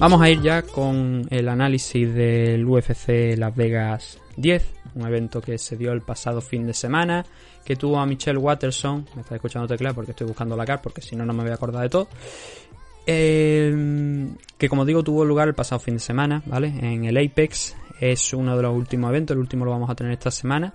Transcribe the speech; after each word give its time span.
Vamos 0.00 0.22
a 0.22 0.30
ir 0.30 0.40
ya 0.40 0.62
con 0.62 1.26
el 1.28 1.46
análisis 1.46 2.14
del 2.14 2.64
UFC 2.64 3.36
Las 3.36 3.54
Vegas 3.54 4.18
10, 4.38 4.66
un 4.94 5.06
evento 5.06 5.42
que 5.42 5.58
se 5.58 5.76
dio 5.76 5.92
el 5.92 6.00
pasado 6.00 6.40
fin 6.40 6.66
de 6.66 6.72
semana, 6.72 7.22
que 7.66 7.76
tuvo 7.76 7.98
a 7.98 8.06
Michelle 8.06 8.38
Watterson, 8.38 9.06
me 9.14 9.20
está 9.20 9.34
escuchando 9.34 9.68
tecla 9.68 9.92
porque 9.92 10.12
estoy 10.12 10.26
buscando 10.26 10.56
la 10.56 10.64
car, 10.64 10.80
porque 10.80 11.02
si 11.02 11.16
no, 11.16 11.26
no 11.26 11.34
me 11.34 11.42
voy 11.42 11.50
a 11.50 11.56
acordar 11.56 11.82
de 11.82 11.90
todo. 11.90 12.08
Eh, 13.06 14.26
que 14.56 14.70
como 14.70 14.86
digo, 14.86 15.04
tuvo 15.04 15.22
lugar 15.22 15.48
el 15.48 15.54
pasado 15.54 15.80
fin 15.80 15.96
de 15.96 16.00
semana, 16.00 16.42
¿vale? 16.46 16.68
En 16.80 17.04
el 17.04 17.18
Apex, 17.18 17.76
es 18.00 18.32
uno 18.32 18.56
de 18.56 18.62
los 18.62 18.74
últimos 18.74 19.10
eventos, 19.10 19.34
el 19.34 19.40
último 19.40 19.66
lo 19.66 19.72
vamos 19.72 19.90
a 19.90 19.94
tener 19.94 20.14
esta 20.14 20.30
semana, 20.30 20.72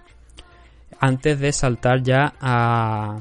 antes 1.00 1.40
de 1.40 1.52
saltar 1.52 2.04
ya 2.04 2.36
a 2.40 3.18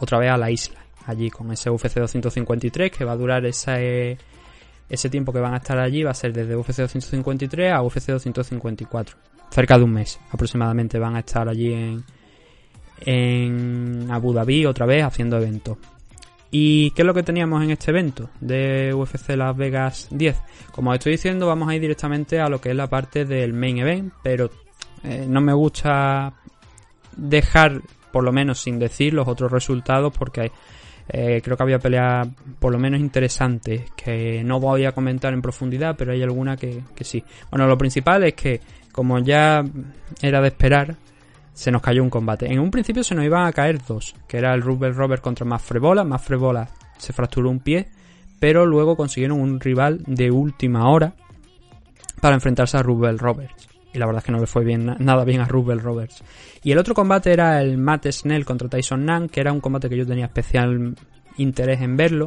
otra 0.00 0.18
vez 0.18 0.30
a 0.30 0.38
la 0.38 0.50
isla, 0.50 0.78
allí 1.04 1.28
con 1.28 1.52
ese 1.52 1.68
UFC 1.68 1.96
253 1.96 2.90
que 2.90 3.04
va 3.04 3.12
a 3.12 3.16
durar 3.16 3.44
ese, 3.44 4.16
ese 4.88 5.10
tiempo 5.10 5.32
que 5.32 5.40
van 5.40 5.54
a 5.54 5.58
estar 5.58 5.78
allí, 5.78 6.02
va 6.02 6.12
a 6.12 6.14
ser 6.14 6.32
desde 6.32 6.56
UFC 6.56 6.78
253 6.78 7.72
a 7.72 7.82
UFC 7.82 8.06
254, 8.08 9.16
cerca 9.50 9.78
de 9.78 9.84
un 9.84 9.92
mes 9.92 10.18
aproximadamente 10.30 10.98
van 10.98 11.16
a 11.16 11.20
estar 11.20 11.48
allí 11.48 11.72
en, 11.72 12.04
en 13.00 14.08
Abu 14.10 14.32
Dhabi 14.32 14.66
otra 14.66 14.86
vez 14.86 15.04
haciendo 15.04 15.36
eventos. 15.36 15.78
¿Y 16.50 16.92
qué 16.92 17.02
es 17.02 17.06
lo 17.06 17.14
que 17.14 17.22
teníamos 17.22 17.62
en 17.62 17.70
este 17.72 17.90
evento 17.90 18.30
de 18.40 18.94
UFC 18.94 19.30
Las 19.30 19.56
Vegas 19.56 20.08
10? 20.10 20.36
Como 20.70 20.90
os 20.90 20.94
estoy 20.94 21.12
diciendo, 21.12 21.46
vamos 21.46 21.68
a 21.68 21.74
ir 21.74 21.80
directamente 21.80 22.40
a 22.40 22.48
lo 22.48 22.60
que 22.60 22.70
es 22.70 22.76
la 22.76 22.86
parte 22.86 23.24
del 23.24 23.52
main 23.52 23.78
event, 23.78 24.12
pero 24.22 24.50
eh, 25.02 25.26
no 25.28 25.40
me 25.40 25.52
gusta 25.52 26.34
dejar, 27.16 27.82
por 28.12 28.22
lo 28.22 28.32
menos 28.32 28.60
sin 28.60 28.78
decir, 28.78 29.12
los 29.12 29.26
otros 29.26 29.50
resultados 29.50 30.12
porque 30.16 30.52
eh, 31.08 31.40
creo 31.42 31.56
que 31.56 31.62
había 31.62 31.78
peleas 31.78 32.28
por 32.58 32.72
lo 32.72 32.78
menos 32.78 33.00
interesantes 33.00 33.90
que 33.96 34.42
no 34.44 34.58
voy 34.58 34.84
a 34.84 34.92
comentar 34.92 35.32
en 35.32 35.42
profundidad, 35.42 35.94
pero 35.96 36.12
hay 36.12 36.22
alguna 36.22 36.56
que, 36.56 36.82
que 36.94 37.04
sí. 37.04 37.22
Bueno, 37.50 37.66
lo 37.66 37.78
principal 37.78 38.24
es 38.24 38.34
que, 38.34 38.60
como 38.92 39.18
ya 39.18 39.64
era 40.22 40.40
de 40.40 40.48
esperar, 40.48 40.96
se 41.56 41.70
nos 41.70 41.80
cayó 41.80 42.02
un 42.02 42.10
combate. 42.10 42.52
En 42.52 42.60
un 42.60 42.70
principio 42.70 43.02
se 43.02 43.14
nos 43.14 43.24
iban 43.24 43.46
a 43.46 43.52
caer 43.52 43.80
dos, 43.86 44.14
que 44.28 44.36
era 44.36 44.52
el 44.54 44.62
Rubel 44.62 44.94
Robert 44.94 45.22
contra 45.22 45.46
Mafrebola. 45.46 46.04
Mafrebola 46.04 46.68
se 46.98 47.12
fracturó 47.14 47.50
un 47.50 47.60
pie, 47.60 47.88
pero 48.38 48.66
luego 48.66 48.94
consiguieron 48.94 49.40
un 49.40 49.58
rival 49.58 50.02
de 50.06 50.30
última 50.30 50.90
hora 50.90 51.14
para 52.20 52.34
enfrentarse 52.34 52.76
a 52.76 52.82
Rubel 52.82 53.18
Roberts. 53.18 53.68
Y 53.94 53.98
la 53.98 54.04
verdad 54.04 54.20
es 54.20 54.26
que 54.26 54.32
no 54.32 54.38
le 54.38 54.46
fue 54.46 54.64
bien, 54.64 54.96
nada 54.98 55.24
bien 55.24 55.40
a 55.40 55.46
Rubel 55.46 55.80
Roberts. 55.80 56.22
Y 56.66 56.72
el 56.72 56.78
otro 56.78 56.94
combate 56.94 57.32
era 57.32 57.62
el 57.62 57.78
Matt 57.78 58.08
Snell 58.10 58.44
contra 58.44 58.68
Tyson 58.68 59.04
Nan, 59.04 59.28
que 59.28 59.38
era 59.38 59.52
un 59.52 59.60
combate 59.60 59.88
que 59.88 59.96
yo 59.96 60.04
tenía 60.04 60.24
especial 60.24 60.96
interés 61.36 61.80
en 61.80 61.96
verlo, 61.96 62.26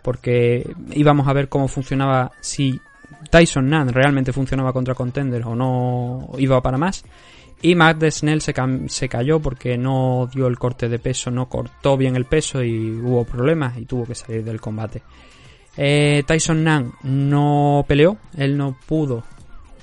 porque 0.00 0.66
íbamos 0.92 1.28
a 1.28 1.34
ver 1.34 1.50
cómo 1.50 1.68
funcionaba, 1.68 2.32
si 2.40 2.80
Tyson 3.30 3.68
Nan 3.68 3.92
realmente 3.92 4.32
funcionaba 4.32 4.72
contra 4.72 4.94
contenders 4.94 5.44
o 5.44 5.54
no 5.54 6.30
iba 6.38 6.62
para 6.62 6.78
más. 6.78 7.04
Y 7.60 7.74
Matt 7.74 8.02
Snell 8.02 8.40
se, 8.40 8.54
se, 8.86 9.08
cayó 9.10 9.40
porque 9.40 9.76
no 9.76 10.26
dio 10.32 10.46
el 10.46 10.58
corte 10.58 10.88
de 10.88 10.98
peso, 10.98 11.30
no 11.30 11.50
cortó 11.50 11.98
bien 11.98 12.16
el 12.16 12.24
peso 12.24 12.62
y 12.62 12.92
hubo 12.92 13.26
problemas 13.26 13.76
y 13.76 13.84
tuvo 13.84 14.06
que 14.06 14.14
salir 14.14 14.42
del 14.42 14.58
combate. 14.58 15.02
Eh, 15.76 16.22
Tyson 16.26 16.64
Nan 16.64 16.92
no 17.02 17.84
peleó, 17.86 18.16
él 18.38 18.56
no 18.56 18.74
pudo 18.86 19.22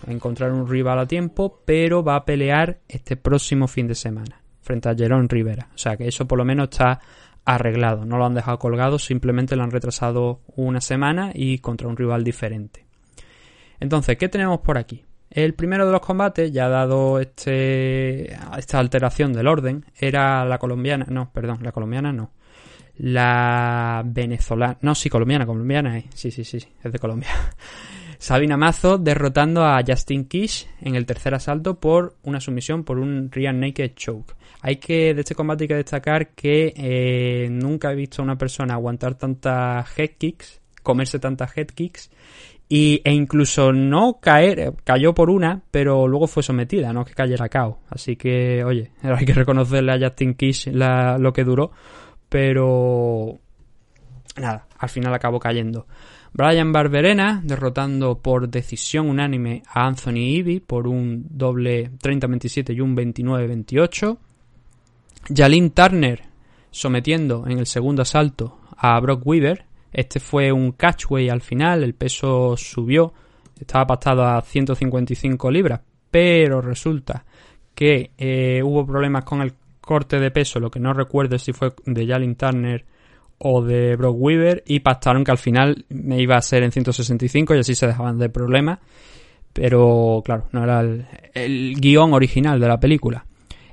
encontrar 0.08 0.52
un 0.52 0.68
rival 0.68 1.00
a 1.00 1.08
tiempo, 1.08 1.62
pero 1.66 2.04
va 2.04 2.16
a 2.16 2.26
pelear 2.26 2.80
este 2.88 3.16
próximo 3.18 3.68
fin 3.68 3.88
de 3.88 3.96
semana 3.96 4.42
frente 4.62 4.90
a 4.90 4.96
Jerón 4.96 5.30
Rivera. 5.30 5.70
O 5.74 5.78
sea 5.78 5.98
que 5.98 6.08
eso 6.08 6.28
por 6.28 6.38
lo 6.38 6.46
menos 6.46 6.70
está 6.70 7.00
arreglado, 7.46 8.06
no 8.06 8.18
lo 8.18 8.26
han 8.26 8.34
dejado 8.34 8.58
colgado, 8.58 8.98
simplemente 9.00 9.56
lo 9.56 9.64
han 9.64 9.72
retrasado 9.72 10.42
una 10.56 10.82
semana 10.82 11.32
y 11.34 11.60
contra 11.60 11.88
un 11.88 11.98
rival 11.98 12.24
diferente. 12.24 12.86
Entonces, 13.80 14.18
¿qué 14.18 14.30
tenemos 14.30 14.60
por 14.60 14.78
aquí? 14.78 15.04
El 15.30 15.56
primero 15.56 15.86
de 15.86 15.92
los 15.92 16.02
combates, 16.02 16.52
ya 16.52 16.70
dado 16.70 17.20
este, 17.20 18.34
esta 18.58 18.80
alteración 18.80 19.34
del 19.34 19.48
orden, 19.48 19.86
era 19.98 20.46
la 20.46 20.58
colombiana, 20.58 21.06
no, 21.10 21.32
perdón, 21.34 21.60
la 21.64 21.72
colombiana 21.72 22.14
no. 22.14 22.32
La 22.96 24.04
venezolana, 24.06 24.78
no, 24.82 24.94
sí, 24.94 25.10
colombiana, 25.10 25.48
colombiana, 25.48 25.98
eh. 25.98 26.06
sí, 26.14 26.30
sí, 26.30 26.44
sí, 26.44 26.60
es 26.84 26.92
de 26.92 27.00
Colombia. 27.00 27.30
Sabina 28.24 28.56
Mazo 28.56 28.98
derrotando 28.98 29.66
a 29.66 29.84
Justin 29.86 30.30
Kish 30.30 30.66
en 30.80 30.96
el 30.96 31.06
tercer 31.06 31.34
asalto 31.34 31.82
por 31.82 32.16
una 32.24 32.40
sumisión 32.40 32.86
por 32.86 32.98
un 32.98 33.30
Real 33.30 33.60
Naked 33.60 33.96
Choke. 33.96 34.34
Hay 34.62 34.78
que, 34.78 35.14
de 35.14 35.20
este 35.20 35.36
combate 35.36 35.66
hay 35.66 35.68
que 35.68 35.76
destacar 35.76 36.30
que 36.30 36.74
eh, 36.78 37.50
nunca 37.52 37.92
he 37.92 37.96
visto 37.96 38.22
a 38.22 38.24
una 38.24 38.38
persona 38.38 38.76
aguantar 38.76 39.16
tantas 39.16 40.00
head 40.00 40.12
kicks, 40.18 40.62
comerse 40.84 41.20
tantas 41.20 41.52
head 41.58 41.68
kicks 41.68 42.12
y, 42.70 43.02
e 43.04 43.12
incluso 43.12 43.74
no 43.74 44.20
caer, 44.22 44.74
cayó 44.86 45.14
por 45.14 45.30
una, 45.30 45.62
pero 45.70 46.08
luego 46.08 46.28
fue 46.28 46.44
sometida, 46.44 46.94
no 46.94 47.04
que 47.04 47.14
cayera 47.14 47.50
cao. 47.50 47.80
Así 47.90 48.16
que, 48.16 48.64
oye, 48.64 48.94
hay 49.02 49.26
que 49.26 49.34
reconocerle 49.34 49.92
a 49.92 50.00
Justin 50.00 50.36
Kish 50.36 50.68
lo 50.68 51.34
que 51.34 51.44
duró, 51.44 51.74
pero 52.30 53.38
nada, 54.38 54.66
al 54.78 54.88
final 54.88 55.14
acabó 55.14 55.42
cayendo. 55.42 55.88
Brian 56.34 56.72
Barberena 56.72 57.42
derrotando 57.44 58.20
por 58.20 58.50
decisión 58.50 59.10
unánime 59.10 59.64
a 59.68 59.86
Anthony 59.86 60.38
Ivy 60.38 60.60
por 60.60 60.88
un 60.88 61.26
doble 61.30 61.92
30-27 61.92 62.76
y 62.76 62.82
un 62.82 62.96
29-28. 62.96 64.18
Jalin 65.36 65.72
Turner 65.72 66.24
sometiendo 66.72 67.46
en 67.48 67.60
el 67.60 67.68
segundo 67.68 68.02
asalto 68.02 68.60
a 68.76 69.00
Brock 69.00 69.26
Weaver 69.26 69.66
este 69.94 70.20
fue 70.20 70.52
un 70.52 70.72
catchway 70.72 71.30
al 71.30 71.42
final, 71.42 71.84
el 71.84 71.94
peso 71.94 72.58
subió, 72.58 73.14
estaba 73.60 73.86
pactado 73.86 74.26
a 74.26 74.42
155 74.42 75.52
libras, 75.52 75.82
pero 76.10 76.62
resulta 76.62 77.24
que 77.76 78.12
eh, 78.18 78.62
hubo 78.64 78.86
problemas 78.86 79.24
con 79.24 79.42
el 79.42 79.54
corte 79.80 80.20
de 80.20 80.32
peso, 80.32 80.60
lo 80.60 80.72
que 80.72 80.80
no 80.80 80.94
recuerdo 80.94 81.38
si 81.38 81.54
fue 81.54 81.74
de 81.86 82.08
Jalin 82.08 82.36
Turner 82.36 82.86
o 83.44 83.62
de 83.62 83.96
Brock 83.96 84.16
Weaver, 84.18 84.64
y 84.66 84.80
pactaron 84.80 85.24
que 85.24 85.32
al 85.32 85.38
final 85.38 85.86
me 85.90 86.22
iba 86.22 86.36
a 86.36 86.42
ser 86.42 86.64
en 86.64 86.72
165 86.72 87.56
y 87.56 87.60
así 87.60 87.76
se 87.76 87.88
dejaban 87.88 88.18
de 88.18 88.30
problemas, 88.30 88.80
pero 89.54 90.22
claro, 90.26 90.48
no 90.52 90.64
era 90.64 90.82
el, 90.82 91.06
el 91.34 91.76
guion 91.80 92.14
original 92.14 92.60
de 92.60 92.68
la 92.68 92.80
película. 92.80 93.26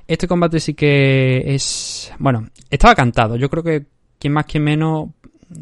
Este 0.07 0.27
combate 0.27 0.59
sí 0.59 0.73
que 0.73 1.41
es. 1.45 2.11
Bueno, 2.19 2.49
estaba 2.69 2.93
cantado. 2.93 3.37
Yo 3.37 3.49
creo 3.49 3.63
que 3.63 3.85
quien 4.19 4.33
más, 4.33 4.45
quien 4.45 4.63
menos 4.63 5.09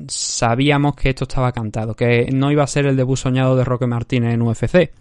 sabíamos 0.08 0.96
que 0.96 1.10
esto 1.10 1.26
estaba 1.26 1.52
cantado, 1.52 1.96
que 1.96 2.30
no 2.34 2.52
iba 2.52 2.64
a 2.64 2.68
ser 2.68 2.86
el 2.86 2.96
debut 2.96 3.18
soñado 3.18 3.56
de 3.56 3.64
Roque 3.64 3.88
Martínez 3.88 4.34
en 4.34 4.42
UFC. 4.42 4.92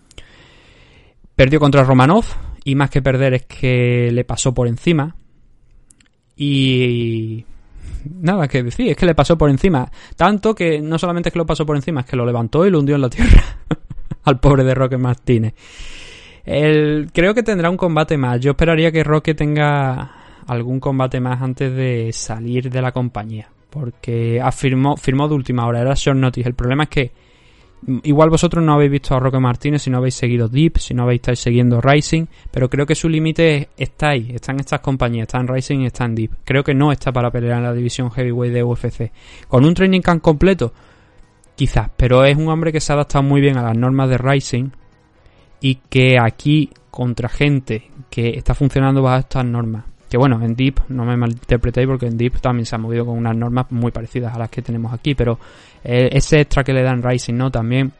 Perdió 1.35 1.61
contra 1.61 1.85
Romanov 1.85 2.25
y 2.65 2.75
más 2.75 2.91
que 2.91 3.03
perder 3.03 3.35
es 3.35 3.47
que 3.47 4.11
le 4.13 4.25
pasó 4.25 4.53
por 4.53 4.69
encima. 4.69 5.17
Y 6.37 7.45
nada 8.21 8.49
que 8.49 8.63
decir, 8.63 8.91
es 8.91 8.97
que 8.97 9.07
le 9.07 9.15
pasó 9.15 9.37
por 9.37 9.51
encima. 9.51 9.91
Tanto 10.17 10.55
que 10.55 10.81
no 10.81 10.99
solamente 10.99 11.29
es 11.29 11.33
que 11.33 11.39
lo 11.39 11.47
pasó 11.47 11.65
por 11.67 11.77
encima, 11.77 12.01
es 12.01 12.07
que 12.07 12.17
lo 12.17 12.27
levantó 12.27 12.67
y 12.67 12.71
lo 12.71 12.79
hundió 12.81 12.97
en 12.97 13.03
la 13.03 13.11
tierra 13.11 13.43
al 14.25 14.41
pobre 14.41 14.65
de 14.65 14.75
Roque 14.75 14.99
Martínez. 14.99 15.55
creo 16.45 17.35
que 17.35 17.43
tendrá 17.43 17.71
un 17.71 17.77
combate 17.77 18.17
más. 18.17 18.41
Yo 18.41 18.53
esperaría 18.53 18.93
que 18.93 19.05
Roque 19.05 19.35
tenga 19.35 20.13
algún 20.47 20.81
combate 20.81 21.21
más 21.21 21.43
antes 21.43 21.75
de 21.75 22.11
salir 22.13 22.71
de 22.71 22.83
la 22.83 22.93
compañía 22.93 23.49
porque 23.71 24.41
afirmó, 24.41 24.97
firmó 24.97 25.29
de 25.29 25.35
última 25.35 25.67
hora, 25.67 25.81
era 25.81 25.95
short 25.95 26.19
notice. 26.19 26.49
El 26.49 26.55
problema 26.55 26.85
es 26.85 26.89
que 26.89 27.13
igual 28.03 28.31
vosotros 28.31 28.65
no 28.65 28.75
habéis 28.75 28.91
visto 28.91 29.15
a 29.15 29.21
Roque 29.21 29.39
Martínez 29.39 29.83
si 29.83 29.91
no 29.91 29.99
habéis 29.99 30.15
seguido 30.15 30.49
Deep, 30.49 30.79
si 30.79 30.95
no 30.95 31.05
habéis 31.05 31.21
estado 31.21 31.37
siguiendo 31.37 31.81
Rising, 31.81 32.27
pero 32.51 32.69
creo 32.69 32.87
que 32.87 32.95
su 32.95 33.09
límite 33.09 33.71
está 33.77 34.11
ahí, 34.11 34.31
está 34.35 34.53
en 34.53 34.61
estas 34.61 34.81
compañías, 34.81 35.29
está 35.29 35.39
en 35.39 35.49
Rising 35.49 35.81
y 35.81 35.87
está 35.87 36.05
en 36.05 36.15
Deep. 36.15 36.31
Creo 36.45 36.65
que 36.65 36.75
no 36.75 36.93
está 36.93 37.13
para 37.13 37.31
pelear 37.31 37.59
en 37.59 37.65
la 37.65 37.73
división 37.73 38.11
heavyweight 38.11 38.53
de 38.53 38.63
UFC. 38.63 39.13
Con 39.49 39.65
un 39.65 39.75
training 39.75 40.01
camp 40.01 40.23
completo, 40.23 40.73
quizás, 41.55 41.91
pero 41.97 42.25
es 42.25 42.37
un 42.37 42.49
hombre 42.49 42.73
que 42.73 42.81
se 42.81 42.93
ha 42.93 42.95
adaptado 42.95 43.23
muy 43.23 43.41
bien 43.41 43.57
a 43.59 43.63
las 43.63 43.77
normas 43.77 44.09
de 44.09 44.19
Rising 44.19 44.71
y 45.61 45.77
que 45.89 46.19
aquí 46.21 46.71
contra 46.91 47.29
gente 47.29 47.91
que 48.11 48.31
está 48.31 48.55
funcionando 48.55 49.03
bajo 49.03 49.21
estas 49.21 49.45
normas 49.45 49.85
que 50.09 50.17
bueno, 50.17 50.43
en 50.43 50.55
Deep, 50.55 50.81
no 50.89 51.05
me 51.05 51.17
malinterpretéis 51.17 51.87
porque 51.87 52.07
en 52.07 52.17
Deep 52.17 52.41
también 52.41 52.65
se 52.65 52.75
ha 52.75 52.79
movido 52.79 53.05
con 53.05 53.19
unas 53.19 53.37
normas 53.37 53.67
muy 53.71 53.91
parecidas 53.93 54.35
a 54.35 54.39
las 54.39 54.51
que 54.51 54.63
tenemos 54.63 54.93
aquí, 54.93 55.15
pero 55.15 55.39
eh, 55.85 56.09
ese 56.13 56.41
extra 56.41 56.65
que 56.65 56.73
le 56.73 56.83
dan 56.83 57.03
Rising, 57.03 57.35
¿no? 57.35 57.51
También 57.51 57.93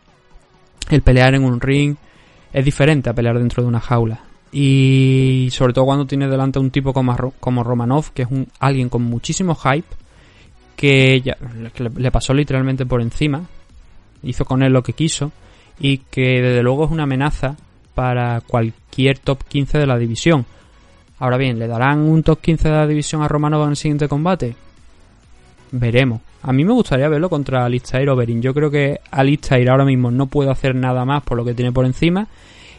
el 0.91 1.03
pelear 1.03 1.35
en 1.35 1.45
un 1.45 1.61
ring 1.61 1.97
es 2.53 2.65
diferente 2.65 3.11
a 3.11 3.13
pelear 3.13 3.39
dentro 3.39 3.63
de 3.63 3.69
una 3.69 3.81
jaula. 3.81 4.21
Y 4.51 5.49
sobre 5.53 5.75
todo 5.75 5.85
cuando 5.85 6.07
tiene 6.07 6.27
delante 6.27 6.59
un 6.59 6.71
tipo 6.71 6.95
como, 6.95 7.15
como 7.39 7.63
Romanov, 7.63 8.13
que 8.13 8.23
es 8.23 8.31
un, 8.31 8.49
alguien 8.59 8.89
con 8.89 9.03
muchísimo 9.03 9.55
hype, 9.55 9.89
que, 10.75 11.21
ya, 11.21 11.37
le 11.97 12.11
pasó 12.11 12.33
literalmente 12.33 12.87
por 12.87 13.03
encima, 13.03 13.43
hizo 14.23 14.47
con 14.47 14.63
él 14.63 14.73
lo 14.73 14.83
que 14.83 14.95
quiso, 14.95 15.33
y 15.79 15.99
que 15.99 16.41
desde 16.41 16.63
luego 16.63 16.87
es 16.87 16.91
una 16.91 17.03
amenaza 17.03 17.57
para 17.95 18.41
cualquier 18.41 19.19
top 19.19 19.45
15 19.45 19.77
de 19.77 19.87
la 19.87 19.99
división 19.99 20.47
Ahora 21.21 21.37
bien, 21.37 21.59
¿le 21.59 21.67
darán 21.67 22.01
un 22.01 22.23
top 22.23 22.41
15 22.41 22.69
de 22.69 22.75
la 22.75 22.87
división 22.87 23.23
a 23.23 23.29
Romanov 23.29 23.65
en 23.65 23.71
el 23.71 23.77
siguiente 23.77 24.09
combate? 24.09 24.55
Veremos. 25.73 26.21
A 26.43 26.53
mí 26.53 26.65
me 26.65 26.73
gustaría 26.73 27.09
verlo 27.09 27.29
contra 27.29 27.65
Alistair 27.65 28.09
Overeem. 28.09 28.41
Yo 28.41 28.55
creo 28.55 28.71
que 28.71 29.01
Alistair 29.11 29.69
ahora 29.69 29.85
mismo 29.85 30.11
no 30.11 30.27
puede 30.27 30.51
hacer 30.51 30.75
nada 30.75 31.05
más 31.05 31.23
por 31.25 31.37
lo 31.37 31.45
que 31.45 31.55
tiene 31.55 31.73
por 31.73 31.85
encima. 31.85 32.29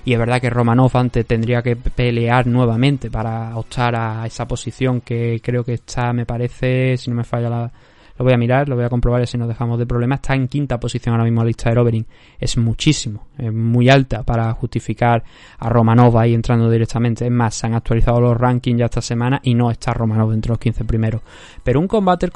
Y 0.05 0.13
es 0.13 0.19
verdad 0.19 0.39
que 0.39 0.49
Romanov 0.49 0.95
antes 0.95 1.25
tendría 1.25 1.61
que 1.61 1.75
pelear 1.75 2.47
nuevamente 2.47 3.11
para 3.11 3.55
optar 3.57 3.95
a 3.95 4.25
esa 4.25 4.47
posición 4.47 5.01
que 5.01 5.41
creo 5.43 5.63
que 5.65 5.73
está, 5.73 6.13
me 6.13 6.25
parece, 6.25 6.95
si 6.95 7.09
no 7.09 7.17
me 7.17 7.25
falla 7.25 7.49
la, 7.49 7.71
lo 8.19 8.25
voy 8.25 8.33
a 8.33 8.37
mirar, 8.37 8.67
lo 8.67 8.75
voy 8.75 8.83
a 8.83 8.89
comprobar 8.89 9.25
si 9.25 9.37
nos 9.37 9.47
dejamos 9.47 9.79
de 9.79 9.85
problemas. 9.85 10.17
Está 10.17 10.35
en 10.35 10.49
quinta 10.49 10.77
posición 10.77 11.13
ahora 11.13 11.23
mismo 11.23 11.41
la 11.41 11.47
lista 11.47 11.71
de 11.71 11.79
Overing. 11.79 12.05
Es 12.37 12.57
muchísimo, 12.57 13.27
es 13.37 13.51
muy 13.53 13.89
alta 13.89 14.23
para 14.23 14.51
justificar 14.53 15.23
a 15.57 15.69
Romanov 15.69 16.17
ahí 16.17 16.33
entrando 16.33 16.69
directamente. 16.69 17.25
Es 17.25 17.31
más, 17.31 17.55
se 17.55 17.67
han 17.67 17.75
actualizado 17.75 18.19
los 18.19 18.37
rankings 18.37 18.77
ya 18.77 18.85
esta 18.85 19.01
semana 19.01 19.39
y 19.41 19.55
no 19.55 19.71
está 19.71 19.93
Romanov 19.93 20.33
entre 20.33 20.49
los 20.49 20.59
15 20.59 20.83
primeros. 20.83 21.21
Pero 21.63 21.79
un 21.79 21.87
combate, 21.87 22.29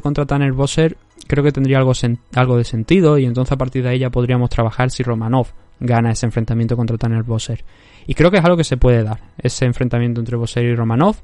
contra 0.00 0.24
Tanner 0.24 0.52
Bosser 0.52 0.96
creo 1.26 1.44
que 1.44 1.52
tendría 1.52 1.76
algo, 1.76 1.92
algo 2.34 2.56
de 2.56 2.64
sentido 2.64 3.18
y 3.18 3.26
entonces 3.26 3.52
a 3.52 3.58
partir 3.58 3.82
de 3.82 3.90
ahí 3.90 3.98
ya 3.98 4.08
podríamos 4.08 4.48
trabajar 4.48 4.90
si 4.90 5.02
Romanov 5.02 5.48
gana 5.78 6.12
ese 6.12 6.24
enfrentamiento 6.24 6.74
contra 6.74 6.96
Tanner 6.96 7.22
Bosser. 7.22 7.62
Y 8.06 8.14
creo 8.14 8.30
que 8.30 8.38
es 8.38 8.44
algo 8.44 8.56
que 8.56 8.64
se 8.64 8.78
puede 8.78 9.02
dar, 9.02 9.20
ese 9.36 9.66
enfrentamiento 9.66 10.20
entre 10.20 10.36
Bosser 10.38 10.64
y 10.64 10.74
Romanov. 10.74 11.16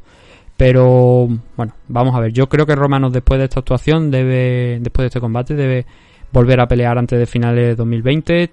Pero 0.59 1.29
bueno, 1.57 1.73
vamos 1.87 2.17
a 2.17 2.21
ver. 2.21 2.33
Yo 2.33 2.49
creo 2.49 2.67
que 2.67 2.75
Romanos 2.75 3.13
después 3.13 3.39
de 3.39 3.45
esta 3.45 3.61
actuación 3.61 4.11
debe, 4.11 4.81
después 4.81 5.05
de 5.05 5.07
este 5.07 5.21
combate, 5.21 5.55
debe 5.55 5.87
volver 6.33 6.61
a 6.61 6.67
pelear 6.67 6.99
antes 6.99 7.17
de 7.17 7.27
finales 7.27 7.65
de 7.65 7.75
2020 7.77 8.51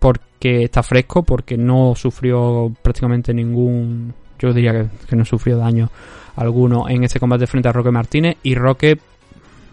porque 0.00 0.64
está 0.64 0.82
fresco, 0.82 1.22
porque 1.22 1.56
no 1.56 1.94
sufrió 1.94 2.72
prácticamente 2.82 3.32
ningún, 3.32 4.12
yo 4.40 4.52
diría 4.52 4.88
que, 5.08 5.14
no 5.14 5.24
sufrió 5.24 5.58
daño 5.58 5.90
alguno 6.34 6.88
en 6.88 7.04
este 7.04 7.20
combate 7.20 7.46
frente 7.46 7.68
a 7.68 7.72
Roque 7.72 7.92
Martínez 7.92 8.38
y 8.42 8.56
Roque 8.56 8.98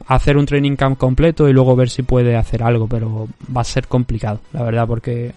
hacer 0.05 0.37
un 0.37 0.45
training 0.45 0.75
camp 0.75 0.99
completo 0.99 1.49
y 1.49 1.53
luego 1.53 1.75
ver 1.75 1.89
si 1.89 2.03
puede 2.03 2.35
hacer 2.35 2.61
algo, 2.61 2.87
pero 2.87 3.27
va 3.55 3.61
a 3.61 3.63
ser 3.63 3.87
complicado, 3.87 4.39
la 4.53 4.61
verdad, 4.61 4.85
porque 4.85 5.33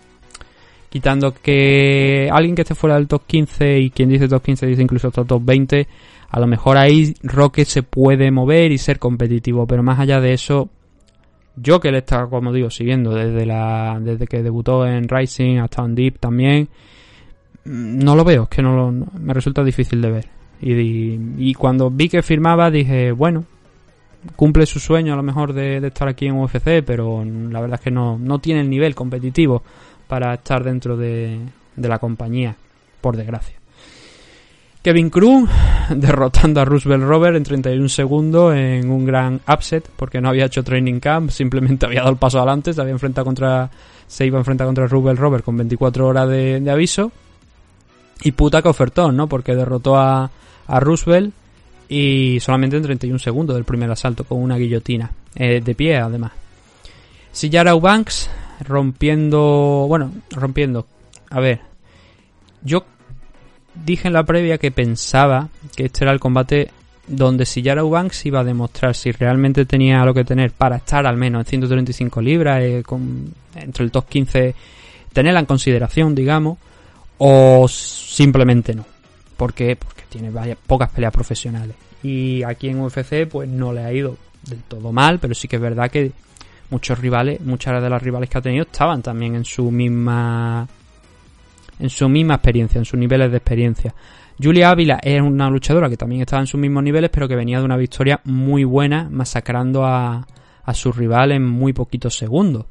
quitando 0.90 1.32
que 1.32 2.28
alguien 2.30 2.54
que 2.54 2.62
esté 2.62 2.74
fuera 2.74 2.96
del 2.96 3.06
top 3.06 3.22
15 3.26 3.78
y 3.78 3.90
quien 3.90 4.10
dice 4.10 4.28
top 4.28 4.42
15 4.42 4.66
dice 4.66 4.82
incluso 4.82 5.10
top 5.10 5.42
20, 5.42 5.86
a 6.28 6.40
lo 6.40 6.46
mejor 6.46 6.76
ahí 6.76 7.14
Roque 7.22 7.64
se 7.64 7.82
puede 7.82 8.30
mover 8.30 8.72
y 8.72 8.78
ser 8.78 8.98
competitivo, 8.98 9.66
pero 9.66 9.82
más 9.82 10.00
allá 10.00 10.20
de 10.20 10.32
eso, 10.32 10.68
yo 11.56 11.80
que 11.80 11.92
le 11.92 11.98
está, 11.98 12.26
como 12.26 12.52
digo, 12.52 12.70
siguiendo 12.70 13.14
desde 13.14 13.46
la 13.46 13.98
desde 14.00 14.26
que 14.26 14.42
debutó 14.42 14.84
en 14.84 15.08
Rising 15.08 15.58
hasta 15.58 15.84
en 15.84 15.94
Deep 15.94 16.18
también, 16.18 16.68
mm, 17.64 17.98
no 17.98 18.16
lo 18.16 18.24
veo, 18.24 18.44
es 18.44 18.48
que 18.48 18.62
no, 18.62 18.90
me 18.90 19.32
resulta 19.32 19.62
difícil 19.62 20.02
de 20.02 20.10
ver. 20.10 20.28
Y, 20.60 21.18
y, 21.38 21.54
cuando 21.54 21.90
vi 21.90 22.10
que 22.10 22.22
firmaba 22.22 22.70
dije, 22.70 23.12
bueno, 23.12 23.46
cumple 24.36 24.66
su 24.66 24.78
sueño 24.78 25.14
a 25.14 25.16
lo 25.16 25.22
mejor 25.22 25.54
de, 25.54 25.80
de, 25.80 25.88
estar 25.88 26.06
aquí 26.06 26.26
en 26.26 26.34
UFC, 26.34 26.82
pero 26.84 27.24
la 27.24 27.60
verdad 27.62 27.78
es 27.78 27.80
que 27.80 27.90
no, 27.90 28.18
no 28.18 28.40
tiene 28.40 28.60
el 28.60 28.68
nivel 28.68 28.94
competitivo 28.94 29.62
para 30.10 30.34
estar 30.34 30.64
dentro 30.64 30.96
de, 30.96 31.38
la 31.76 32.00
compañía, 32.00 32.56
por 33.00 33.16
desgracia. 33.16 33.54
Kevin 34.82 35.08
Cruz 35.08 35.48
derrotando 35.88 36.60
a 36.60 36.64
Roosevelt 36.64 37.04
Robert 37.04 37.36
en 37.36 37.44
31 37.44 37.88
segundos 37.88 38.56
en 38.56 38.90
un 38.90 39.04
gran 39.04 39.40
upset 39.46 39.88
porque 39.94 40.20
no 40.20 40.28
había 40.28 40.46
hecho 40.46 40.64
training 40.64 40.98
camp, 40.98 41.30
simplemente 41.30 41.86
había 41.86 42.00
dado 42.00 42.10
el 42.10 42.18
paso 42.18 42.38
adelante, 42.38 42.72
se 42.72 42.80
había 42.80 42.92
enfrentado 42.92 43.24
contra 43.24 43.70
se 44.08 44.26
iba 44.26 44.36
a 44.36 44.40
enfrentar 44.40 44.66
contra 44.66 44.88
Roosevelt 44.88 45.20
Robert 45.20 45.44
con 45.44 45.56
24 45.56 46.08
horas 46.08 46.28
de, 46.28 46.68
aviso. 46.68 47.12
Y 48.24 48.32
puta 48.32 48.60
que 48.60 48.68
ofertón, 48.68 49.16
¿no? 49.16 49.28
Porque 49.28 49.54
derrotó 49.54 49.96
a, 49.96 50.28
a 50.66 50.80
Roosevelt 50.80 51.32
y 51.88 52.38
solamente 52.40 52.76
en 52.76 52.82
31 52.82 53.20
segundos 53.20 53.54
del 53.54 53.64
primer 53.64 53.88
asalto 53.88 54.24
con 54.24 54.42
una 54.42 54.56
guillotina 54.56 55.12
eh, 55.36 55.60
de 55.64 55.74
pie 55.76 55.98
además. 55.98 56.32
Sillara 57.30 57.74
Banks 57.74 58.28
rompiendo, 58.60 59.86
bueno, 59.88 60.12
rompiendo. 60.30 60.86
A 61.30 61.40
ver, 61.40 61.60
yo 62.62 62.84
dije 63.84 64.08
en 64.08 64.14
la 64.14 64.24
previa 64.24 64.58
que 64.58 64.70
pensaba 64.70 65.48
que 65.76 65.86
este 65.86 66.04
era 66.04 66.12
el 66.12 66.20
combate 66.20 66.70
donde 67.06 67.44
si 67.44 67.62
Yara 67.62 67.82
Banks 67.82 68.26
iba 68.26 68.40
a 68.40 68.44
demostrar 68.44 68.94
si 68.94 69.10
realmente 69.10 69.64
tenía 69.64 70.04
lo 70.04 70.14
que 70.14 70.24
tener 70.24 70.52
para 70.52 70.76
estar 70.76 71.06
al 71.06 71.16
menos 71.16 71.40
en 71.40 71.46
135 71.46 72.20
libras, 72.20 72.62
eh, 72.62 72.82
con, 72.84 73.34
entre 73.54 73.84
el 73.84 73.90
top 73.90 74.08
15, 74.08 74.54
tenerla 75.12 75.40
en 75.40 75.46
consideración, 75.46 76.14
digamos, 76.14 76.58
o 77.18 77.66
simplemente 77.68 78.74
no. 78.74 78.84
Porque 79.36 79.76
tiene 80.08 80.30
pocas 80.66 80.90
peleas 80.90 81.12
profesionales. 81.12 81.74
Y 82.02 82.42
aquí 82.42 82.68
en 82.68 82.80
UFC 82.80 83.26
pues 83.28 83.48
no 83.48 83.72
le 83.72 83.84
ha 83.84 83.92
ido 83.92 84.16
del 84.46 84.62
todo 84.62 84.92
mal, 84.92 85.18
pero 85.18 85.34
sí 85.34 85.48
que 85.48 85.56
es 85.56 85.62
verdad 85.62 85.90
que 85.90 86.12
muchos 86.70 86.98
rivales, 86.98 87.40
muchas 87.40 87.82
de 87.82 87.90
las 87.90 88.02
rivales 88.02 88.28
que 88.30 88.38
ha 88.38 88.42
tenido 88.42 88.62
estaban 88.62 89.02
también 89.02 89.34
en 89.34 89.44
su 89.44 89.70
misma 89.70 90.66
en 91.78 91.90
su 91.90 92.08
misma 92.08 92.34
experiencia, 92.34 92.78
en 92.78 92.84
sus 92.84 92.98
niveles 92.98 93.30
de 93.30 93.38
experiencia. 93.38 93.94
Julia 94.42 94.70
Ávila 94.70 95.00
es 95.02 95.20
una 95.20 95.48
luchadora 95.48 95.88
que 95.88 95.96
también 95.96 96.22
estaba 96.22 96.40
en 96.40 96.46
sus 96.46 96.60
mismos 96.60 96.82
niveles, 96.82 97.10
pero 97.10 97.26
que 97.26 97.36
venía 97.36 97.58
de 97.58 97.64
una 97.64 97.76
victoria 97.76 98.20
muy 98.24 98.64
buena, 98.64 99.08
masacrando 99.10 99.84
a, 99.84 100.26
a 100.62 100.74
su 100.74 100.92
rival 100.92 101.32
en 101.32 101.46
muy 101.46 101.72
poquitos 101.72 102.16
segundos. 102.16 102.66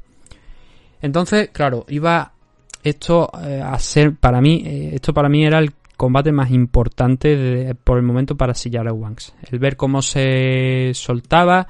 Entonces, 1.02 1.50
claro, 1.50 1.84
iba 1.88 2.32
esto 2.82 3.30
eh, 3.42 3.60
a 3.64 3.78
ser 3.78 4.16
para 4.16 4.40
mí, 4.40 4.62
eh, 4.64 4.90
esto 4.94 5.12
para 5.12 5.28
mí 5.28 5.44
era 5.44 5.58
el 5.58 5.72
combate 5.96 6.32
más 6.32 6.50
importante 6.50 7.76
por 7.84 7.98
el 7.98 8.04
momento 8.04 8.34
para 8.34 8.54
Sillara 8.54 8.92
Wanks. 8.92 9.34
El 9.50 9.58
ver 9.58 9.76
cómo 9.76 10.00
se 10.00 10.92
soltaba 10.94 11.66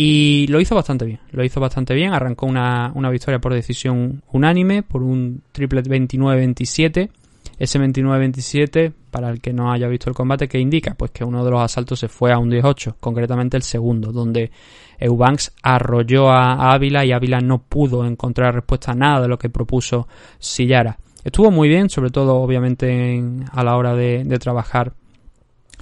y 0.00 0.46
lo 0.46 0.60
hizo 0.60 0.76
bastante 0.76 1.04
bien, 1.04 1.18
lo 1.32 1.42
hizo 1.42 1.58
bastante 1.58 1.92
bien, 1.92 2.12
arrancó 2.14 2.46
una, 2.46 2.92
una 2.94 3.10
victoria 3.10 3.40
por 3.40 3.52
decisión 3.52 4.22
unánime, 4.30 4.84
por 4.84 5.02
un 5.02 5.42
triplet 5.50 5.88
29-27. 5.88 7.10
Ese 7.58 7.80
29-27, 7.80 8.92
para 9.10 9.28
el 9.28 9.40
que 9.40 9.52
no 9.52 9.72
haya 9.72 9.88
visto 9.88 10.08
el 10.08 10.14
combate, 10.14 10.46
¿qué 10.46 10.60
indica? 10.60 10.94
Pues 10.94 11.10
que 11.10 11.24
uno 11.24 11.44
de 11.44 11.50
los 11.50 11.60
asaltos 11.60 11.98
se 11.98 12.06
fue 12.06 12.32
a 12.32 12.38
un 12.38 12.48
18, 12.48 12.98
concretamente 13.00 13.56
el 13.56 13.64
segundo, 13.64 14.12
donde 14.12 14.52
Eubanks 15.00 15.52
arrolló 15.64 16.30
a 16.30 16.72
Ávila 16.72 17.04
y 17.04 17.10
Ávila 17.10 17.40
no 17.40 17.58
pudo 17.58 18.06
encontrar 18.06 18.54
respuesta 18.54 18.92
a 18.92 18.94
nada 18.94 19.22
de 19.22 19.28
lo 19.28 19.36
que 19.36 19.50
propuso 19.50 20.06
Sillara. 20.38 20.96
Estuvo 21.24 21.50
muy 21.50 21.68
bien, 21.68 21.90
sobre 21.90 22.10
todo 22.10 22.36
obviamente 22.36 23.20
a 23.50 23.64
la 23.64 23.76
hora 23.76 23.96
de, 23.96 24.22
de 24.22 24.38
trabajar 24.38 24.92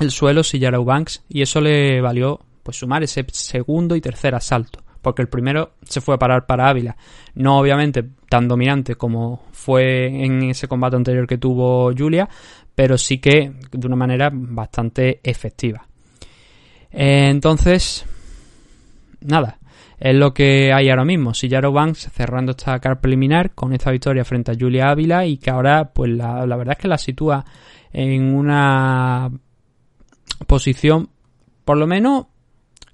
el 0.00 0.10
suelo 0.10 0.42
Sillara 0.42 0.78
Eubanks, 0.78 1.22
y 1.28 1.42
eso 1.42 1.60
le 1.60 2.00
valió 2.00 2.40
pues 2.66 2.78
sumar 2.78 3.04
ese 3.04 3.24
segundo 3.30 3.94
y 3.94 4.00
tercer 4.00 4.34
asalto. 4.34 4.82
Porque 5.00 5.22
el 5.22 5.28
primero 5.28 5.74
se 5.84 6.00
fue 6.00 6.16
a 6.16 6.18
parar 6.18 6.46
para 6.46 6.68
Ávila. 6.68 6.96
No 7.36 7.60
obviamente 7.60 8.04
tan 8.28 8.48
dominante 8.48 8.96
como 8.96 9.44
fue 9.52 10.06
en 10.06 10.42
ese 10.42 10.66
combate 10.66 10.96
anterior 10.96 11.28
que 11.28 11.38
tuvo 11.38 11.92
Julia, 11.96 12.28
pero 12.74 12.98
sí 12.98 13.18
que 13.18 13.52
de 13.70 13.86
una 13.86 13.94
manera 13.94 14.30
bastante 14.32 15.20
efectiva. 15.22 15.86
entonces, 16.90 18.04
nada, 19.20 19.60
es 20.00 20.16
lo 20.16 20.34
que 20.34 20.72
hay 20.72 20.90
ahora 20.90 21.04
mismo. 21.04 21.34
Sillaro 21.34 21.70
Banks 21.70 22.10
cerrando 22.12 22.50
esta 22.50 22.80
carta 22.80 23.00
preliminar 23.00 23.52
con 23.54 23.72
esta 23.74 23.92
victoria 23.92 24.24
frente 24.24 24.50
a 24.50 24.56
Julia 24.58 24.90
Ávila 24.90 25.24
y 25.24 25.36
que 25.38 25.50
ahora, 25.50 25.92
pues 25.92 26.10
la, 26.10 26.44
la 26.44 26.56
verdad 26.56 26.74
es 26.76 26.82
que 26.82 26.88
la 26.88 26.98
sitúa 26.98 27.44
en 27.92 28.34
una 28.34 29.30
posición, 30.48 31.10
por 31.64 31.76
lo 31.76 31.86
menos 31.86 32.26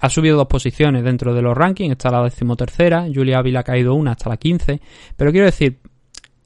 ha 0.03 0.09
subido 0.09 0.37
dos 0.37 0.49
posiciones 0.49 1.05
dentro 1.05 1.33
de 1.33 1.43
los 1.43 1.57
rankings, 1.57 1.93
está 1.93 2.11
la 2.11 2.25
decimotercera, 2.25 3.07
Julia 3.15 3.39
Ávila 3.39 3.61
ha 3.61 3.63
caído 3.63 3.95
una 3.95 4.11
hasta 4.11 4.29
la 4.29 4.37
quince, 4.37 4.81
pero 5.17 5.31
quiero 5.31 5.47
decir, 5.47 5.79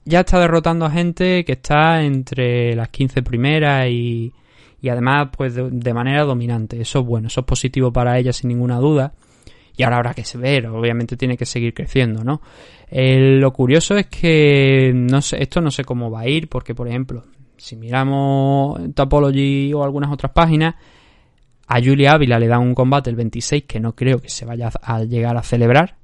ya 0.05 0.19
está 0.19 0.39
derrotando 0.39 0.85
a 0.85 0.91
gente 0.91 1.43
que 1.43 1.53
está 1.53 2.03
entre 2.03 2.75
las 2.75 2.89
15 2.89 3.23
primeras 3.23 3.87
y, 3.89 4.31
y 4.79 4.89
además 4.89 5.29
pues 5.35 5.55
de, 5.55 5.93
manera 5.93 6.23
dominante. 6.23 6.79
Eso 6.79 6.99
es 6.99 7.05
bueno, 7.05 7.29
eso 7.29 7.39
es 7.39 7.47
positivo 7.47 7.91
para 7.91 8.19
ella 8.19 8.31
sin 8.31 8.49
ninguna 8.49 8.77
duda. 8.77 9.13
Y 9.75 9.81
ahora 9.81 9.97
habrá 9.97 10.13
que 10.13 10.23
ver, 10.37 10.67
obviamente 10.67 11.17
tiene 11.17 11.35
que 11.35 11.45
seguir 11.47 11.73
creciendo, 11.73 12.23
¿no? 12.23 12.41
lo 12.91 13.53
curioso 13.53 13.97
es 13.97 14.05
que 14.05 14.91
no 14.93 15.21
sé, 15.21 15.41
esto 15.41 15.61
no 15.61 15.71
sé 15.71 15.83
cómo 15.83 16.11
va 16.11 16.21
a 16.21 16.27
ir, 16.27 16.47
porque 16.47 16.75
por 16.75 16.87
ejemplo, 16.87 17.25
si 17.57 17.75
miramos 17.75 18.79
Topology 18.93 19.73
o 19.73 19.83
algunas 19.83 20.11
otras 20.11 20.31
páginas, 20.31 20.75
a 21.67 21.81
Julia 21.81 22.13
Ávila 22.13 22.39
le 22.39 22.47
dan 22.47 22.61
un 22.61 22.73
combate 22.73 23.09
el 23.09 23.15
26 23.15 23.65
que 23.65 23.79
no 23.79 23.93
creo 23.93 24.19
que 24.19 24.29
se 24.29 24.45
vaya 24.45 24.71
a 24.81 25.03
llegar 25.03 25.35
a 25.35 25.43
celebrar. 25.43 25.95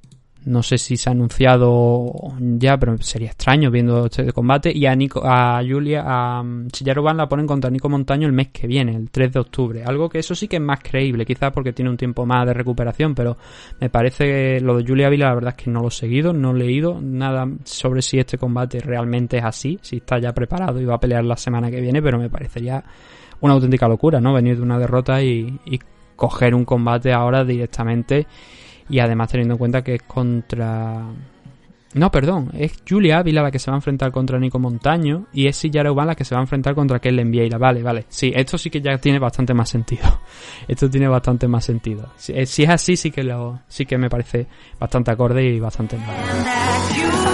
No 0.44 0.62
sé 0.62 0.76
si 0.76 0.98
se 0.98 1.08
ha 1.08 1.12
anunciado 1.12 2.12
ya, 2.38 2.76
pero 2.76 2.98
sería 2.98 3.28
extraño 3.28 3.70
viendo 3.70 4.04
este 4.04 4.30
combate. 4.30 4.70
Y 4.76 4.84
a, 4.84 4.94
Nico, 4.94 5.22
a 5.24 5.62
Julia, 5.66 6.02
a 6.06 6.42
um, 6.42 6.68
la 7.16 7.26
ponen 7.26 7.46
contra 7.46 7.70
Nico 7.70 7.88
Montaño 7.88 8.26
el 8.26 8.34
mes 8.34 8.48
que 8.48 8.66
viene, 8.66 8.94
el 8.94 9.10
3 9.10 9.32
de 9.32 9.40
octubre. 9.40 9.84
Algo 9.84 10.10
que 10.10 10.18
eso 10.18 10.34
sí 10.34 10.46
que 10.46 10.56
es 10.56 10.62
más 10.62 10.80
creíble, 10.80 11.24
quizás 11.24 11.50
porque 11.50 11.72
tiene 11.72 11.90
un 11.90 11.96
tiempo 11.96 12.26
más 12.26 12.46
de 12.46 12.52
recuperación, 12.52 13.14
pero 13.14 13.38
me 13.80 13.88
parece 13.88 14.26
que 14.26 14.60
lo 14.60 14.76
de 14.76 14.84
Julia 14.86 15.06
Ávila 15.06 15.28
la 15.28 15.34
verdad 15.34 15.54
es 15.56 15.64
que 15.64 15.70
no 15.70 15.80
lo 15.80 15.88
he 15.88 15.92
seguido, 15.92 16.34
no 16.34 16.50
he 16.50 16.58
leído 16.58 17.00
nada 17.00 17.48
sobre 17.64 18.02
si 18.02 18.18
este 18.18 18.36
combate 18.36 18.80
realmente 18.80 19.38
es 19.38 19.44
así, 19.44 19.78
si 19.80 19.96
está 19.96 20.18
ya 20.18 20.34
preparado 20.34 20.78
y 20.78 20.84
va 20.84 20.96
a 20.96 21.00
pelear 21.00 21.24
la 21.24 21.38
semana 21.38 21.70
que 21.70 21.80
viene, 21.80 22.02
pero 22.02 22.18
me 22.18 22.28
parecería 22.28 22.84
una 23.40 23.54
auténtica 23.54 23.88
locura, 23.88 24.20
¿no? 24.20 24.32
Venir 24.32 24.56
de 24.56 24.62
una 24.62 24.78
derrota 24.78 25.22
y, 25.22 25.58
coger 26.16 26.54
un 26.54 26.64
combate 26.64 27.12
ahora 27.12 27.44
directamente 27.44 28.28
y 28.88 29.00
además 29.00 29.30
teniendo 29.30 29.54
en 29.54 29.58
cuenta 29.58 29.82
que 29.82 29.96
es 29.96 30.02
contra 30.02 31.08
no, 31.94 32.10
perdón, 32.10 32.50
es 32.58 32.82
Julia 32.88 33.18
Ávila 33.18 33.42
la 33.42 33.50
que 33.52 33.60
se 33.60 33.70
va 33.70 33.76
a 33.76 33.78
enfrentar 33.78 34.10
contra 34.10 34.38
Nico 34.38 34.58
Montaño 34.58 35.26
y 35.32 35.46
es 35.46 35.56
Sillara 35.56 35.92
Uban 35.92 36.08
la 36.08 36.16
que 36.16 36.24
se 36.24 36.34
va 36.34 36.40
a 36.40 36.42
enfrentar 36.42 36.74
contra 36.74 36.98
Kellen 36.98 37.30
Vieira. 37.30 37.56
Vale, 37.56 37.84
vale. 37.84 38.06
Sí, 38.08 38.32
esto 38.34 38.58
sí 38.58 38.68
que 38.68 38.80
ya 38.80 38.98
tiene 38.98 39.20
bastante 39.20 39.54
más 39.54 39.70
sentido. 39.70 40.20
Esto 40.68 40.90
tiene 40.90 41.06
bastante 41.06 41.46
más 41.46 41.64
sentido. 41.64 42.08
Si, 42.16 42.32
eh, 42.32 42.42
es 42.42 42.68
así, 42.68 42.96
sí 42.96 43.12
que 43.12 43.22
lo, 43.22 43.60
sí 43.68 43.86
que 43.86 43.96
me 43.96 44.10
parece 44.10 44.48
bastante 44.78 45.12
acorde 45.12 45.44
y 45.44 45.60
bastante 45.60 45.96
mal. 45.96 47.33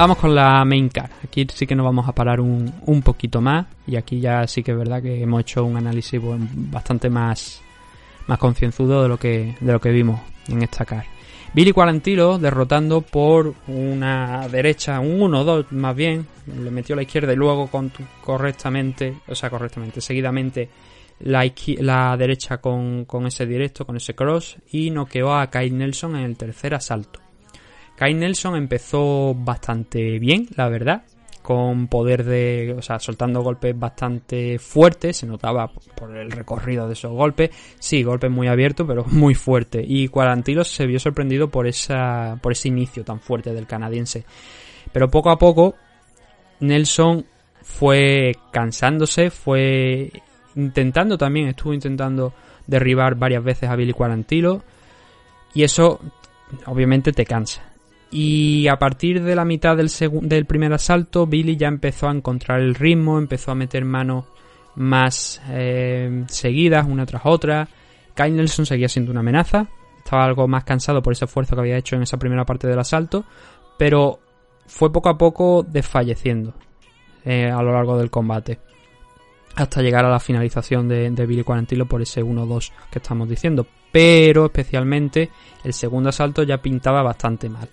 Vamos 0.00 0.16
con 0.16 0.34
la 0.34 0.64
main 0.64 0.88
car. 0.88 1.10
Aquí 1.22 1.46
sí 1.52 1.66
que 1.66 1.74
nos 1.74 1.84
vamos 1.84 2.08
a 2.08 2.14
parar 2.14 2.40
un, 2.40 2.72
un 2.86 3.02
poquito 3.02 3.42
más. 3.42 3.66
Y 3.86 3.96
aquí 3.96 4.18
ya 4.18 4.46
sí 4.46 4.62
que 4.62 4.70
es 4.70 4.78
verdad 4.78 5.02
que 5.02 5.20
hemos 5.20 5.42
hecho 5.42 5.62
un 5.62 5.76
análisis 5.76 6.18
bastante 6.22 7.10
más, 7.10 7.60
más 8.26 8.38
concienzudo 8.38 9.02
de 9.02 9.10
lo 9.10 9.18
que, 9.18 9.56
de 9.60 9.72
lo 9.72 9.78
que 9.78 9.90
vimos 9.90 10.18
en 10.48 10.62
esta 10.62 10.86
car. 10.86 11.04
Billy 11.52 11.72
Quarantilo 11.72 12.38
derrotando 12.38 13.02
por 13.02 13.52
una 13.66 14.48
derecha, 14.48 15.00
un 15.00 15.20
1-2 15.20 15.66
más 15.72 15.94
bien, 15.94 16.26
le 16.46 16.70
metió 16.70 16.96
la 16.96 17.02
izquierda 17.02 17.34
y 17.34 17.36
luego 17.36 17.68
correctamente, 18.22 19.16
o 19.28 19.34
sea, 19.34 19.50
correctamente, 19.50 20.00
seguidamente 20.00 20.70
la, 21.18 21.44
la 21.76 22.16
derecha 22.16 22.56
con, 22.56 23.04
con, 23.04 23.26
ese 23.26 23.44
directo, 23.44 23.84
con 23.84 23.98
ese 23.98 24.14
cross 24.14 24.56
y 24.72 24.90
noqueó 24.90 25.34
a 25.34 25.50
Kyle 25.50 25.76
Nelson 25.76 26.16
en 26.16 26.22
el 26.22 26.38
tercer 26.38 26.72
asalto. 26.72 27.20
Kai 28.00 28.14
Nelson 28.14 28.56
empezó 28.56 29.34
bastante 29.34 30.18
bien, 30.18 30.48
la 30.56 30.70
verdad, 30.70 31.02
con 31.42 31.86
poder 31.86 32.24
de, 32.24 32.74
o 32.78 32.80
sea, 32.80 32.98
soltando 32.98 33.42
golpes 33.42 33.78
bastante 33.78 34.58
fuertes, 34.58 35.18
se 35.18 35.26
notaba 35.26 35.70
por 35.70 36.16
el 36.16 36.30
recorrido 36.30 36.86
de 36.86 36.94
esos 36.94 37.12
golpes, 37.12 37.50
sí, 37.78 38.02
golpes 38.02 38.30
muy 38.30 38.48
abiertos, 38.48 38.86
pero 38.88 39.04
muy 39.08 39.34
fuertes, 39.34 39.84
y 39.86 40.08
Quarantilo 40.08 40.64
se 40.64 40.86
vio 40.86 40.98
sorprendido 40.98 41.50
por 41.50 41.66
esa, 41.66 42.38
por 42.40 42.52
ese 42.52 42.68
inicio 42.68 43.04
tan 43.04 43.20
fuerte 43.20 43.52
del 43.52 43.66
canadiense. 43.66 44.24
Pero 44.92 45.10
poco 45.10 45.28
a 45.28 45.36
poco, 45.36 45.74
Nelson 46.60 47.26
fue 47.60 48.32
cansándose, 48.50 49.28
fue 49.28 50.10
intentando 50.56 51.18
también, 51.18 51.48
estuvo 51.48 51.74
intentando 51.74 52.32
derribar 52.66 53.16
varias 53.16 53.44
veces 53.44 53.68
a 53.68 53.76
Billy 53.76 53.92
Quarantilo, 53.92 54.62
y 55.52 55.64
eso 55.64 56.00
obviamente 56.64 57.12
te 57.12 57.26
cansa. 57.26 57.69
Y 58.10 58.66
a 58.66 58.76
partir 58.76 59.22
de 59.22 59.36
la 59.36 59.44
mitad 59.44 59.76
del, 59.76 60.46
primer 60.46 60.72
asalto, 60.72 61.26
Billy 61.26 61.56
ya 61.56 61.68
empezó 61.68 62.08
a 62.08 62.12
encontrar 62.12 62.60
el 62.60 62.74
ritmo, 62.74 63.18
empezó 63.18 63.52
a 63.52 63.54
meter 63.54 63.84
manos 63.84 64.24
más 64.74 65.40
eh, 65.48 66.24
seguidas, 66.28 66.86
una 66.88 67.06
tras 67.06 67.22
otra. 67.24 67.68
Kyle 68.14 68.34
Nelson 68.34 68.66
seguía 68.66 68.88
siendo 68.88 69.12
una 69.12 69.20
amenaza, 69.20 69.68
estaba 69.98 70.24
algo 70.24 70.48
más 70.48 70.64
cansado 70.64 71.02
por 71.02 71.12
ese 71.12 71.26
esfuerzo 71.26 71.54
que 71.54 71.60
había 71.60 71.76
hecho 71.76 71.94
en 71.94 72.02
esa 72.02 72.16
primera 72.16 72.44
parte 72.44 72.66
del 72.66 72.80
asalto, 72.80 73.24
pero 73.78 74.18
fue 74.66 74.92
poco 74.92 75.08
a 75.08 75.16
poco 75.16 75.64
desfalleciendo 75.66 76.54
eh, 77.24 77.48
a 77.48 77.62
lo 77.62 77.72
largo 77.72 77.96
del 77.96 78.10
combate. 78.10 78.58
Hasta 79.54 79.82
llegar 79.82 80.04
a 80.04 80.10
la 80.10 80.20
finalización 80.20 80.88
de, 80.88 81.10
de 81.10 81.26
Billy 81.26 81.44
Quarantilo 81.44 81.86
por 81.86 82.02
ese 82.02 82.24
1-2 82.24 82.72
que 82.90 82.98
estamos 82.98 83.28
diciendo. 83.28 83.66
Pero 83.92 84.46
especialmente 84.46 85.28
el 85.64 85.72
segundo 85.72 86.08
asalto 86.08 86.44
ya 86.44 86.58
pintaba 86.58 87.02
bastante 87.02 87.48
mal. 87.48 87.68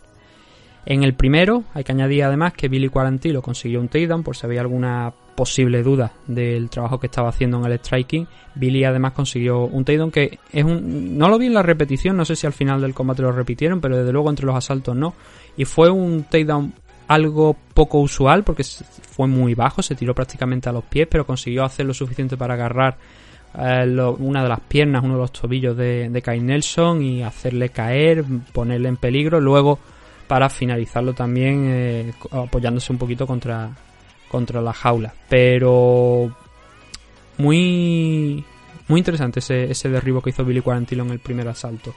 En 0.90 1.04
el 1.04 1.16
primero 1.16 1.66
hay 1.74 1.84
que 1.84 1.92
añadir 1.92 2.24
además 2.24 2.54
que 2.54 2.70
Billy 2.70 2.88
Quarantilo 2.88 3.42
consiguió 3.42 3.82
un 3.82 3.90
takedown 3.90 4.24
por 4.24 4.38
si 4.38 4.46
había 4.46 4.62
alguna 4.62 5.14
posible 5.36 5.84
duda 5.84 6.14
del 6.28 6.70
trabajo 6.70 6.98
que 6.98 7.08
estaba 7.08 7.28
haciendo 7.28 7.58
en 7.58 7.70
el 7.70 7.78
striking. 7.78 8.26
Billy 8.56 8.86
además 8.86 9.12
consiguió 9.12 9.66
un 9.66 9.84
takedown 9.84 10.12
que 10.12 10.40
es 10.50 10.64
un... 10.64 11.18
No 11.18 11.28
lo 11.28 11.38
vi 11.38 11.48
en 11.48 11.56
la 11.56 11.62
repetición, 11.62 12.16
no 12.16 12.24
sé 12.24 12.38
si 12.38 12.48
al 12.48 12.54
final 12.54 12.80
del 12.80 12.94
combate 12.94 13.22
lo 13.22 13.34
repitieron, 13.34 13.82
pero 13.82 13.98
desde 13.98 14.14
luego 14.14 14.30
entre 14.30 14.46
los 14.46 14.56
asaltos 14.56 14.96
no. 14.96 15.14
Y 15.58 15.66
fue 15.66 15.90
un 15.90 16.24
takedown 16.24 16.74
algo 17.10 17.58
poco 17.74 18.00
usual 18.00 18.46
porque 18.46 18.64
fue 18.64 19.28
muy 19.28 19.56
bajo, 19.56 19.82
se 19.82 19.94
tiró 19.94 20.16
prácticamente 20.16 20.70
a 20.70 20.72
los 20.72 20.86
pies, 20.86 21.10
pero 21.12 21.28
consiguió 21.28 21.66
hacer 21.66 21.86
lo 21.86 21.94
suficiente 21.94 22.38
para 22.38 22.54
agarrar 22.54 22.96
eh, 23.60 23.86
una 24.20 24.42
de 24.42 24.48
las 24.48 24.62
piernas, 24.62 25.04
uno 25.04 25.16
de 25.16 25.20
los 25.20 25.34
tobillos 25.34 25.76
de, 25.76 26.08
de 26.10 26.22
Kai 26.22 26.40
Nelson 26.40 27.04
y 27.04 27.24
hacerle 27.24 27.68
caer, 27.72 28.24
ponerle 28.54 28.88
en 28.88 28.96
peligro. 28.96 29.42
Luego 29.42 29.80
para 30.28 30.50
finalizarlo 30.50 31.14
también 31.14 31.66
eh, 31.68 32.14
apoyándose 32.32 32.92
un 32.92 33.00
poquito 33.00 33.26
contra, 33.26 33.70
contra 34.30 34.62
la 34.62 34.74
jaula. 34.74 35.14
Pero 35.30 36.32
muy, 37.38 38.44
muy 38.88 39.00
interesante 39.00 39.40
ese, 39.40 39.72
ese 39.72 39.90
derribo 39.90 40.22
que 40.22 40.32
hizo 40.32 40.44
Billy 40.44 40.62
Quarantilo 40.62 41.04
en 41.04 41.12
el 41.12 41.20
primer 41.20 41.48
asalto. 41.48 41.94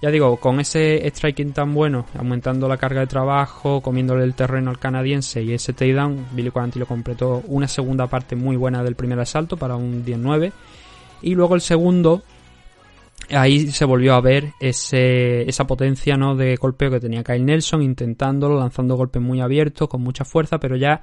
Ya 0.00 0.10
digo, 0.10 0.36
con 0.36 0.60
ese 0.60 1.10
striking 1.10 1.52
tan 1.52 1.74
bueno, 1.74 2.06
aumentando 2.16 2.68
la 2.68 2.76
carga 2.76 3.00
de 3.00 3.08
trabajo, 3.08 3.80
comiéndole 3.80 4.22
el 4.22 4.34
terreno 4.34 4.70
al 4.70 4.78
canadiense 4.78 5.42
y 5.42 5.52
ese 5.52 5.72
takedown, 5.72 6.26
Billy 6.32 6.50
Quarantilo 6.50 6.86
completó 6.86 7.42
una 7.48 7.66
segunda 7.66 8.06
parte 8.06 8.36
muy 8.36 8.56
buena 8.56 8.84
del 8.84 8.94
primer 8.94 9.18
asalto 9.18 9.56
para 9.56 9.74
un 9.74 10.04
19. 10.04 10.52
Y 11.22 11.34
luego 11.34 11.56
el 11.56 11.60
segundo, 11.60 12.22
ahí 13.30 13.68
se 13.68 13.84
volvió 13.84 14.14
a 14.14 14.20
ver 14.20 14.52
ese, 14.60 15.48
esa 15.48 15.66
potencia 15.66 16.16
¿no? 16.16 16.34
de 16.34 16.56
golpeo 16.56 16.90
que 16.90 17.00
tenía 17.00 17.22
Kyle 17.22 17.44
Nelson, 17.44 17.82
intentándolo, 17.82 18.58
lanzando 18.58 18.96
golpes 18.96 19.22
muy 19.22 19.40
abiertos, 19.40 19.88
con 19.88 20.02
mucha 20.02 20.24
fuerza, 20.24 20.58
pero 20.58 20.76
ya 20.76 21.02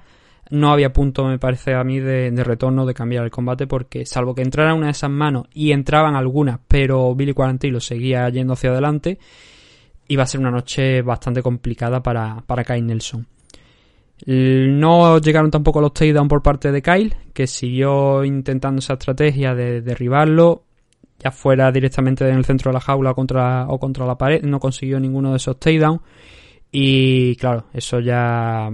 no 0.49 0.71
había 0.71 0.93
punto, 0.93 1.25
me 1.25 1.39
parece 1.39 1.73
a 1.73 1.83
mí, 1.83 1.99
de, 1.99 2.31
retorno 2.43 2.85
de 2.85 2.93
cambiar 2.93 3.23
el 3.23 3.31
combate, 3.31 3.67
porque 3.67 4.05
salvo 4.05 4.35
que 4.35 4.41
entrara 4.41 4.73
una 4.73 4.87
de 4.87 4.91
esas 4.91 5.09
manos 5.09 5.47
y 5.53 5.71
entraban 5.71 6.15
algunas, 6.15 6.59
pero 6.67 7.15
Billy 7.15 7.33
Quarantilo 7.33 7.79
seguía 7.79 8.29
yendo 8.29 8.53
hacia 8.53 8.69
adelante, 8.69 9.17
iba 10.07 10.23
a 10.23 10.27
ser 10.27 10.41
una 10.41 10.51
noche 10.51 11.01
bastante 11.01 11.41
complicada 11.41 12.01
para, 12.01 12.43
para 12.45 12.63
Kyle 12.63 12.85
Nelson. 12.85 13.27
No 14.27 15.19
llegaron 15.19 15.51
tampoco 15.51 15.81
los 15.81 15.93
takedown 15.93 16.27
por 16.27 16.41
parte 16.41 16.71
de 16.71 16.81
Kyle, 16.81 17.15
que 17.33 17.47
siguió 17.47 18.23
intentando 18.23 18.79
esa 18.79 18.93
estrategia 18.93 19.53
de 19.53 19.81
derribarlo 19.81 20.63
ya 21.25 21.31
fuera 21.31 21.71
directamente 21.71 22.29
en 22.29 22.35
el 22.35 22.45
centro 22.45 22.69
de 22.69 22.73
la 22.75 22.79
jaula 22.79 23.15
contra, 23.15 23.65
o 23.67 23.79
contra 23.79 24.05
la 24.05 24.15
pared, 24.15 24.43
no 24.43 24.59
consiguió 24.59 24.99
ninguno 24.99 25.31
de 25.31 25.37
esos 25.37 25.59
takedowns. 25.59 26.01
Y 26.71 27.35
claro, 27.37 27.65
eso 27.73 27.99
ya 27.99 28.69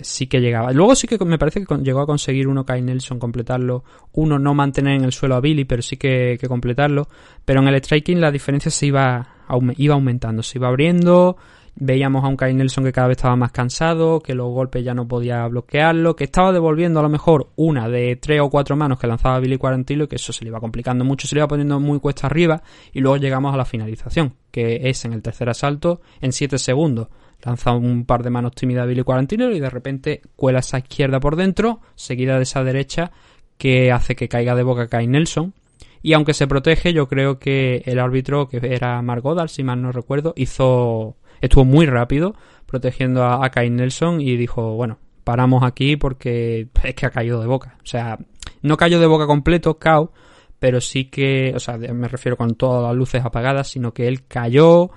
sí 0.00 0.26
que 0.26 0.40
llegaba. 0.40 0.72
Luego 0.72 0.96
sí 0.96 1.06
que 1.06 1.22
me 1.24 1.38
parece 1.38 1.64
que 1.64 1.76
llegó 1.76 2.00
a 2.00 2.06
conseguir 2.06 2.48
uno 2.48 2.66
Kai 2.66 2.82
Nelson, 2.82 3.20
completarlo. 3.20 3.84
Uno 4.14 4.36
no 4.40 4.52
mantener 4.52 4.96
en 4.96 5.04
el 5.04 5.12
suelo 5.12 5.36
a 5.36 5.40
Billy, 5.40 5.64
pero 5.64 5.80
sí 5.80 5.96
que, 5.96 6.38
que 6.40 6.48
completarlo. 6.48 7.06
Pero 7.44 7.60
en 7.60 7.68
el 7.68 7.76
striking 7.76 8.20
la 8.20 8.32
diferencia 8.32 8.70
se 8.70 8.86
iba, 8.86 9.36
iba 9.76 9.94
aumentando, 9.94 10.42
se 10.42 10.58
iba 10.58 10.66
abriendo. 10.66 11.36
Veíamos 11.74 12.22
a 12.22 12.28
un 12.28 12.36
Kyle 12.36 12.54
Nelson 12.54 12.84
que 12.84 12.92
cada 12.92 13.08
vez 13.08 13.16
estaba 13.16 13.34
más 13.34 13.50
cansado, 13.50 14.20
que 14.20 14.34
los 14.34 14.48
golpes 14.52 14.84
ya 14.84 14.92
no 14.92 15.08
podía 15.08 15.46
bloquearlo, 15.48 16.14
que 16.14 16.24
estaba 16.24 16.52
devolviendo 16.52 17.00
a 17.00 17.02
lo 17.02 17.08
mejor 17.08 17.48
una 17.56 17.88
de 17.88 18.16
tres 18.16 18.40
o 18.42 18.50
cuatro 18.50 18.76
manos 18.76 18.98
que 18.98 19.06
lanzaba 19.06 19.40
Billy 19.40 19.56
Quarantilo 19.56 20.04
y 20.04 20.08
que 20.08 20.16
eso 20.16 20.32
se 20.32 20.44
le 20.44 20.50
iba 20.50 20.60
complicando 20.60 21.04
mucho, 21.04 21.26
se 21.26 21.34
le 21.34 21.40
iba 21.40 21.48
poniendo 21.48 21.80
muy 21.80 21.98
cuesta 21.98 22.26
arriba 22.26 22.62
y 22.92 23.00
luego 23.00 23.16
llegamos 23.16 23.54
a 23.54 23.56
la 23.56 23.64
finalización, 23.64 24.34
que 24.50 24.88
es 24.88 25.04
en 25.06 25.14
el 25.14 25.22
tercer 25.22 25.48
asalto 25.48 26.02
en 26.20 26.32
siete 26.32 26.58
segundos. 26.58 27.08
Lanza 27.42 27.72
un 27.72 28.04
par 28.04 28.22
de 28.22 28.30
manos 28.30 28.52
tímidas 28.52 28.84
a 28.84 28.86
Billy 28.86 29.02
Quarantilo 29.02 29.50
y 29.50 29.58
de 29.58 29.70
repente 29.70 30.20
cuela 30.36 30.60
esa 30.60 30.78
izquierda 30.78 31.20
por 31.20 31.36
dentro, 31.36 31.80
seguida 31.94 32.36
de 32.36 32.42
esa 32.42 32.62
derecha 32.62 33.10
que 33.56 33.90
hace 33.90 34.14
que 34.14 34.28
caiga 34.28 34.54
de 34.54 34.62
boca 34.62 34.88
Kyle 34.88 35.10
Nelson. 35.10 35.54
Y 36.02 36.12
aunque 36.14 36.34
se 36.34 36.46
protege, 36.46 36.92
yo 36.92 37.08
creo 37.08 37.38
que 37.38 37.82
el 37.86 37.98
árbitro, 37.98 38.48
que 38.48 38.58
era 38.74 39.00
Mark 39.02 39.22
Goddard, 39.22 39.48
si 39.48 39.62
mal 39.62 39.80
no 39.80 39.92
recuerdo, 39.92 40.34
hizo 40.36 41.16
estuvo 41.42 41.66
muy 41.66 41.84
rápido 41.84 42.34
protegiendo 42.64 43.22
a, 43.24 43.44
a 43.44 43.62
Nelson 43.62 44.22
y 44.22 44.36
dijo, 44.36 44.74
bueno, 44.74 44.98
paramos 45.24 45.62
aquí 45.62 45.96
porque 45.96 46.68
es 46.82 46.94
que 46.94 47.06
ha 47.06 47.10
caído 47.10 47.40
de 47.40 47.46
boca. 47.46 47.76
O 47.82 47.86
sea, 47.86 48.18
no 48.62 48.76
cayó 48.78 48.98
de 48.98 49.06
boca 49.06 49.26
completo, 49.26 49.78
Cao, 49.78 50.12
pero 50.58 50.80
sí 50.80 51.06
que, 51.06 51.52
o 51.54 51.58
sea, 51.58 51.76
me 51.76 52.08
refiero 52.08 52.36
con 52.36 52.54
todas 52.54 52.82
las 52.82 52.96
luces 52.96 53.22
apagadas, 53.24 53.68
sino 53.68 53.92
que 53.92 54.08
él 54.08 54.26
cayó 54.26 54.90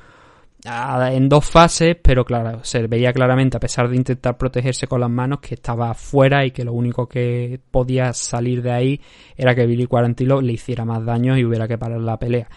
en 0.66 1.30
dos 1.30 1.46
fases, 1.46 1.96
pero 2.02 2.26
claro, 2.26 2.64
se 2.64 2.88
veía 2.88 3.14
claramente, 3.14 3.58
a 3.58 3.60
pesar 3.60 3.88
de 3.88 3.96
intentar 3.96 4.38
protegerse 4.38 4.88
con 4.88 5.00
las 5.02 5.10
manos, 5.10 5.40
que 5.40 5.56
estaba 5.56 5.94
fuera 5.94 6.46
y 6.46 6.52
que 6.52 6.64
lo 6.64 6.74
único 6.74 7.08
que 7.08 7.60
podía 7.70 8.14
salir 8.14 8.62
de 8.64 8.72
ahí 8.72 9.02
era 9.36 9.54
que 9.54 9.66
Billy 9.66 9.86
Quarantilo 9.86 10.42
le 10.42 10.54
hiciera 10.54 10.86
más 10.86 11.06
daño 11.06 11.38
y 11.38 11.46
hubiera 11.46 11.68
que 11.68 11.78
parar 11.78 12.02
la 12.02 12.18
pelea. 12.18 12.48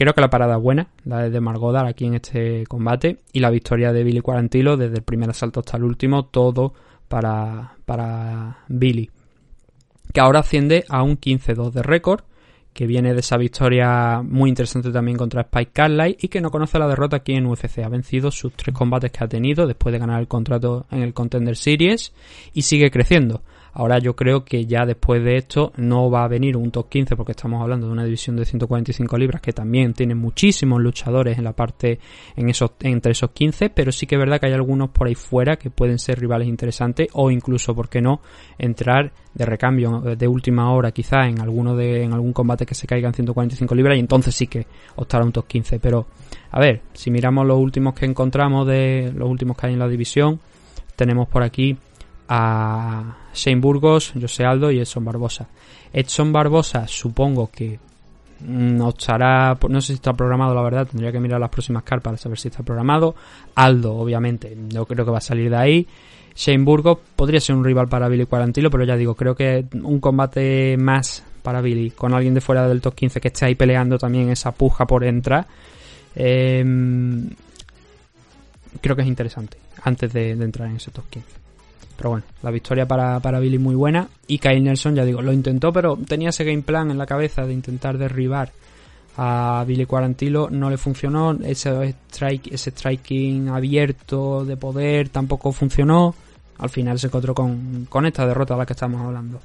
Creo 0.00 0.14
que 0.14 0.22
la 0.22 0.30
parada 0.30 0.56
es 0.56 0.62
buena, 0.62 0.88
la 1.04 1.28
de 1.28 1.40
Margodar 1.42 1.84
aquí 1.84 2.06
en 2.06 2.14
este 2.14 2.64
combate, 2.66 3.18
y 3.34 3.40
la 3.40 3.50
victoria 3.50 3.92
de 3.92 4.02
Billy 4.02 4.22
Quarantilo 4.22 4.78
desde 4.78 4.96
el 4.96 5.02
primer 5.02 5.28
asalto 5.28 5.60
hasta 5.60 5.76
el 5.76 5.84
último, 5.84 6.24
todo 6.24 6.72
para, 7.06 7.74
para 7.84 8.60
Billy. 8.68 9.10
Que 10.14 10.20
ahora 10.20 10.38
asciende 10.38 10.86
a 10.88 11.02
un 11.02 11.20
15-2 11.20 11.72
de 11.72 11.82
récord, 11.82 12.22
que 12.72 12.86
viene 12.86 13.12
de 13.12 13.20
esa 13.20 13.36
victoria 13.36 14.22
muy 14.22 14.48
interesante 14.48 14.90
también 14.90 15.18
contra 15.18 15.42
Spike 15.42 15.72
Carlyle 15.74 16.16
y 16.18 16.28
que 16.28 16.40
no 16.40 16.50
conoce 16.50 16.78
la 16.78 16.88
derrota 16.88 17.16
aquí 17.16 17.34
en 17.34 17.44
UFC. 17.44 17.80
Ha 17.80 17.90
vencido 17.90 18.30
sus 18.30 18.54
tres 18.54 18.74
combates 18.74 19.12
que 19.12 19.22
ha 19.22 19.28
tenido 19.28 19.66
después 19.66 19.92
de 19.92 19.98
ganar 19.98 20.18
el 20.18 20.28
contrato 20.28 20.86
en 20.90 21.02
el 21.02 21.12
Contender 21.12 21.56
Series 21.56 22.14
y 22.54 22.62
sigue 22.62 22.90
creciendo. 22.90 23.42
Ahora 23.72 23.98
yo 23.98 24.16
creo 24.16 24.44
que 24.44 24.66
ya 24.66 24.84
después 24.84 25.22
de 25.22 25.36
esto 25.36 25.72
no 25.76 26.10
va 26.10 26.24
a 26.24 26.28
venir 26.28 26.56
un 26.56 26.70
top 26.70 26.88
15 26.88 27.16
porque 27.16 27.32
estamos 27.32 27.62
hablando 27.62 27.86
de 27.86 27.92
una 27.92 28.04
división 28.04 28.36
de 28.36 28.44
145 28.44 29.16
libras 29.16 29.40
que 29.40 29.52
también 29.52 29.94
tiene 29.94 30.14
muchísimos 30.14 30.80
luchadores 30.80 31.38
en 31.38 31.44
la 31.44 31.52
parte 31.52 32.00
en 32.36 32.48
esos 32.48 32.72
entre 32.80 33.12
esos 33.12 33.30
15, 33.30 33.70
pero 33.70 33.92
sí 33.92 34.06
que 34.06 34.16
es 34.16 34.18
verdad 34.18 34.40
que 34.40 34.46
hay 34.46 34.52
algunos 34.52 34.90
por 34.90 35.06
ahí 35.06 35.14
fuera 35.14 35.56
que 35.56 35.70
pueden 35.70 35.98
ser 35.98 36.18
rivales 36.18 36.48
interesantes 36.48 37.08
o 37.12 37.30
incluso, 37.30 37.74
¿por 37.74 37.88
qué 37.88 38.00
no?, 38.00 38.20
entrar 38.58 39.12
de 39.34 39.46
recambio 39.46 40.00
de 40.00 40.28
última 40.28 40.72
hora 40.72 40.90
quizá 40.90 41.26
en 41.26 41.40
alguno 41.40 41.76
de 41.76 42.02
en 42.02 42.12
algún 42.12 42.32
combate 42.32 42.66
que 42.66 42.74
se 42.74 42.86
caiga 42.86 43.08
en 43.08 43.14
145 43.14 43.74
libras 43.74 43.96
y 43.96 44.00
entonces 44.00 44.34
sí 44.34 44.48
que 44.48 44.66
optar 44.96 45.22
a 45.22 45.24
un 45.24 45.32
top 45.32 45.46
15, 45.46 45.78
pero 45.78 46.06
a 46.50 46.58
ver, 46.58 46.82
si 46.92 47.10
miramos 47.10 47.46
los 47.46 47.58
últimos 47.58 47.94
que 47.94 48.06
encontramos 48.06 48.66
de 48.66 49.12
los 49.14 49.28
últimos 49.28 49.56
que 49.56 49.68
hay 49.68 49.74
en 49.74 49.78
la 49.78 49.88
división, 49.88 50.40
tenemos 50.96 51.28
por 51.28 51.42
aquí 51.42 51.76
a 52.32 53.16
Shane 53.34 53.60
Burgos, 53.60 54.12
José 54.18 54.44
Aldo 54.44 54.70
y 54.70 54.78
Edson 54.78 55.04
Barbosa. 55.04 55.48
Edson 55.92 56.32
Barbosa 56.32 56.86
supongo 56.86 57.50
que 57.50 57.80
no 58.46 58.90
estará, 58.90 59.58
no 59.68 59.80
sé 59.80 59.88
si 59.88 59.92
está 59.94 60.12
programado 60.12 60.54
la 60.54 60.62
verdad, 60.62 60.86
tendría 60.86 61.10
que 61.10 61.18
mirar 61.18 61.40
las 61.40 61.50
próximas 61.50 61.82
cartas 61.82 62.04
para 62.04 62.16
saber 62.16 62.38
si 62.38 62.48
está 62.48 62.62
programado. 62.62 63.16
Aldo, 63.56 63.96
obviamente, 63.96 64.56
no 64.56 64.86
creo 64.86 65.04
que 65.04 65.10
va 65.10 65.18
a 65.18 65.20
salir 65.22 65.50
de 65.50 65.56
ahí. 65.56 65.88
Shane 66.36 66.64
Burgos 66.64 66.98
podría 67.16 67.40
ser 67.40 67.56
un 67.56 67.64
rival 67.64 67.88
para 67.88 68.08
Billy 68.08 68.26
Quarantilo, 68.26 68.70
pero 68.70 68.84
ya 68.84 68.96
digo, 68.96 69.16
creo 69.16 69.34
que 69.34 69.66
un 69.82 69.98
combate 69.98 70.76
más 70.78 71.24
para 71.42 71.60
Billy, 71.60 71.90
con 71.90 72.14
alguien 72.14 72.32
de 72.34 72.40
fuera 72.40 72.68
del 72.68 72.80
top 72.80 72.94
15 72.94 73.20
que 73.20 73.28
esté 73.28 73.46
ahí 73.46 73.56
peleando 73.56 73.98
también 73.98 74.30
esa 74.30 74.52
puja 74.52 74.86
por 74.86 75.02
entrar. 75.02 75.48
Em, 76.14 77.28
creo 78.80 78.94
que 78.94 79.02
es 79.02 79.08
interesante 79.08 79.58
antes 79.82 80.12
de 80.12 80.30
entrar 80.30 80.68
en 80.68 80.76
ese 80.76 80.92
top 80.92 81.06
15. 81.10 81.49
Pero 82.00 82.12
bueno, 82.12 82.24
la 82.42 82.50
victoria 82.50 82.88
para, 82.88 83.20
para 83.20 83.40
Billy 83.40 83.58
muy 83.58 83.74
buena. 83.74 84.08
Y 84.26 84.38
Kyle 84.38 84.64
Nelson, 84.64 84.94
ya 84.94 85.04
digo, 85.04 85.20
lo 85.20 85.34
intentó, 85.34 85.70
pero 85.70 85.98
tenía 85.98 86.30
ese 86.30 86.44
game 86.44 86.62
plan 86.62 86.90
en 86.90 86.96
la 86.96 87.04
cabeza 87.04 87.44
de 87.44 87.52
intentar 87.52 87.98
derribar 87.98 88.52
a 89.18 89.62
Billy 89.68 89.84
Quarantilo. 89.84 90.48
No 90.48 90.70
le 90.70 90.78
funcionó. 90.78 91.32
Ese, 91.32 91.94
strike, 92.10 92.54
ese 92.54 92.70
striking 92.70 93.50
abierto 93.50 94.46
de 94.46 94.56
poder 94.56 95.10
tampoco 95.10 95.52
funcionó. 95.52 96.14
Al 96.56 96.70
final 96.70 96.98
se 96.98 97.08
encontró 97.08 97.34
con, 97.34 97.84
con 97.90 98.06
esta 98.06 98.26
derrota 98.26 98.54
de 98.54 98.60
la 98.60 98.64
que 98.64 98.72
estamos 98.72 99.02
hablando. 99.02 99.38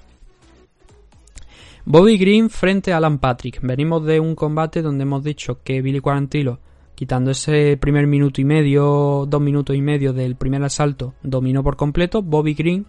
Bobby 1.84 2.18
Green 2.18 2.50
frente 2.50 2.94
a 2.94 2.98
Alan 2.98 3.18
Patrick. 3.18 3.60
Venimos 3.64 4.06
de 4.06 4.22
un 4.22 4.34
combate 4.34 4.82
donde 4.82 5.02
hemos 5.02 5.26
dicho 5.26 5.60
que 5.62 5.82
Billy 5.82 6.00
Quarantilo 6.00 6.60
quitando 6.96 7.32
ese 7.32 7.78
primer 7.78 8.08
minuto 8.08 8.42
y 8.42 8.46
medio, 8.46 9.26
dos 9.28 9.42
minutos 9.42 9.76
y 9.76 9.82
medio 9.82 10.14
del 10.14 10.36
primer 10.36 10.64
asalto, 10.64 11.14
dominó 11.22 11.64
por 11.64 11.76
completo. 11.76 12.22
Bobby 12.22 12.54
Green 12.54 12.86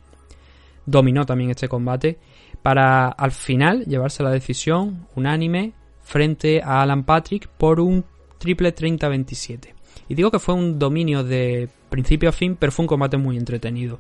dominó 0.87 1.27
también 1.27 1.51
este 1.51 1.69
combate 1.69 2.19
para 2.63 3.09
al 3.09 3.33
final 3.33 3.85
llevarse 3.85 4.23
la 4.23 4.31
decisión 4.31 5.07
unánime 5.15 5.73
frente 6.03 6.63
a 6.63 6.83
Alan 6.83 7.05
Patrick 7.05 7.49
por 7.49 7.81
un 7.81 8.05
triple 8.39 8.75
30-27. 8.75 9.75
Y 10.09 10.15
digo 10.15 10.31
que 10.31 10.39
fue 10.39 10.55
un 10.55 10.79
dominio 10.79 11.25
de 11.25 11.69
principio 11.91 12.29
a 12.29 12.33
fin, 12.33 12.57
pero 12.59 12.73
fue 12.73 12.85
un 12.85 12.89
combate 12.89 13.17
muy 13.17 13.37
entretenido. 13.37 13.99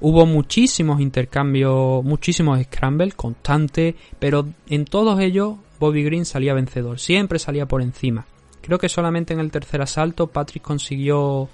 Hubo 0.00 0.26
muchísimos 0.26 1.00
intercambios, 1.00 2.04
muchísimos 2.04 2.62
scrambles 2.64 3.14
constantes, 3.14 3.94
pero 4.18 4.46
en 4.68 4.84
todos 4.84 5.20
ellos 5.20 5.56
Bobby 5.78 6.02
Green 6.04 6.24
salía 6.24 6.54
vencedor, 6.54 6.98
siempre 6.98 7.38
salía 7.38 7.66
por 7.66 7.82
encima. 7.82 8.26
Creo 8.66 8.78
que 8.80 8.88
solamente 8.88 9.32
en 9.32 9.38
el 9.38 9.52
tercer 9.52 9.80
asalto 9.80 10.26
Patrick 10.26 10.60
consiguió, 10.60 11.48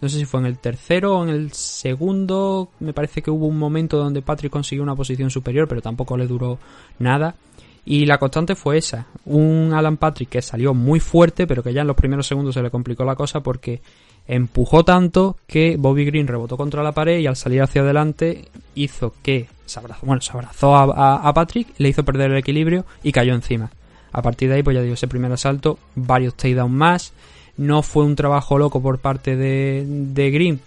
no 0.00 0.08
sé 0.08 0.18
si 0.18 0.24
fue 0.24 0.40
en 0.40 0.46
el 0.46 0.58
tercero 0.58 1.18
o 1.18 1.22
en 1.22 1.28
el 1.28 1.52
segundo, 1.52 2.70
me 2.80 2.92
parece 2.92 3.22
que 3.22 3.30
hubo 3.30 3.46
un 3.46 3.56
momento 3.56 3.96
donde 3.96 4.20
Patrick 4.20 4.50
consiguió 4.50 4.82
una 4.82 4.96
posición 4.96 5.30
superior, 5.30 5.68
pero 5.68 5.80
tampoco 5.80 6.16
le 6.16 6.26
duró 6.26 6.58
nada. 6.98 7.36
Y 7.84 8.04
la 8.04 8.18
constante 8.18 8.56
fue 8.56 8.78
esa, 8.78 9.06
un 9.26 9.70
Alan 9.72 9.96
Patrick 9.96 10.28
que 10.28 10.42
salió 10.42 10.74
muy 10.74 10.98
fuerte, 10.98 11.46
pero 11.46 11.62
que 11.62 11.72
ya 11.72 11.82
en 11.82 11.86
los 11.86 11.94
primeros 11.94 12.26
segundos 12.26 12.54
se 12.54 12.62
le 12.62 12.70
complicó 12.70 13.04
la 13.04 13.14
cosa 13.14 13.44
porque 13.44 13.80
empujó 14.26 14.84
tanto 14.84 15.36
que 15.46 15.76
Bobby 15.78 16.04
Green 16.04 16.26
rebotó 16.26 16.56
contra 16.56 16.82
la 16.82 16.90
pared 16.90 17.20
y 17.20 17.28
al 17.28 17.36
salir 17.36 17.62
hacia 17.62 17.82
adelante 17.82 18.48
hizo 18.74 19.14
que 19.22 19.46
se 19.66 19.78
abrazó, 19.78 20.04
bueno, 20.04 20.20
se 20.20 20.32
abrazó 20.32 20.74
a, 20.74 21.28
a 21.28 21.32
Patrick, 21.32 21.68
le 21.78 21.90
hizo 21.90 22.04
perder 22.04 22.32
el 22.32 22.38
equilibrio 22.38 22.84
y 23.04 23.12
cayó 23.12 23.34
encima. 23.34 23.70
A 24.12 24.22
partir 24.22 24.48
de 24.48 24.56
ahí, 24.56 24.62
pues 24.62 24.74
ya 24.74 24.82
digo, 24.82 24.94
ese 24.94 25.08
primer 25.08 25.32
asalto, 25.32 25.78
varios 25.94 26.34
takedowns 26.34 26.72
más. 26.72 27.12
No 27.56 27.82
fue 27.82 28.04
un 28.04 28.16
trabajo 28.16 28.58
loco 28.58 28.80
por 28.80 28.98
parte 28.98 29.36
de, 29.36 29.84
de 29.86 30.30
Green. 30.30 30.60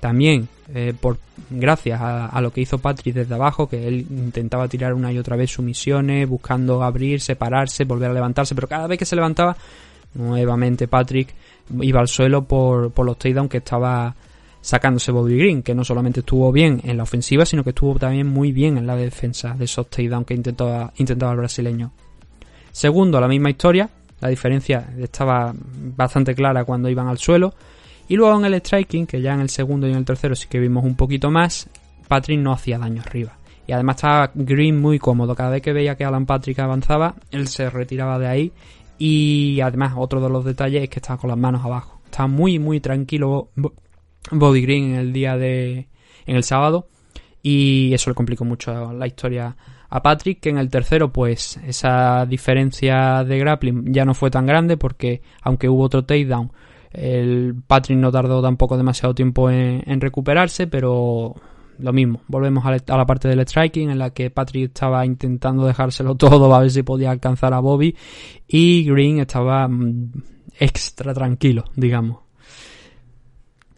También, 0.00 0.48
eh, 0.74 0.94
por, 0.98 1.18
gracias 1.50 2.00
a, 2.00 2.40
lo 2.40 2.52
que 2.52 2.62
hizo 2.62 2.78
Patrick 2.78 3.14
desde 3.14 3.34
abajo, 3.34 3.68
que 3.68 3.86
él 3.86 4.06
intentaba 4.10 4.66
tirar 4.68 4.94
una 4.94 5.12
y 5.12 5.18
otra 5.18 5.36
vez 5.36 5.50
sumisiones, 5.50 6.28
buscando 6.28 6.82
abrir, 6.82 7.20
separarse, 7.20 7.84
volver 7.84 8.10
a 8.10 8.14
levantarse, 8.14 8.54
pero 8.54 8.66
cada 8.66 8.86
vez 8.86 8.98
que 8.98 9.04
se 9.04 9.14
levantaba, 9.14 9.56
nuevamente 10.14 10.88
Patrick 10.88 11.34
iba 11.80 12.00
al 12.00 12.08
suelo 12.08 12.44
por, 12.44 12.92
por 12.92 13.04
los 13.04 13.18
takedowns 13.18 13.50
que 13.50 13.58
estaba 13.58 14.14
sacándose 14.60 15.12
Bobby 15.12 15.36
Green, 15.36 15.62
que 15.62 15.74
no 15.74 15.84
solamente 15.84 16.20
estuvo 16.20 16.52
bien 16.52 16.80
en 16.84 16.96
la 16.96 17.02
ofensiva, 17.02 17.44
sino 17.44 17.64
que 17.64 17.70
estuvo 17.70 17.98
también 17.98 18.26
muy 18.26 18.52
bien 18.52 18.78
en 18.78 18.86
la 18.86 18.96
defensa 18.96 19.54
de 19.54 19.64
esos 19.64 19.88
takedowns 19.88 20.26
que 20.26 20.34
intentaba, 20.34 20.92
intentaba 20.96 21.32
el 21.32 21.38
brasileño. 21.38 21.92
Segundo, 22.72 23.20
la 23.20 23.28
misma 23.28 23.50
historia, 23.50 23.88
la 24.20 24.28
diferencia 24.28 24.92
estaba 24.98 25.54
bastante 25.54 26.34
clara 26.34 26.64
cuando 26.64 26.88
iban 26.88 27.08
al 27.08 27.18
suelo. 27.18 27.54
Y 28.08 28.16
luego 28.16 28.38
en 28.38 28.44
el 28.44 28.54
striking, 28.60 29.06
que 29.06 29.20
ya 29.20 29.34
en 29.34 29.40
el 29.40 29.50
segundo 29.50 29.86
y 29.86 29.92
en 29.92 29.98
el 29.98 30.04
tercero 30.04 30.34
sí 30.34 30.48
que 30.48 30.58
vimos 30.58 30.84
un 30.84 30.96
poquito 30.96 31.30
más, 31.30 31.68
Patrick 32.08 32.40
no 32.40 32.52
hacía 32.52 32.78
daño 32.78 33.02
arriba. 33.02 33.38
Y 33.66 33.72
además 33.72 33.96
estaba 33.96 34.32
Green 34.34 34.80
muy 34.80 34.98
cómodo. 34.98 35.34
Cada 35.36 35.50
vez 35.50 35.62
que 35.62 35.72
veía 35.72 35.94
que 35.94 36.04
Alan 36.04 36.26
Patrick 36.26 36.58
avanzaba, 36.58 37.14
él 37.30 37.46
se 37.46 37.70
retiraba 37.70 38.18
de 38.18 38.26
ahí. 38.26 38.52
Y 38.98 39.60
además, 39.60 39.94
otro 39.96 40.20
de 40.20 40.28
los 40.28 40.44
detalles 40.44 40.82
es 40.82 40.90
que 40.90 40.98
estaba 40.98 41.20
con 41.20 41.30
las 41.30 41.38
manos 41.38 41.64
abajo. 41.64 42.00
Estaba 42.04 42.26
muy, 42.26 42.58
muy 42.58 42.80
tranquilo 42.80 43.50
Bobby 44.32 44.62
Green 44.62 44.94
en 44.94 44.96
el 44.96 45.12
día 45.12 45.36
de. 45.36 45.88
en 46.26 46.36
el 46.36 46.42
sábado. 46.42 46.88
Y 47.42 47.94
eso 47.94 48.10
le 48.10 48.14
complicó 48.14 48.44
mucho 48.44 48.92
la 48.92 49.06
historia 49.06 49.56
a 49.90 50.02
Patrick, 50.02 50.40
que 50.40 50.50
en 50.50 50.58
el 50.58 50.70
tercero, 50.70 51.12
pues 51.12 51.58
esa 51.66 52.24
diferencia 52.24 53.24
de 53.24 53.38
grappling 53.38 53.92
ya 53.92 54.04
no 54.04 54.14
fue 54.14 54.30
tan 54.30 54.46
grande 54.46 54.76
porque 54.76 55.20
aunque 55.42 55.68
hubo 55.68 55.82
otro 55.82 56.04
takedown, 56.04 56.52
el 56.92 57.56
Patrick 57.66 57.98
no 57.98 58.12
tardó 58.12 58.40
tampoco 58.40 58.76
demasiado 58.76 59.14
tiempo 59.14 59.50
en, 59.50 60.00
recuperarse, 60.00 60.68
pero 60.68 61.34
lo 61.78 61.92
mismo, 61.92 62.22
volvemos 62.28 62.64
a, 62.64 62.96
la 62.96 63.06
parte 63.06 63.28
del 63.28 63.40
striking 63.40 63.90
en 63.90 63.98
la 63.98 64.10
que 64.10 64.30
Patrick 64.30 64.68
estaba 64.68 65.04
intentando 65.04 65.66
dejárselo 65.66 66.14
todo 66.16 66.54
a 66.54 66.60
ver 66.60 66.70
si 66.70 66.84
podía 66.84 67.10
alcanzar 67.10 67.52
a 67.52 67.60
Bobby 67.60 67.96
y 68.46 68.84
Green 68.84 69.18
estaba 69.18 69.66
mm, 69.66 70.12
extra 70.60 71.12
tranquilo, 71.12 71.64
digamos. 71.74 72.18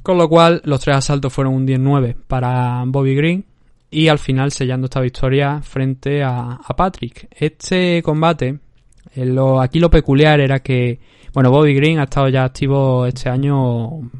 Con 0.02 0.18
lo 0.18 0.28
cual, 0.28 0.60
los 0.64 0.80
tres 0.80 0.96
asaltos 0.96 1.32
fueron 1.32 1.54
un 1.54 1.66
10-9 1.66 2.16
para 2.26 2.82
Bobby 2.86 3.14
Green 3.14 3.44
y 3.92 4.08
al 4.08 4.18
final 4.18 4.50
sellando 4.50 4.86
esta 4.86 5.00
victoria 5.00 5.60
frente 5.60 6.22
a, 6.24 6.58
Patrick. 6.74 7.28
Este 7.30 8.02
combate, 8.02 8.58
eh, 9.14 9.36
aquí 9.60 9.78
lo 9.78 9.90
peculiar 9.90 10.40
era 10.40 10.60
que, 10.60 10.98
bueno, 11.34 11.50
Bobby 11.50 11.74
Green 11.74 11.98
ha 11.98 12.04
estado 12.04 12.30
ya 12.30 12.44
activo 12.44 13.04
este 13.04 13.28
año, 13.28 14.10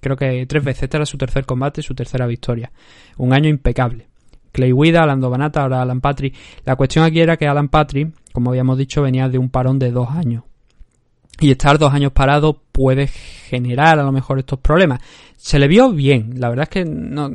creo 0.00 0.16
que 0.16 0.44
tres 0.46 0.64
veces. 0.64 0.82
Este 0.82 0.96
era 0.96 1.06
su 1.06 1.16
tercer 1.16 1.46
combate, 1.46 1.80
su 1.80 1.94
tercera 1.94 2.26
victoria. 2.26 2.72
Un 3.18 3.32
año 3.32 3.48
impecable. 3.48 4.08
Clay 4.50 4.72
Wida, 4.72 5.04
Alan 5.04 5.20
Banata, 5.20 5.62
ahora 5.62 5.80
Alan 5.80 6.00
Patrick. 6.00 6.34
La 6.64 6.74
cuestión 6.74 7.04
aquí 7.04 7.20
era 7.20 7.36
que 7.36 7.46
Alan 7.46 7.68
Patrick, 7.68 8.12
como 8.32 8.50
habíamos 8.50 8.78
dicho, 8.78 9.00
venía 9.00 9.28
de 9.28 9.38
un 9.38 9.48
parón 9.48 9.78
de 9.78 9.92
dos 9.92 10.10
años. 10.10 10.42
Y 11.38 11.50
estar 11.50 11.78
dos 11.78 11.92
años 11.94 12.12
parado 12.12 12.60
puede 12.70 13.06
generar 13.06 13.98
a 13.98 14.02
lo 14.02 14.12
mejor 14.12 14.38
estos 14.38 14.58
problemas. 14.58 15.00
Se 15.36 15.58
le 15.58 15.68
vio 15.68 15.90
bien, 15.90 16.34
la 16.38 16.50
verdad 16.50 16.64
es 16.64 16.68
que 16.68 16.84
no, 16.84 17.30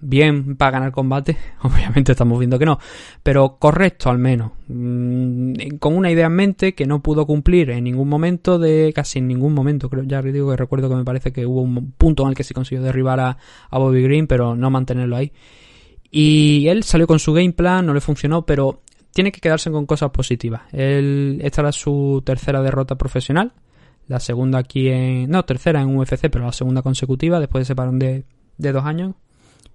bien 0.00 0.56
para 0.56 0.70
ganar 0.70 0.92
combate, 0.92 1.36
obviamente 1.62 2.12
estamos 2.12 2.38
viendo 2.38 2.58
que 2.58 2.64
no, 2.64 2.78
pero 3.24 3.56
correcto 3.58 4.08
al 4.08 4.18
menos, 4.18 4.52
mm, 4.68 5.76
con 5.80 5.96
una 5.96 6.12
idea 6.12 6.26
en 6.26 6.32
mente 6.32 6.74
que 6.74 6.86
no 6.86 7.02
pudo 7.02 7.26
cumplir 7.26 7.70
en 7.70 7.84
ningún 7.84 8.08
momento 8.08 8.60
de 8.60 8.92
casi 8.94 9.18
en 9.18 9.26
ningún 9.26 9.52
momento, 9.52 9.90
creo 9.90 10.04
ya 10.04 10.22
digo 10.22 10.50
que 10.50 10.56
recuerdo 10.56 10.88
que 10.88 10.94
me 10.94 11.04
parece 11.04 11.32
que 11.32 11.44
hubo 11.44 11.62
un 11.62 11.90
punto 11.92 12.22
en 12.22 12.28
el 12.28 12.34
que 12.36 12.44
se 12.44 12.54
consiguió 12.54 12.84
derribar 12.84 13.18
a, 13.18 13.36
a 13.68 13.78
Bobby 13.78 14.02
Green, 14.02 14.28
pero 14.28 14.54
no 14.54 14.70
mantenerlo 14.70 15.16
ahí. 15.16 15.32
Y 16.10 16.66
él 16.68 16.82
salió 16.82 17.06
con 17.06 17.18
su 17.18 17.32
game 17.32 17.52
plan, 17.52 17.86
no 17.86 17.94
le 17.94 18.00
funcionó, 18.00 18.44
pero 18.44 18.82
tiene 19.12 19.32
que 19.32 19.40
quedarse 19.40 19.70
con 19.70 19.86
cosas 19.86 20.10
positivas. 20.10 20.62
Él, 20.72 21.40
esta 21.42 21.62
era 21.62 21.72
su 21.72 22.22
tercera 22.24 22.62
derrota 22.62 22.96
profesional, 22.96 23.52
la 24.08 24.20
segunda 24.20 24.58
aquí 24.58 24.88
en... 24.88 25.30
No, 25.30 25.44
tercera 25.44 25.80
en 25.80 25.96
UFC, 25.96 26.28
pero 26.30 26.46
la 26.46 26.52
segunda 26.52 26.82
consecutiva, 26.82 27.38
después 27.38 27.60
de 27.60 27.64
ese 27.64 27.76
parón 27.76 27.98
de, 27.98 28.24
de 28.58 28.72
dos 28.72 28.84
años. 28.84 29.14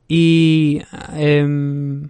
Y 0.07 0.81
em, 1.13 2.09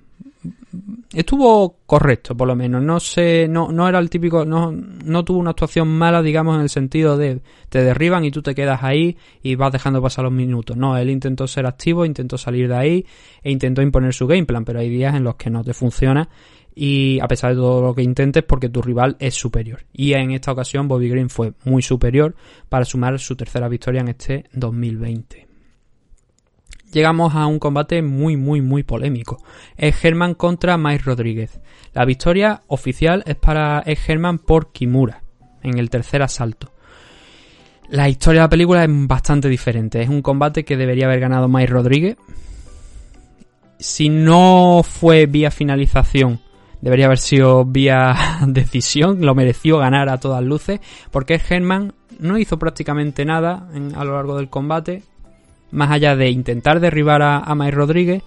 estuvo 1.14 1.78
correcto, 1.86 2.36
por 2.36 2.48
lo 2.48 2.56
menos. 2.56 2.82
No 2.82 3.00
sé, 3.00 3.48
no, 3.48 3.72
no 3.72 3.88
era 3.88 4.00
el 4.00 4.10
típico, 4.10 4.44
no, 4.44 4.72
no 4.72 5.24
tuvo 5.24 5.40
una 5.40 5.52
actuación 5.52 5.88
mala, 5.88 6.22
digamos, 6.22 6.56
en 6.56 6.62
el 6.62 6.70
sentido 6.70 7.18
de 7.18 7.42
te 7.70 7.84
derriban 7.84 8.26
y 8.26 8.32
tú 8.32 8.42
te 8.42 8.56
quedas 8.56 8.84
ahí 8.84 9.18
y 9.42 9.56
vas 9.56 9.72
dejando 9.72 10.02
pasar 10.02 10.26
los 10.26 10.34
minutos. 10.34 10.76
No, 10.76 10.98
él 10.98 11.10
intentó 11.10 11.48
ser 11.48 11.66
activo, 11.66 12.06
intentó 12.06 12.38
salir 12.38 12.68
de 12.68 12.76
ahí 12.76 13.06
e 13.44 13.52
intentó 13.52 13.82
imponer 13.82 14.14
su 14.14 14.28
game 14.28 14.46
plan, 14.46 14.66
pero 14.66 14.80
hay 14.80 14.90
días 14.90 15.16
en 15.16 15.24
los 15.24 15.36
que 15.36 15.50
no 15.50 15.64
te 15.64 15.74
funciona 15.74 16.28
y 16.76 17.20
a 17.22 17.28
pesar 17.28 17.52
de 17.52 17.62
todo 17.62 17.82
lo 17.82 17.96
que 17.96 18.04
intentes 18.04 18.44
porque 18.44 18.70
tu 18.70 18.82
rival 18.82 19.16
es 19.20 19.34
superior. 19.34 19.86
Y 19.94 20.14
en 20.14 20.32
esta 20.32 20.52
ocasión 20.52 20.88
Bobby 20.88 21.10
Green 21.10 21.30
fue 21.30 21.54
muy 21.64 21.82
superior 21.82 22.36
para 22.70 22.86
sumar 22.86 23.18
su 23.20 23.36
tercera 23.36 23.68
victoria 23.70 24.02
en 24.02 24.10
este 24.10 24.46
2020 24.54 25.56
llegamos 26.96 27.36
a 27.36 27.46
un 27.46 27.60
combate 27.60 28.02
muy, 28.02 28.38
muy, 28.38 28.62
muy 28.62 28.84
polémico. 28.84 29.44
Es 29.76 30.04
Herman 30.04 30.34
contra 30.34 30.78
Mike 30.78 31.04
Rodríguez. 31.06 31.60
La 31.94 32.06
victoria 32.06 32.64
oficial 32.68 33.22
es 33.26 33.36
para 33.36 33.84
Ed 33.86 33.98
Herman 34.08 34.40
por 34.40 34.72
Kimura, 34.72 35.22
en 35.62 35.78
el 35.78 35.90
tercer 35.90 36.22
asalto. 36.22 36.72
La 37.90 38.08
historia 38.08 38.42
de 38.42 38.46
la 38.46 38.50
película 38.50 38.84
es 38.86 38.90
bastante 38.92 39.50
diferente. 39.50 40.02
Es 40.02 40.08
un 40.08 40.22
combate 40.22 40.64
que 40.64 40.78
debería 40.78 41.06
haber 41.06 41.20
ganado 41.20 41.50
Mike 41.50 41.72
Rodríguez. 41.72 42.18
Si 43.78 44.08
no 44.08 44.82
fue 44.84 45.26
vía 45.26 45.52
finalización, 45.52 46.40
debería 46.86 47.08
haber 47.08 47.18
sido 47.18 47.66
vía 47.66 48.16
decisión. 48.48 49.26
Lo 49.26 49.34
mereció 49.34 49.80
ganar 49.80 50.08
a 50.08 50.20
todas 50.20 50.44
luces. 50.44 50.80
Porque 51.12 51.42
Herman 51.50 51.94
no 52.20 52.38
hizo 52.38 52.60
prácticamente 52.60 53.26
nada 53.26 53.68
a 53.96 54.06
lo 54.06 54.14
largo 54.14 54.38
del 54.38 54.50
combate 54.50 55.02
más 55.72 55.92
allá 55.92 56.16
de 56.16 56.30
intentar 56.30 56.80
derribar 56.80 57.22
a, 57.24 57.40
a 57.40 57.56
Mike 57.56 57.76
Rodríguez, 57.76 58.24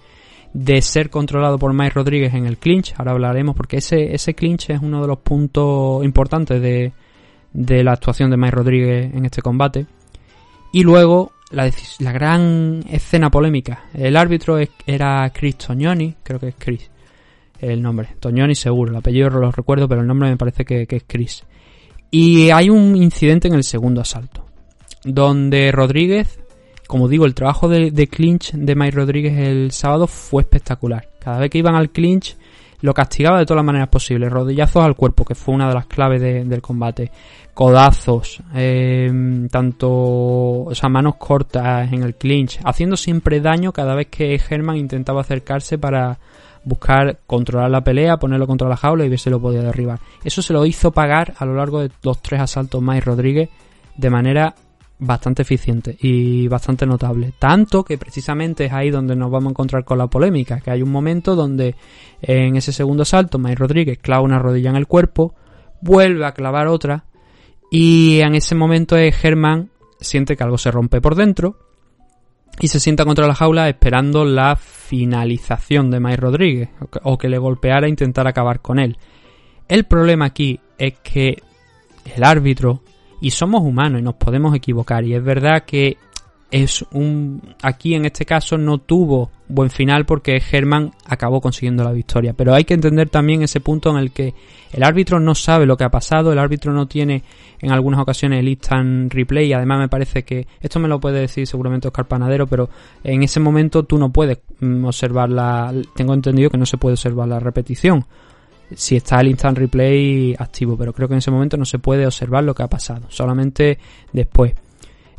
de 0.53 0.81
ser 0.81 1.09
controlado 1.09 1.57
por 1.57 1.73
Mike 1.73 1.93
Rodríguez 1.95 2.33
en 2.33 2.45
el 2.45 2.57
clinch, 2.57 2.93
ahora 2.97 3.11
hablaremos 3.11 3.55
porque 3.55 3.77
ese, 3.77 4.13
ese 4.13 4.35
clinch 4.35 4.69
es 4.69 4.81
uno 4.81 5.01
de 5.01 5.07
los 5.07 5.19
puntos 5.19 6.03
importantes 6.03 6.61
de, 6.61 6.91
de 7.53 7.83
la 7.83 7.93
actuación 7.93 8.29
de 8.29 8.37
Mike 8.37 8.55
Rodríguez 8.55 9.13
en 9.15 9.25
este 9.25 9.41
combate. 9.41 9.87
Y 10.73 10.83
luego 10.83 11.31
la, 11.49 11.71
la 11.99 12.11
gran 12.11 12.83
escena 12.89 13.31
polémica. 13.31 13.85
El 13.93 14.17
árbitro 14.17 14.59
era 14.85 15.31
Chris 15.33 15.55
Tognoni, 15.55 16.15
creo 16.21 16.39
que 16.39 16.49
es 16.49 16.55
Chris 16.59 16.89
el 17.61 17.81
nombre. 17.81 18.09
Tognoni 18.19 18.55
seguro, 18.55 18.91
el 18.91 18.97
apellido 18.97 19.29
no 19.29 19.39
lo 19.39 19.51
recuerdo, 19.51 19.87
pero 19.87 20.01
el 20.01 20.07
nombre 20.07 20.29
me 20.29 20.37
parece 20.37 20.65
que, 20.65 20.87
que 20.87 20.97
es 20.97 21.03
Chris. 21.05 21.43
Y 22.11 22.49
hay 22.49 22.69
un 22.69 22.95
incidente 22.95 23.47
en 23.47 23.53
el 23.53 23.63
segundo 23.63 24.01
asalto, 24.01 24.45
donde 25.03 25.71
Rodríguez 25.71 26.39
como 26.89 27.07
digo, 27.07 27.27
el 27.27 27.35
trabajo 27.35 27.69
de, 27.69 28.07
clinch 28.07 28.51
de 28.53 28.73
Mike 28.73 28.95
Rodríguez 28.95 29.37
el 29.37 29.71
sábado 29.71 30.07
fue 30.07 30.41
espectacular. 30.41 31.07
Cada 31.19 31.37
vez 31.37 31.51
que 31.51 31.59
iban 31.59 31.75
al 31.75 31.91
clinch 31.91 32.35
lo 32.81 32.95
castigaba 32.95 33.37
de 33.37 33.45
todas 33.45 33.57
las 33.57 33.65
maneras 33.65 33.89
posibles. 33.89 34.31
Rodillazos 34.31 34.83
al 34.83 34.95
cuerpo, 34.95 35.23
que 35.23 35.35
fue 35.35 35.53
una 35.53 35.67
de 35.67 35.75
las 35.75 35.85
claves 35.85 36.19
del 36.19 36.61
combate. 36.63 37.11
Codazos, 37.53 38.41
eh, 38.55 39.47
tanto, 39.51 39.87
o 39.91 40.73
sea, 40.73 40.89
manos 40.89 41.17
cortas 41.17 41.93
en 41.93 42.01
el 42.01 42.15
clinch, 42.15 42.59
haciendo 42.63 42.97
siempre 42.97 43.39
daño 43.39 43.71
cada 43.71 43.93
vez 43.93 44.07
que 44.07 44.41
Herman 44.49 44.77
intentaba 44.77 45.21
acercarse 45.21 45.77
para 45.77 46.17
buscar 46.63 47.19
controlar 47.25 47.69
la 47.69 47.83
pelea, 47.83 48.17
ponerlo 48.17 48.47
contra 48.47 48.69
la 48.69 48.77
jaula 48.77 49.05
y 49.05 49.09
ver 49.09 49.19
si 49.19 49.29
lo 49.29 49.39
podía 49.39 49.61
derribar. 49.61 49.99
Eso 50.23 50.41
se 50.41 50.53
lo 50.53 50.65
hizo 50.65 50.91
pagar 50.91 51.33
a 51.37 51.45
lo 51.45 51.55
largo 51.55 51.81
de 51.81 51.91
los 52.03 52.21
tres 52.21 52.41
asaltos 52.41 52.81
Mike 52.81 53.01
Rodríguez 53.01 53.49
de 53.97 54.09
manera 54.09 54.55
bastante 54.99 55.43
eficiente 55.43 55.97
y 55.99 56.47
bastante 56.47 56.85
notable. 56.85 57.33
Tanto 57.39 57.83
que 57.83 57.97
precisamente 57.97 58.65
es 58.65 58.73
ahí 58.73 58.89
donde 58.89 59.15
nos 59.15 59.31
vamos 59.31 59.47
a 59.47 59.51
encontrar 59.51 59.85
con 59.85 59.97
la 59.97 60.07
polémica, 60.07 60.59
que 60.59 60.71
hay 60.71 60.81
un 60.81 60.91
momento 60.91 61.35
donde 61.35 61.75
en 62.21 62.55
ese 62.57 62.73
segundo 62.73 63.05
salto 63.05 63.39
Mike 63.39 63.55
Rodríguez 63.55 63.97
clava 63.99 64.23
una 64.23 64.39
rodilla 64.39 64.69
en 64.69 64.75
el 64.75 64.87
cuerpo, 64.87 65.33
vuelve 65.81 66.25
a 66.25 66.33
clavar 66.33 66.67
otra 66.67 67.05
y 67.71 68.19
en 68.19 68.35
ese 68.35 68.55
momento 68.55 68.97
Germán 68.97 69.69
siente 70.01 70.35
que 70.35 70.43
algo 70.43 70.57
se 70.57 70.71
rompe 70.71 71.01
por 71.01 71.15
dentro 71.15 71.57
y 72.59 72.67
se 72.67 72.79
sienta 72.79 73.05
contra 73.05 73.27
la 73.27 73.35
jaula 73.35 73.69
esperando 73.69 74.25
la 74.25 74.55
finalización 74.55 75.89
de 75.91 75.99
Mike 75.99 76.17
Rodríguez 76.17 76.69
o 77.03 77.17
que 77.17 77.29
le 77.29 77.37
golpeara 77.37 77.87
e 77.87 77.89
intentar 77.89 78.27
acabar 78.27 78.61
con 78.61 78.79
él. 78.79 78.97
El 79.67 79.85
problema 79.85 80.25
aquí 80.25 80.59
es 80.77 80.99
que 80.99 81.41
el 82.15 82.23
árbitro 82.23 82.81
y 83.21 83.31
somos 83.31 83.61
humanos 83.61 84.01
y 84.01 84.03
nos 84.03 84.15
podemos 84.15 84.55
equivocar 84.55 85.03
y 85.05 85.13
es 85.13 85.23
verdad 85.23 85.63
que 85.65 85.97
es 86.51 86.83
un 86.93 87.41
aquí 87.61 87.93
en 87.93 88.05
este 88.05 88.25
caso 88.25 88.57
no 88.57 88.79
tuvo 88.79 89.29
buen 89.47 89.69
final 89.69 90.05
porque 90.05 90.39
Germán 90.39 90.91
acabó 91.05 91.41
consiguiendo 91.41 91.83
la 91.83 91.91
victoria 91.91 92.33
pero 92.33 92.53
hay 92.53 92.63
que 92.63 92.73
entender 92.73 93.09
también 93.09 93.43
ese 93.43 93.59
punto 93.59 93.91
en 93.91 93.97
el 93.97 94.11
que 94.11 94.33
el 94.71 94.83
árbitro 94.83 95.19
no 95.19 95.35
sabe 95.35 95.67
lo 95.67 95.77
que 95.77 95.83
ha 95.83 95.91
pasado 95.91 96.31
el 96.31 96.39
árbitro 96.39 96.73
no 96.73 96.87
tiene 96.87 97.23
en 97.61 97.71
algunas 97.71 97.99
ocasiones 97.99 98.39
el 98.39 98.47
instant 98.47 99.13
replay 99.13 99.53
además 99.53 99.79
me 99.79 99.89
parece 99.89 100.23
que 100.23 100.47
esto 100.59 100.79
me 100.79 100.87
lo 100.87 100.99
puede 100.99 101.19
decir 101.19 101.45
seguramente 101.45 101.87
Oscar 101.87 102.07
Panadero 102.07 102.47
pero 102.47 102.69
en 103.03 103.21
ese 103.21 103.39
momento 103.39 103.83
tú 103.83 103.97
no 103.99 104.11
puedes 104.11 104.39
mm, 104.59 104.85
observar 104.85 105.29
la 105.29 105.71
tengo 105.95 106.13
entendido 106.13 106.49
que 106.49 106.57
no 106.57 106.65
se 106.65 106.77
puede 106.77 106.93
observar 106.93 107.27
la 107.27 107.39
repetición 107.39 108.05
si 108.75 108.95
está 108.95 109.19
el 109.19 109.29
instant 109.29 109.57
replay 109.57 110.35
activo, 110.37 110.77
pero 110.77 110.93
creo 110.93 111.07
que 111.07 111.15
en 111.15 111.19
ese 111.19 111.31
momento 111.31 111.57
no 111.57 111.65
se 111.65 111.79
puede 111.79 112.05
observar 112.05 112.43
lo 112.43 112.53
que 112.53 112.61
ha 112.61 112.67
pasado, 112.67 113.07
solamente 113.09 113.79
después. 114.13 114.53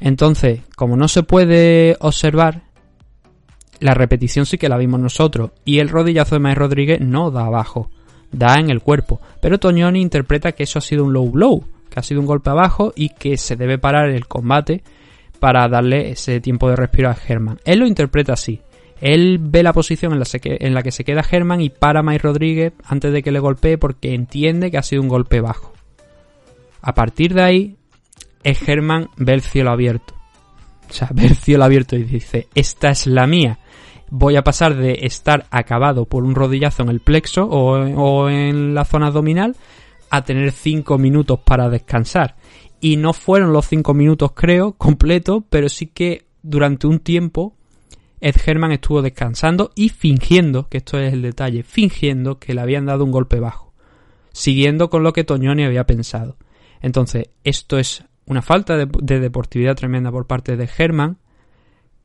Entonces, 0.00 0.60
como 0.76 0.96
no 0.96 1.08
se 1.08 1.22
puede 1.22 1.96
observar, 2.00 2.62
la 3.80 3.94
repetición 3.94 4.46
sí 4.46 4.58
que 4.58 4.68
la 4.68 4.78
vimos 4.78 5.00
nosotros, 5.00 5.50
y 5.64 5.78
el 5.78 5.88
rodillazo 5.88 6.34
de 6.34 6.40
Mike 6.40 6.54
Rodríguez 6.58 7.00
no 7.00 7.30
da 7.30 7.46
abajo, 7.46 7.90
da 8.32 8.56
en 8.58 8.70
el 8.70 8.80
cuerpo. 8.80 9.20
Pero 9.40 9.58
Toñoni 9.58 10.00
interpreta 10.00 10.52
que 10.52 10.64
eso 10.64 10.78
ha 10.78 10.82
sido 10.82 11.04
un 11.04 11.12
low 11.12 11.30
blow, 11.30 11.64
que 11.90 12.00
ha 12.00 12.02
sido 12.02 12.20
un 12.20 12.26
golpe 12.26 12.50
abajo 12.50 12.92
y 12.94 13.10
que 13.10 13.36
se 13.36 13.56
debe 13.56 13.78
parar 13.78 14.10
el 14.10 14.26
combate 14.26 14.82
para 15.38 15.68
darle 15.68 16.10
ese 16.10 16.40
tiempo 16.40 16.68
de 16.68 16.76
respiro 16.76 17.10
a 17.10 17.14
Germán. 17.14 17.58
Él 17.64 17.80
lo 17.80 17.86
interpreta 17.86 18.34
así. 18.34 18.60
Él 19.00 19.38
ve 19.40 19.62
la 19.62 19.72
posición 19.72 20.12
en 20.12 20.74
la, 20.74 20.82
que 20.82 20.92
se 20.92 21.04
queda 21.04 21.22
Germán 21.22 21.62
y 21.62 21.70
para 21.70 22.02
Mike 22.02 22.22
Rodríguez 22.22 22.72
antes 22.84 23.12
de 23.12 23.22
que 23.22 23.32
le 23.32 23.38
golpee 23.38 23.78
porque 23.78 24.14
entiende 24.14 24.70
que 24.70 24.76
ha 24.76 24.82
sido 24.82 25.00
un 25.00 25.08
golpe 25.08 25.40
bajo. 25.40 25.72
A 26.82 26.94
partir 26.94 27.32
de 27.32 27.42
ahí, 27.42 27.76
es 28.42 28.60
ve 29.16 29.32
el 29.32 29.42
cielo 29.42 29.70
abierto. 29.70 30.14
O 30.88 30.92
sea, 30.92 31.08
ve 31.12 31.26
el 31.26 31.36
cielo 31.36 31.64
abierto 31.64 31.96
y 31.96 32.02
dice, 32.02 32.48
esta 32.54 32.90
es 32.90 33.06
la 33.06 33.26
mía. 33.26 33.58
Voy 34.10 34.36
a 34.36 34.42
pasar 34.42 34.76
de 34.76 34.98
estar 35.02 35.46
acabado 35.50 36.04
por 36.04 36.24
un 36.24 36.34
rodillazo 36.34 36.82
en 36.82 36.88
el 36.88 37.00
plexo 37.00 37.44
o, 37.44 38.28
en 38.28 38.74
la 38.74 38.84
zona 38.84 39.06
abdominal 39.06 39.56
a 40.10 40.24
tener 40.24 40.50
5 40.50 40.98
minutos 40.98 41.38
para 41.44 41.68
descansar. 41.68 42.36
Y 42.80 42.96
no 42.96 43.12
fueron 43.12 43.52
los 43.52 43.66
5 43.68 43.94
minutos, 43.94 44.32
creo, 44.34 44.72
completos, 44.72 45.44
pero 45.48 45.68
sí 45.68 45.86
que 45.86 46.24
durante 46.42 46.88
un 46.88 46.98
tiempo 46.98 47.54
Ed 48.20 48.34
Herman 48.44 48.72
estuvo 48.72 49.00
descansando 49.00 49.70
y 49.76 49.90
fingiendo, 49.90 50.68
que 50.68 50.78
esto 50.78 50.98
es 50.98 51.12
el 51.12 51.22
detalle, 51.22 51.62
fingiendo 51.62 52.38
que 52.38 52.54
le 52.54 52.60
habían 52.60 52.86
dado 52.86 53.04
un 53.04 53.12
golpe 53.12 53.38
bajo, 53.38 53.72
siguiendo 54.32 54.90
con 54.90 55.04
lo 55.04 55.12
que 55.12 55.24
Toñoni 55.24 55.64
había 55.64 55.86
pensado. 55.86 56.36
Entonces, 56.82 57.30
esto 57.44 57.78
es 57.78 58.04
una 58.30 58.42
falta 58.42 58.76
de, 58.76 59.20
deportividad 59.20 59.74
tremenda 59.74 60.10
por 60.10 60.26
parte 60.26 60.56
de 60.56 60.68
Herman, 60.78 61.18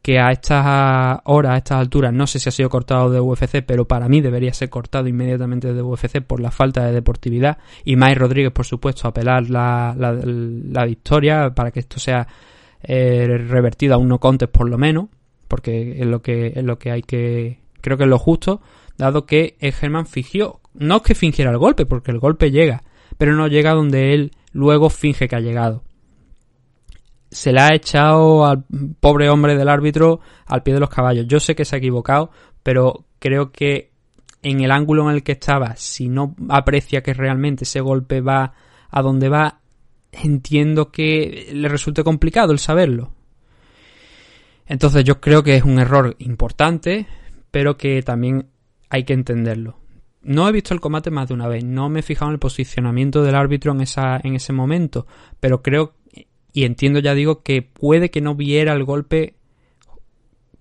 que 0.02 0.20
a 0.20 0.32
estas 0.32 1.22
horas, 1.24 1.54
a 1.54 1.58
estas 1.58 1.80
alturas, 1.80 2.14
no 2.14 2.28
sé 2.28 2.40
si 2.40 2.50
ha 2.50 2.52
sido 2.52 2.70
cortado 2.70 3.10
de 3.10 3.20
UFC, 3.20 3.64
pero 3.66 3.88
para 3.88 4.08
mí 4.08 4.22
debería 4.22 4.54
ser 4.54 4.70
cortado 4.70 5.08
inmediatamente 5.08 5.74
de 5.74 5.82
UFC 5.82 6.22
por 6.22 6.40
la 6.40 6.52
falta 6.52 6.86
de 6.86 6.94
deportividad. 6.94 7.58
Y 7.84 7.96
Mike 7.96 8.16
Rodríguez, 8.16 8.52
por 8.52 8.66
supuesto, 8.66 9.08
apelar 9.08 9.50
la, 9.50 9.96
la, 9.98 10.86
victoria 10.86 11.54
para 11.56 11.72
que 11.72 11.80
esto 11.80 12.00
sea 12.00 12.28
eh, 12.84 13.26
revertido 13.48 13.96
a 13.96 13.98
un 13.98 14.10
no 14.10 14.20
contest 14.20 14.52
por 14.52 14.70
lo 14.70 14.78
menos 14.78 15.08
porque 15.48 16.02
es 16.02 16.08
lo 16.08 16.22
que, 16.22 16.48
es 16.56 16.64
lo 16.64 16.78
que 16.78 16.92
hay 16.92 17.02
que, 17.02 17.60
creo 17.82 17.98
que 17.98 18.04
es 18.04 18.10
lo 18.10 18.20
justo, 18.20 18.62
dado 18.98 19.26
que 19.26 19.56
Germán 19.60 20.08
fingió, 20.08 20.60
no 20.74 20.98
es 20.98 21.02
que 21.04 21.16
fingiera 21.16 21.52
el 21.52 21.58
golpe, 21.58 21.86
porque 21.86 22.12
el 22.12 22.20
golpe 22.20 22.52
llega, 22.52 22.84
pero 23.18 23.36
no 23.36 23.48
llega 23.48 23.74
donde 23.74 24.14
él 24.14 24.32
luego 24.52 24.90
finge 24.90 25.28
que 25.28 25.36
ha 25.36 25.40
llegado. 25.40 25.84
Se 27.36 27.52
le 27.52 27.60
ha 27.60 27.76
echado 27.76 28.46
al 28.46 28.64
pobre 29.00 29.30
hombre 29.30 29.58
del 29.58 29.68
árbitro 29.68 30.22
al 30.46 30.64
pie 30.64 30.74
de 30.74 30.80
los 30.80 30.90
caballos. 30.90 31.28
Yo 31.28 31.42
sé 31.42 31.54
que 31.54 31.66
se 31.66 31.76
ha 31.76 31.80
equivocado, 31.80 32.32
pero 32.64 33.06
creo 33.20 33.52
que 33.52 33.92
en 34.42 34.62
el 34.62 34.72
ángulo 34.72 35.10
en 35.10 35.16
el 35.16 35.24
que 35.24 35.34
estaba, 35.34 35.76
si 35.76 36.08
no 36.08 36.34
aprecia 36.48 37.04
que 37.04 37.14
realmente 37.14 37.66
ese 37.66 37.82
golpe 37.82 38.22
va 38.22 38.54
a 38.90 39.02
donde 39.02 39.28
va, 39.28 39.60
entiendo 40.12 40.92
que 40.92 41.50
le 41.52 41.68
resulte 41.68 42.04
complicado 42.04 42.54
el 42.54 42.60
saberlo. 42.60 43.12
Entonces 44.66 45.04
yo 45.04 45.20
creo 45.20 45.44
que 45.44 45.58
es 45.58 45.64
un 45.64 45.78
error 45.80 46.16
importante, 46.20 47.06
pero 47.52 47.76
que 47.76 48.02
también 48.02 48.48
hay 48.90 49.04
que 49.04 49.14
entenderlo. 49.14 49.78
No 50.22 50.48
he 50.48 50.52
visto 50.54 50.74
el 50.74 50.80
combate 50.80 51.12
más 51.12 51.28
de 51.28 51.34
una 51.34 51.50
vez, 51.50 51.66
no 51.66 51.90
me 51.90 52.00
he 52.00 52.04
fijado 52.04 52.32
en 52.32 52.36
el 52.36 52.40
posicionamiento 52.40 53.24
del 53.24 53.36
árbitro 53.36 53.74
en, 53.74 53.82
esa, 53.82 54.22
en 54.24 54.36
ese 54.36 54.54
momento, 54.54 55.06
pero 55.40 55.62
creo 55.62 55.94
y 56.56 56.64
entiendo 56.64 57.00
ya 57.00 57.14
digo 57.14 57.44
que 57.44 57.62
puede 57.62 58.10
que 58.10 58.22
no 58.22 58.34
viera 58.34 58.72
el 58.72 58.86
golpe 58.86 59.36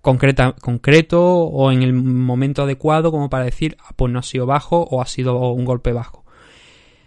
concreta, 0.00 0.57
concreto 0.61 1.22
o 1.22 1.70
en 1.70 1.85
el 1.85 1.92
momento 1.92 2.64
adecuado 2.64 3.12
como 3.12 3.30
para 3.30 3.44
decir, 3.44 3.76
ah, 3.78 3.92
pues 3.94 4.12
no 4.12 4.18
ha 4.18 4.24
sido 4.24 4.44
bajo 4.44 4.83
o 4.83 5.00
ha 5.00 5.07
sido 5.07 5.52
un 5.52 5.64
golpe 5.64 5.92
bajo. 5.92 6.24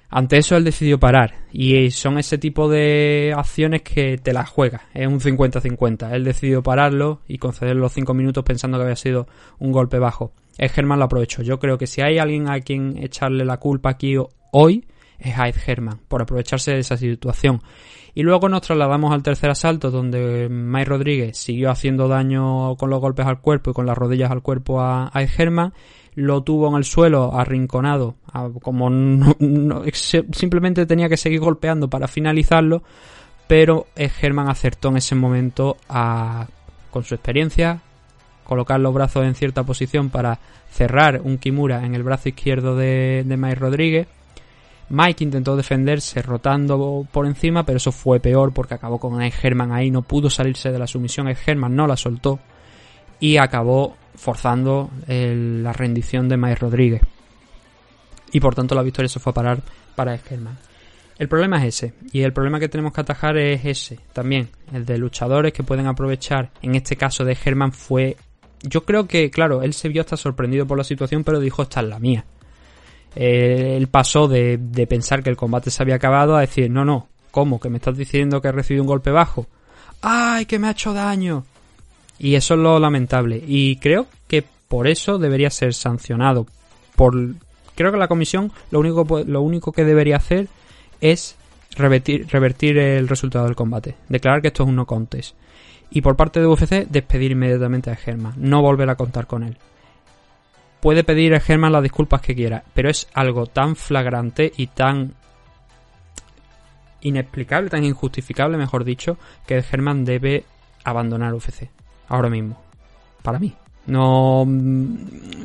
Ante 0.10 0.38
eso 0.38 0.56
él 0.56 0.64
decidió 0.64 1.02
parar 1.02 1.34
y 1.52 1.92
son 1.92 2.18
ese 2.18 2.38
tipo 2.38 2.70
de 2.70 3.34
acciones 3.36 3.82
que 3.82 4.18
te 4.18 4.32
las 4.32 4.48
juega, 4.48 4.84
es 4.94 5.06
un 5.06 5.20
50-50. 5.20 6.14
Él 6.14 6.24
decidió 6.24 6.64
pararlo 6.64 7.20
y 7.28 7.40
conceder 7.40 7.76
los 7.76 7.92
5 7.92 8.14
minutos 8.14 8.46
pensando 8.46 8.78
que 8.78 8.84
había 8.86 8.96
sido 8.96 9.28
un 9.60 9.74
golpe 9.74 10.00
bajo. 10.00 10.32
El 10.58 10.70
Germán 10.70 11.00
lo 11.00 11.06
aprovechó. 11.06 11.42
Yo 11.42 11.60
creo 11.60 11.78
que 11.78 11.88
si 11.88 12.00
hay 12.00 12.20
alguien 12.20 12.50
a 12.50 12.62
quien 12.62 13.04
echarle 13.04 13.44
la 13.44 13.58
culpa 13.58 13.90
aquí 13.90 14.16
hoy 14.54 14.86
es 15.20 15.38
a 15.38 15.48
Ed 15.48 15.56
Herman 15.66 16.00
por 16.08 16.22
aprovecharse 16.22 16.72
de 16.72 16.80
esa 16.80 16.98
situación. 16.98 17.62
Y 18.14 18.24
luego 18.24 18.50
nos 18.50 18.62
trasladamos 18.62 19.14
al 19.14 19.22
tercer 19.22 19.52
asalto 19.52 19.92
donde 19.92 20.50
Mike 20.50 20.90
Rodríguez 20.90 21.38
siguió 21.38 21.70
haciendo 21.70 22.08
daño 22.08 22.76
con 22.76 22.90
los 22.90 23.00
golpes 23.00 23.28
al 23.28 23.42
cuerpo 23.42 23.70
y 23.70 23.74
con 23.74 23.86
las 23.86 23.98
rodillas 23.98 24.32
al 24.32 24.42
cuerpo 24.42 24.82
a, 24.82 25.12
a 25.14 25.22
Herman. 25.22 25.74
Lo 26.16 26.42
tuvo 26.42 26.68
en 26.70 26.78
el 26.78 26.84
suelo, 26.84 27.38
arrinconado, 27.38 28.16
como 28.64 28.90
simplemente 29.92 30.88
tenía 30.88 31.10
que 31.10 31.18
seguir 31.18 31.42
golpeando 31.42 31.92
para 31.92 32.08
finalizarlo, 32.08 32.82
pero 33.48 33.86
Herman 33.96 34.50
acertó 34.50 34.90
en 34.90 34.98
ese 34.98 35.14
momento 35.14 35.78
a, 35.88 36.48
con 36.90 37.04
su 37.04 37.14
experiencia, 37.14 37.82
colocar 38.46 38.80
los 38.80 38.96
brazos 38.96 39.26
en 39.26 39.36
cierta 39.36 39.62
posición 39.62 40.10
para 40.10 40.40
cerrar 40.72 41.22
un 41.24 41.38
Kimura 41.38 41.86
en 41.86 41.94
el 41.94 42.02
brazo 42.02 42.30
izquierdo 42.30 42.76
de, 42.76 43.24
de 43.24 43.38
Mike 43.38 43.60
Rodríguez 43.60 44.08
Mike 44.90 45.24
intentó 45.24 45.56
defenderse 45.56 46.22
rotando 46.22 47.06
por 47.12 47.26
encima, 47.26 47.66
pero 47.66 47.78
eso 47.78 47.92
fue 47.92 48.20
peor 48.20 48.54
porque 48.54 48.74
acabó 48.74 49.00
con 49.00 49.22
Ed 49.22 49.34
Herman 49.42 49.72
ahí, 49.72 49.92
no 49.92 50.02
pudo 50.02 50.30
salirse 50.30 50.72
de 50.72 50.80
la 50.80 50.88
sumisión, 50.88 51.28
Ed 51.28 51.38
Herman 51.46 51.76
no 51.76 51.88
la 51.88 51.98
soltó 51.98 52.40
y 53.20 53.38
acabó 53.38 53.98
forzando 54.16 54.90
la 55.08 55.74
rendición 55.74 56.30
de 56.30 56.38
Mike 56.38 56.56
Rodríguez. 56.56 57.02
Y 58.32 58.40
por 58.40 58.56
tanto 58.56 58.76
la 58.76 58.84
victoria 58.84 59.10
se 59.10 59.20
fue 59.20 59.32
a 59.32 59.34
parar 59.34 59.62
para 59.96 60.16
Ed 60.16 60.22
Herman. 60.30 60.58
El 61.20 61.28
problema 61.28 61.58
es 61.58 61.76
ese, 61.76 61.94
y 62.14 62.22
el 62.22 62.32
problema 62.32 62.60
que 62.60 62.70
tenemos 62.70 62.94
que 62.94 63.02
atajar 63.02 63.38
es 63.38 63.66
ese 63.66 64.00
también, 64.14 64.50
el 64.72 64.86
de 64.86 64.98
luchadores 65.00 65.52
que 65.52 65.64
pueden 65.64 65.88
aprovechar, 65.88 66.52
en 66.62 66.76
este 66.76 66.96
caso 66.96 67.26
de 67.26 67.38
Herman 67.44 67.74
fue... 67.74 68.16
Yo 68.62 68.86
creo 68.86 69.08
que, 69.08 69.30
claro, 69.30 69.64
él 69.64 69.74
se 69.74 69.90
vio 69.90 70.02
hasta 70.02 70.18
sorprendido 70.18 70.66
por 70.66 70.78
la 70.78 70.84
situación, 70.84 71.24
pero 71.24 71.40
dijo, 71.40 71.64
esta 71.64 71.82
es 71.82 71.88
la 71.88 72.00
mía 72.00 72.26
él 73.18 73.88
pasó 73.88 74.28
de, 74.28 74.60
pensar 74.88 75.24
que 75.24 75.32
el 75.32 75.38
combate 75.38 75.72
se 75.72 75.82
había 75.82 75.96
acabado 75.96 76.36
a 76.36 76.42
decir, 76.42 76.70
no, 76.70 76.86
no, 76.86 77.08
¿cómo? 77.32 77.60
¿Que 77.60 77.70
me 77.70 77.78
estás 77.78 77.98
diciendo 77.98 78.42
que 78.42 78.50
he 78.50 78.52
recibido 78.52 78.84
un 78.84 78.88
golpe 78.88 79.10
bajo? 79.10 79.48
¡Ay, 80.02 80.46
que 80.46 80.60
me 80.60 80.68
ha 80.68 80.72
hecho 80.72 80.94
daño! 80.94 81.44
Y 82.20 82.36
eso 82.36 82.54
es 82.54 82.60
lo 82.60 82.80
lamentable. 82.80 83.44
Y 83.46 83.78
creo 83.78 84.06
que 84.28 84.44
por 84.68 84.88
eso 84.88 85.18
debería 85.18 85.50
ser 85.50 85.74
sancionado. 85.74 86.46
Por, 86.96 87.16
creo 87.74 87.92
que 87.92 87.98
la 87.98 88.08
comisión 88.08 88.52
lo 88.70 88.80
único, 88.80 89.06
lo 89.26 89.42
único 89.42 89.72
que 89.72 89.84
debería 89.84 90.18
hacer 90.18 90.48
es 91.02 91.36
revertir, 91.76 92.28
revertir 92.30 92.78
el 92.78 93.08
resultado 93.08 93.46
del 93.46 93.56
combate. 93.56 93.96
Declarar 94.10 94.42
que 94.44 94.50
esto 94.50 94.62
es 94.62 94.70
un 94.70 94.76
no 94.76 94.86
contest. 94.86 95.36
Y 95.90 96.02
por 96.02 96.16
parte 96.16 96.40
de 96.40 96.46
UFC, 96.46 96.88
despedir 96.88 97.32
inmediatamente 97.32 97.90
a 97.90 97.96
Germa. 97.96 98.34
No 98.38 98.62
volver 98.62 98.90
a 98.92 98.96
contar 98.96 99.26
con 99.26 99.42
él 99.42 99.58
puede 100.88 101.04
pedir 101.04 101.36
a 101.36 101.42
Germán 101.42 101.74
las 101.74 101.84
disculpas 101.84 102.22
que 102.22 102.34
quiera, 102.34 102.64
pero 102.74 102.90
es 102.90 103.10
algo 103.14 103.46
tan 103.46 103.76
flagrante 103.76 104.54
y 104.56 104.68
tan 104.68 105.16
inexplicable, 107.02 107.70
tan 107.70 107.84
injustificable, 107.84 108.56
mejor 108.56 108.86
dicho, 108.86 109.18
que 109.46 109.62
Germán 109.64 110.06
debe 110.06 110.46
abandonar 110.86 111.34
UFC. 111.34 111.70
Ahora 112.08 112.30
mismo. 112.30 112.62
Para 113.22 113.38
mí. 113.38 113.54
No 113.88 114.46
mm, 114.48 114.96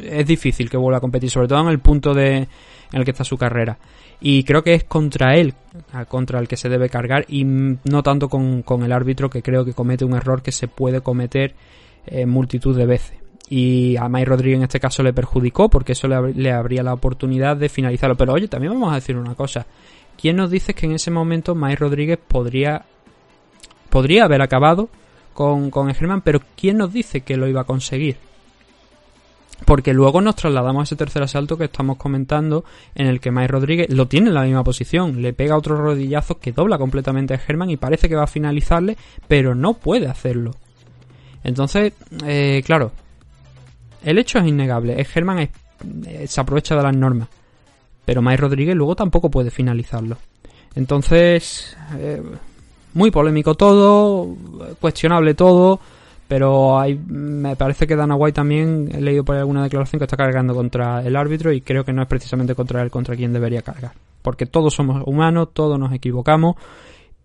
es 0.05 0.25
difícil 0.25 0.71
que 0.71 0.77
vuelva 0.77 0.99
a 0.99 1.01
competir, 1.01 1.29
sobre 1.29 1.49
todo 1.49 1.61
en 1.63 1.71
el 1.71 1.81
punto 1.81 2.15
de, 2.15 2.37
en 2.37 2.49
el 2.93 3.05
que 3.05 3.11
está 3.11 3.25
su 3.25 3.37
carrera. 3.37 3.77
Y 4.21 4.45
creo 4.45 4.63
que 4.63 4.75
es 4.75 4.85
contra 4.85 5.35
él, 5.35 5.55
contra 6.07 6.39
el 6.39 6.47
que 6.47 6.57
se 6.57 6.69
debe 6.69 6.89
cargar, 6.89 7.25
y 7.27 7.43
no 7.43 8.05
tanto 8.05 8.29
con, 8.29 8.63
el 8.85 8.93
árbitro, 8.93 9.29
que 9.29 9.43
creo 9.43 9.65
que 9.65 9.75
comete 9.75 10.05
un 10.05 10.15
error 10.15 10.41
que 10.41 10.53
se 10.53 10.69
puede 10.69 11.01
cometer 11.01 11.57
en 12.07 12.29
multitud 12.29 12.77
de 12.77 12.87
veces 12.87 13.22
y 13.49 13.97
a 13.97 14.09
Mike 14.09 14.25
Rodríguez 14.25 14.59
en 14.59 14.65
este 14.65 14.81
caso 14.81 15.03
le 15.03 15.13
perjudicó 15.13 15.69
porque 15.69 15.93
eso 15.93 16.09
le, 16.09 16.33
le, 16.35 16.53
abría 16.53 16.83
la 16.83 16.95
oportunidad 16.95 17.57
de 17.57 17.69
finalizarlo. 17.69 18.17
Pero 18.17 18.33
oye, 18.33 18.49
también 18.49 18.73
vamos 18.73 18.93
a 18.93 18.97
decir 18.97 19.17
una 19.17 19.35
cosa. 19.35 19.67
¿Quién 20.21 20.37
nos 20.37 20.51
dice 20.51 20.75
que 20.75 20.87
en 20.87 20.93
ese 20.93 21.11
momento 21.11 21.55
Mike 21.55 21.77
Rodríguez 21.77 22.19
podría, 22.27 22.85
podría 23.91 24.25
haber 24.25 24.43
acabado 24.43 24.89
con, 25.35 25.71
con 25.71 25.89
el 25.89 25.95
Germán? 25.95 26.23
Pero 26.23 26.41
¿quién 26.57 26.79
nos 26.79 26.93
dice 26.93 27.23
que 27.23 27.37
lo 27.37 27.49
iba 27.49 27.63
a 27.63 27.65
conseguir? 27.65 28.17
Porque 29.65 29.93
luego 29.93 30.21
nos 30.21 30.37
trasladamos 30.37 30.81
a 30.81 30.85
ese 30.85 30.97
tercer 30.97 31.23
asalto 31.23 31.57
que 31.57 31.65
estamos 31.65 31.97
comentando, 31.97 32.65
en 32.95 33.07
el 33.07 33.21
que 33.21 33.31
Mike 33.31 33.49
Rodríguez 33.49 33.91
lo 33.91 34.07
tiene 34.07 34.29
en 34.29 34.35
la 34.35 34.43
misma 34.43 34.65
posición, 34.65 35.23
le 35.23 35.33
pega 35.33 35.57
otro 35.57 35.77
rodillazo 35.77 36.39
que 36.39 36.53
dobla 36.53 36.79
completamente 36.79 37.35
a 37.35 37.39
Germán 37.39 37.71
y 37.71 37.77
parece 37.77 38.09
que 38.09 38.17
va 38.17 38.25
a 38.25 38.29
finalizarle, 38.29 38.97
pero 39.29 39.55
no 39.55 39.75
puede 39.75 40.09
hacerlo. 40.09 40.53
Entonces, 41.45 41.93
eh, 42.25 42.63
claro, 42.65 42.93
el 44.05 44.19
hecho 44.19 44.39
es 44.39 44.47
innegable. 44.47 45.01
Es 45.01 45.09
Germán 45.09 45.39
eh, 45.39 46.27
se 46.27 46.41
aprovecha 46.41 46.77
de 46.77 46.83
las 46.83 46.97
normas. 46.97 47.29
Pero 48.05 48.23
Mike 48.23 48.39
Rodríguez 48.39 48.75
luego 48.75 48.97
tampoco 48.97 49.31
puede 49.31 49.51
finalizarlo. 49.51 50.17
Entonces, 50.75 51.77
eh, 51.99 52.23
muy 52.95 53.11
polémico 53.11 53.55
todo, 53.55 54.35
cuestionable 54.81 55.35
todo. 55.35 55.81
Pero 56.29 56.79
hay, 56.81 56.95
me 56.95 57.57
parece 57.57 57.87
que 57.87 57.95
Dana 57.95 58.15
White 58.15 58.37
también 58.37 58.89
he 58.93 59.01
leído 59.03 59.23
por 59.23 59.37
alguna 59.37 59.65
declaración 59.65 59.99
que 59.99 60.05
está 60.05 60.17
cargando 60.17 60.55
contra 60.55 61.03
el 61.03 61.15
árbitro 61.15 61.53
y 61.53 61.61
creo 61.61 61.85
que 61.85 61.93
no 61.93 62.01
es 62.01 62.09
precisamente 62.09 62.55
contra 62.55 62.81
él 62.81 62.91
contra 62.91 63.15
quien 63.15 63.35
debería 63.35 63.61
cargar. 63.61 63.93
Porque 64.23 64.47
todos 64.47 64.73
somos 64.73 65.03
humanos, 65.07 65.49
todos 65.53 65.79
nos 65.79 65.93
equivocamos 65.93 66.57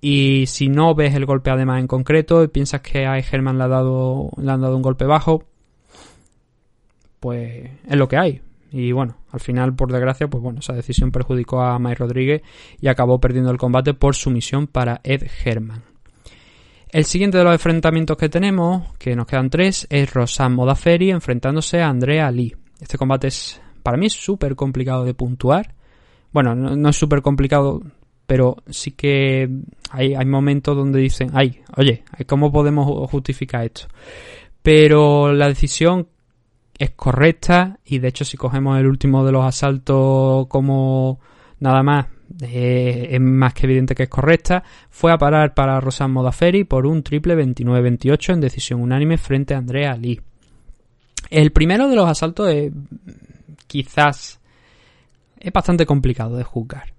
y 0.01 0.45
si 0.47 0.69
no 0.69 0.93
ves 0.93 1.15
el 1.15 1.25
golpe 1.25 1.49
además 1.49 1.79
en 1.79 1.87
concreto 1.87 2.43
y 2.43 2.47
piensas 2.47 2.81
que 2.81 3.05
a 3.05 3.21
Germán 3.21 3.57
le, 3.57 3.63
ha 3.63 3.67
dado, 3.67 4.29
le 4.37 4.51
han 4.51 4.61
dado 4.61 4.75
un 4.75 4.81
golpe 4.81 5.05
bajo, 5.05 5.43
pues 7.19 7.69
es 7.87 7.95
lo 7.95 8.07
que 8.07 8.17
hay. 8.17 8.41
Y 8.71 8.91
bueno, 8.91 9.15
al 9.31 9.39
final, 9.39 9.73
por 9.75 9.91
desgracia, 9.91 10.27
pues 10.27 10.43
bueno, 10.43 10.59
esa 10.59 10.73
decisión 10.73 11.11
perjudicó 11.11 11.61
a 11.61 11.79
Mike 11.79 11.95
Rodríguez 11.95 12.41
y 12.81 12.87
acabó 12.87 13.19
perdiendo 13.19 13.51
el 13.51 13.57
combate 13.57 13.93
por 13.93 14.15
sumisión 14.15 14.67
para 14.67 14.99
Ed 15.03 15.23
Herman. 15.43 15.83
El 16.89 17.05
siguiente 17.05 17.37
de 17.37 17.43
los 17.43 17.53
enfrentamientos 17.53 18.17
que 18.17 18.29
tenemos, 18.29 18.93
que 18.97 19.15
nos 19.15 19.27
quedan 19.27 19.49
tres, 19.49 19.87
es 19.89 20.13
Rosan 20.13 20.53
Modaferi 20.53 21.11
enfrentándose 21.11 21.81
a 21.81 21.89
Andrea 21.89 22.31
Lee. 22.31 22.55
Este 22.79 22.97
combate 22.97 23.27
es, 23.27 23.61
para 23.83 23.97
mí, 23.97 24.09
súper 24.09 24.55
complicado 24.55 25.03
de 25.03 25.13
puntuar. 25.13 25.75
Bueno, 26.31 26.55
no, 26.55 26.89
es 26.89 26.95
súper 26.95 27.21
complicado, 27.21 27.81
pero 28.25 28.57
sí 28.69 28.91
que 28.91 29.49
hay, 29.91 30.13
hay 30.13 30.25
momentos 30.25 30.75
donde 30.75 30.99
dicen, 30.99 31.31
ay, 31.33 31.61
oye, 31.75 32.03
¿cómo 32.25 32.51
podemos 32.51 33.09
justificar 33.09 33.65
esto? 33.65 33.87
Pero 34.61 35.33
la 35.33 35.47
decisión 35.47 36.07
es 36.77 36.91
correcta 36.91 37.79
y 37.85 37.99
de 37.99 38.07
hecho 38.07 38.25
si 38.25 38.37
cogemos 38.37 38.79
el 38.79 38.87
último 38.87 39.25
de 39.25 39.31
los 39.31 39.45
asaltos 39.45 40.47
como 40.47 41.19
nada 41.59 41.81
más 41.83 42.07
eh, 42.41 43.09
es 43.11 43.21
más 43.21 43.53
que 43.53 43.65
evidente 43.65 43.95
que 43.95 44.03
es 44.03 44.09
correcta 44.09 44.63
fue 44.89 45.11
a 45.11 45.17
parar 45.17 45.53
para 45.53 45.79
Rosan 45.79 46.11
Modaferi 46.11 46.65
por 46.65 46.85
un 46.85 47.03
triple 47.03 47.35
29-28 47.35 48.33
en 48.33 48.41
decisión 48.41 48.81
unánime 48.81 49.17
frente 49.17 49.53
a 49.53 49.57
Andrea 49.57 49.95
Lee. 49.95 50.21
El 51.29 51.51
primero 51.51 51.89
de 51.89 51.95
los 51.95 52.09
asaltos 52.09 52.49
es 52.49 52.71
quizás 53.65 54.39
es 55.39 55.51
bastante 55.51 55.85
complicado 55.85 56.37
de 56.37 56.43
juzgar 56.43 56.93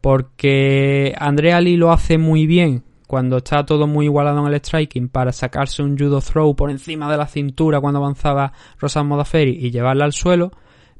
porque 0.00 1.14
Andrea 1.18 1.60
Lee 1.60 1.76
lo 1.76 1.90
hace 1.90 2.18
muy 2.18 2.46
bien 2.46 2.84
cuando 3.06 3.38
está 3.38 3.64
todo 3.64 3.86
muy 3.86 4.06
igualado 4.06 4.40
en 4.40 4.52
el 4.52 4.60
striking 4.60 5.08
para 5.08 5.32
sacarse 5.32 5.82
un 5.82 5.98
judo 5.98 6.20
throw 6.20 6.54
por 6.56 6.70
encima 6.70 7.10
de 7.10 7.18
la 7.18 7.26
cintura 7.26 7.80
cuando 7.80 7.98
avanzaba 7.98 8.52
Rosan 8.78 9.06
Modaferi 9.06 9.52
y 9.52 9.70
llevarla 9.70 10.04
al 10.04 10.12
suelo, 10.12 10.50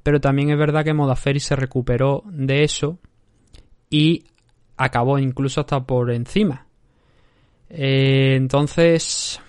pero 0.03 0.21
también 0.21 0.51
es 0.51 0.59
verdad 0.59 0.85
que 0.85 0.93
Modaferi 0.93 1.41
se 1.41 1.57
recuperó 1.57 2.23
de 2.27 2.63
eso 2.63 2.99
y 3.89 4.25
acabó 4.77 5.19
incluso 5.19 5.61
hasta 5.61 5.85
por 5.85 6.11
encima. 6.11 6.67
Eh, 7.71 8.35
entonces, 8.37 9.41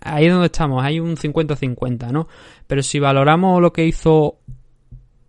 ahí 0.00 0.26
es 0.26 0.32
donde 0.32 0.46
estamos, 0.46 0.82
hay 0.82 1.00
un 1.00 1.16
50-50, 1.16 2.10
¿no? 2.10 2.28
Pero 2.66 2.82
si 2.82 2.98
valoramos 2.98 3.60
lo 3.60 3.72
que 3.72 3.86
hizo 3.86 4.38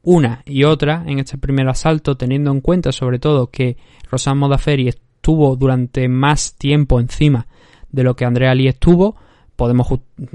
una 0.03 0.41
y 0.45 0.63
otra 0.63 1.03
en 1.07 1.19
este 1.19 1.37
primer 1.37 1.67
asalto, 1.67 2.15
teniendo 2.15 2.51
en 2.51 2.61
cuenta 2.61 2.91
sobre 2.91 3.19
todo 3.19 3.49
que 3.49 3.77
Rosan 4.09 4.37
Modaferi 4.37 4.87
estuvo 5.23 5.55
durante 5.55 6.09
más 6.09 6.55
tiempo 6.55 6.99
encima 6.99 7.47
de 7.89 8.03
lo 8.03 8.13
que 8.13 8.25
Andrea 8.25 8.53
Lee 8.53 8.67
estuvo, 8.67 9.15
podemos 9.55 9.87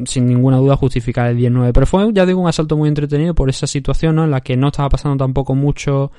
sin 0.07 0.25
ninguna 0.25 0.57
duda 0.57 0.77
justificar 0.77 1.27
el 1.27 1.37
19. 1.37 1.75
Pero 1.75 1.85
fue, 1.87 2.11
ya 2.15 2.25
digo, 2.25 2.41
un 2.41 2.49
asalto 2.49 2.75
muy 2.75 2.89
entretenido 2.89 3.35
por 3.35 3.51
esa 3.51 3.67
situación 3.67 4.19
en 4.19 4.31
la 4.31 4.41
que 4.41 4.57
no 4.57 4.69
estaba 4.69 4.89
pasando 4.89 5.23
tampoco 5.23 5.55
mucho 5.55 6.11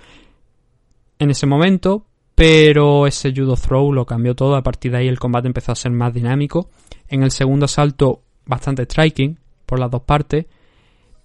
en 1.18 1.32
ese 1.32 1.48
momento, 1.48 2.06
pero 2.36 3.08
ese 3.08 3.34
judo 3.34 3.56
throw 3.56 3.92
lo 3.92 4.06
cambió 4.06 4.36
todo. 4.36 4.56
A 4.56 4.62
partir 4.62 4.92
de 4.92 5.00
ahí 5.00 5.08
el 5.08 5.18
combate 5.18 5.48
empezó 5.48 5.72
a 5.72 5.76
ser 5.76 5.92
más 5.92 6.14
dinámico. 6.14 6.70
En 7.08 7.24
el 7.24 7.32
segundo 7.32 7.66
asalto 7.66 8.22
bastante 8.46 8.84
striking 8.84 9.40
por 9.66 9.80
las 9.80 9.90
dos 9.90 10.04
partes. 10.04 10.46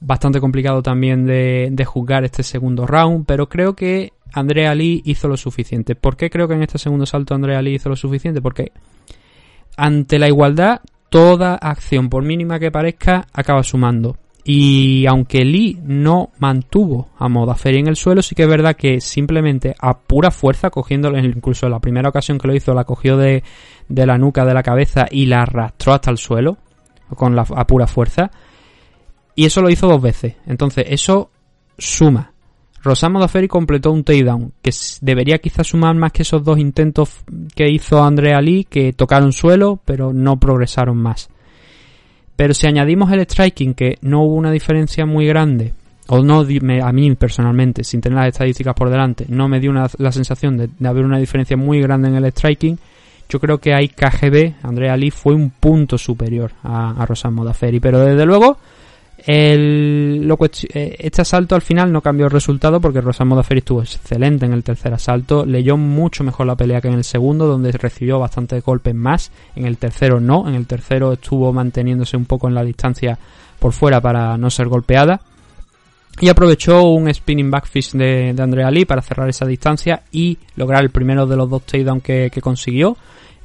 Bastante 0.00 0.40
complicado 0.40 0.82
también 0.82 1.26
de, 1.26 1.68
de 1.70 1.84
juzgar 1.84 2.24
este 2.24 2.42
segundo 2.42 2.86
round, 2.86 3.26
pero 3.26 3.50
creo 3.50 3.76
que 3.76 4.14
Andrea 4.34 4.74
Lee 4.74 5.02
hizo 5.04 5.28
lo 5.28 5.36
suficiente. 5.36 5.94
¿Por 5.94 6.16
qué 6.16 6.30
creo 6.30 6.48
que 6.48 6.54
en 6.54 6.62
este 6.62 6.78
segundo 6.78 7.06
salto 7.06 7.34
Andrea 7.34 7.62
Lee 7.62 7.74
hizo 7.74 7.88
lo 7.88 7.96
suficiente? 7.96 8.42
Porque 8.42 8.72
ante 9.76 10.18
la 10.18 10.28
igualdad, 10.28 10.80
toda 11.08 11.54
acción, 11.54 12.08
por 12.08 12.24
mínima 12.24 12.58
que 12.58 12.70
parezca, 12.70 13.26
acaba 13.32 13.62
sumando. 13.62 14.16
Y 14.46 15.06
aunque 15.06 15.42
Lee 15.42 15.78
no 15.82 16.30
mantuvo 16.38 17.08
a 17.18 17.30
Modaferi 17.30 17.78
en 17.78 17.86
el 17.86 17.96
suelo, 17.96 18.20
sí 18.20 18.34
que 18.34 18.42
es 18.42 18.48
verdad 18.48 18.76
que 18.76 19.00
simplemente 19.00 19.74
a 19.80 19.96
pura 19.96 20.30
fuerza, 20.30 20.68
cogiéndolo, 20.68 21.18
incluso 21.18 21.64
en 21.64 21.72
la 21.72 21.80
primera 21.80 22.10
ocasión 22.10 22.38
que 22.38 22.48
lo 22.48 22.54
hizo, 22.54 22.74
la 22.74 22.84
cogió 22.84 23.16
de, 23.16 23.42
de 23.88 24.06
la 24.06 24.18
nuca 24.18 24.44
de 24.44 24.52
la 24.52 24.62
cabeza 24.62 25.06
y 25.10 25.24
la 25.26 25.42
arrastró 25.42 25.94
hasta 25.94 26.10
el 26.10 26.18
suelo, 26.18 26.58
con 27.16 27.34
la, 27.34 27.46
a 27.56 27.66
pura 27.66 27.86
fuerza. 27.86 28.30
Y 29.34 29.46
eso 29.46 29.62
lo 29.62 29.70
hizo 29.70 29.88
dos 29.88 30.02
veces. 30.02 30.34
Entonces, 30.46 30.84
eso 30.88 31.30
suma. 31.78 32.33
Rosamo 32.84 33.14
Modaferi 33.14 33.48
completó 33.48 33.90
un 33.90 34.04
takedown, 34.04 34.52
que 34.60 34.70
debería 35.00 35.38
quizás 35.38 35.68
sumar 35.68 35.94
más 35.94 36.12
que 36.12 36.22
esos 36.22 36.44
dos 36.44 36.58
intentos 36.58 37.24
que 37.54 37.70
hizo 37.70 38.04
Andrea 38.04 38.42
Lee, 38.42 38.66
que 38.68 38.92
tocaron 38.92 39.32
suelo, 39.32 39.80
pero 39.86 40.12
no 40.12 40.38
progresaron 40.38 40.98
más. 40.98 41.30
Pero 42.36 42.52
si 42.52 42.66
añadimos 42.66 43.10
el 43.10 43.20
striking, 43.20 43.72
que 43.72 43.96
no 44.02 44.22
hubo 44.22 44.34
una 44.34 44.50
diferencia 44.50 45.06
muy 45.06 45.26
grande, 45.26 45.72
o 46.08 46.22
no 46.22 46.40
a 46.40 46.92
mí 46.92 47.14
personalmente, 47.14 47.84
sin 47.84 48.02
tener 48.02 48.18
las 48.18 48.28
estadísticas 48.28 48.74
por 48.74 48.90
delante, 48.90 49.24
no 49.28 49.48
me 49.48 49.60
dio 49.60 49.72
la 49.72 50.12
sensación 50.12 50.58
de, 50.58 50.68
haber 50.86 51.06
una 51.06 51.18
diferencia 51.18 51.56
muy 51.56 51.80
grande 51.80 52.08
en 52.08 52.16
el 52.16 52.30
striking, 52.32 52.78
yo 53.30 53.40
creo 53.40 53.58
que 53.58 53.72
ahí 53.72 53.88
KGB, 53.88 54.56
Andrea 54.62 54.94
Lee, 54.98 55.10
fue 55.10 55.34
un 55.34 55.48
punto 55.48 55.96
superior 55.96 56.52
a, 56.62 57.02
a. 57.02 57.54
Pero 57.80 58.00
desde 58.00 58.26
luego, 58.26 58.58
el, 59.26 60.30
eh, 60.74 60.96
este 60.98 61.22
asalto 61.22 61.54
al 61.54 61.62
final 61.62 61.90
no 61.90 62.02
cambió 62.02 62.26
el 62.26 62.32
resultado 62.32 62.78
porque 62.78 63.00
Rosan 63.00 63.28
Modaferi 63.28 63.60
estuvo 63.60 63.80
excelente 63.80 64.44
en 64.44 64.52
el 64.52 64.62
tercer 64.62 64.92
asalto, 64.92 65.46
leyó 65.46 65.78
mucho 65.78 66.24
mejor 66.24 66.46
la 66.46 66.56
pelea 66.56 66.82
que 66.82 66.88
en 66.88 66.94
el 66.94 67.04
segundo, 67.04 67.46
donde 67.46 67.72
recibió 67.72 68.18
bastantes 68.18 68.62
golpes 68.62 68.94
más. 68.94 69.30
En 69.56 69.64
el 69.64 69.78
tercero 69.78 70.20
no, 70.20 70.46
en 70.46 70.54
el 70.54 70.66
tercero 70.66 71.14
estuvo 71.14 71.52
manteniéndose 71.54 72.18
un 72.18 72.26
poco 72.26 72.48
en 72.48 72.54
la 72.54 72.64
distancia 72.64 73.18
por 73.58 73.72
fuera 73.72 74.00
para 74.00 74.36
no 74.36 74.50
ser 74.50 74.68
golpeada. 74.68 75.20
Y 76.20 76.28
aprovechó 76.28 76.82
un 76.82 77.12
spinning 77.12 77.50
backfish 77.50 77.92
de, 77.92 78.34
de 78.34 78.42
Andrea 78.42 78.70
Lee 78.70 78.84
para 78.84 79.02
cerrar 79.02 79.28
esa 79.28 79.46
distancia 79.46 80.02
y 80.12 80.36
lograr 80.54 80.82
el 80.82 80.90
primero 80.90 81.26
de 81.26 81.36
los 81.36 81.48
dos 81.48 81.62
takedowns 81.62 82.02
que 82.02 82.40
consiguió 82.42 82.96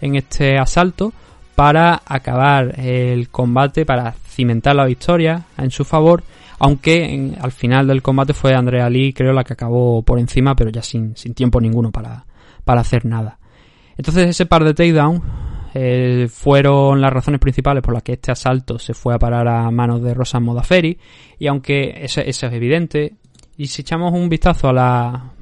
en 0.01 0.15
este 0.15 0.57
asalto 0.57 1.13
para 1.59 2.03
acabar 2.05 2.79
el 2.79 3.27
combate, 3.27 3.85
para 3.85 4.13
cimentar 4.13 4.77
la 4.77 4.85
victoria 4.85 5.43
en 5.57 5.71
su 5.71 5.83
favor, 5.83 6.23
aunque 6.57 7.35
al 7.37 7.51
final 7.51 7.85
del 7.85 8.01
combate 8.01 8.33
fue 8.33 8.55
Andrea 8.55 8.89
Lee, 8.89 9.11
creo, 9.11 9.33
la 9.33 9.43
que 9.43 9.51
acabó 9.51 10.01
por 10.01 10.19
encima, 10.19 10.55
pero 10.55 10.69
ya 10.69 10.81
sin, 10.81 11.13
tiempo 11.13 11.59
ninguno 11.59 11.91
para, 11.91 12.25
para 12.63 12.79
hacer 12.79 13.03
nada. 13.03 13.39
Entonces 13.97 14.29
ese 14.29 14.45
par 14.45 14.63
de 14.63 14.73
takedown 14.73 15.21
eh, 15.73 16.29
fueron 16.31 17.01
las 17.01 17.11
razones 17.11 17.41
principales 17.41 17.83
por 17.83 17.93
las 17.93 18.03
que 18.03 18.13
este 18.13 18.31
asalto 18.31 18.79
se 18.79 18.93
fue 18.93 19.13
a 19.13 19.19
parar 19.19 19.45
a 19.49 19.69
manos 19.69 20.01
de 20.01 20.13
Rosa 20.13 20.39
Modaferi, 20.39 20.97
y 21.39 21.47
aunque 21.47 21.93
eso 22.05 22.21
es 22.21 22.41
evidente, 22.41 23.15
y 23.57 23.67
si 23.67 23.81
echamos 23.81 24.13
un 24.13 24.29
vistazo 24.29 24.69
a 24.69 24.73
la 24.73 25.33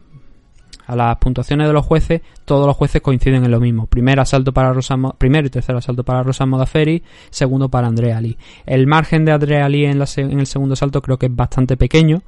a 0.87 0.95
las 0.95 1.17
puntuaciones 1.17 1.67
de 1.67 1.73
los 1.73 1.85
jueces, 1.85 2.21
todos 2.45 2.65
los 2.65 2.75
jueces 2.75 3.01
coinciden 3.01 3.43
en 3.43 3.51
lo 3.51 3.59
mismo. 3.59 3.85
Primer 3.87 4.19
asalto 4.19 4.53
para 4.53 4.71
Rosa, 4.71 4.95
primero 5.17 5.45
y 5.45 5.49
tercer 5.49 5.75
asalto 5.75 6.03
para 6.03 6.23
Rosa 6.23 6.45
Modaferi, 6.45 7.03
segundo 7.29 7.69
para 7.69 7.87
Andrea 7.87 8.21
Lee. 8.21 8.37
El 8.65 8.87
margen 8.87 9.25
de 9.25 9.33
Andrea 9.33 9.67
Lee 9.67 9.85
en, 9.85 10.01
en 10.01 10.39
el 10.39 10.47
segundo 10.47 10.73
asalto 10.73 11.01
creo 11.01 11.17
que 11.17 11.25
es 11.25 11.35
bastante 11.35 11.75
pequeño, 11.75 12.21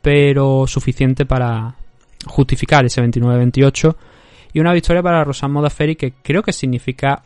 pero 0.00 0.66
suficiente 0.66 1.26
para 1.26 1.74
justificar 2.26 2.84
ese 2.86 3.02
29-28 3.02 3.94
y 4.54 4.60
una 4.60 4.72
victoria 4.72 5.02
para 5.02 5.22
Rosa 5.22 5.46
Modaferi 5.46 5.94
que 5.96 6.14
creo 6.22 6.42
que 6.42 6.52
significa 6.52 7.22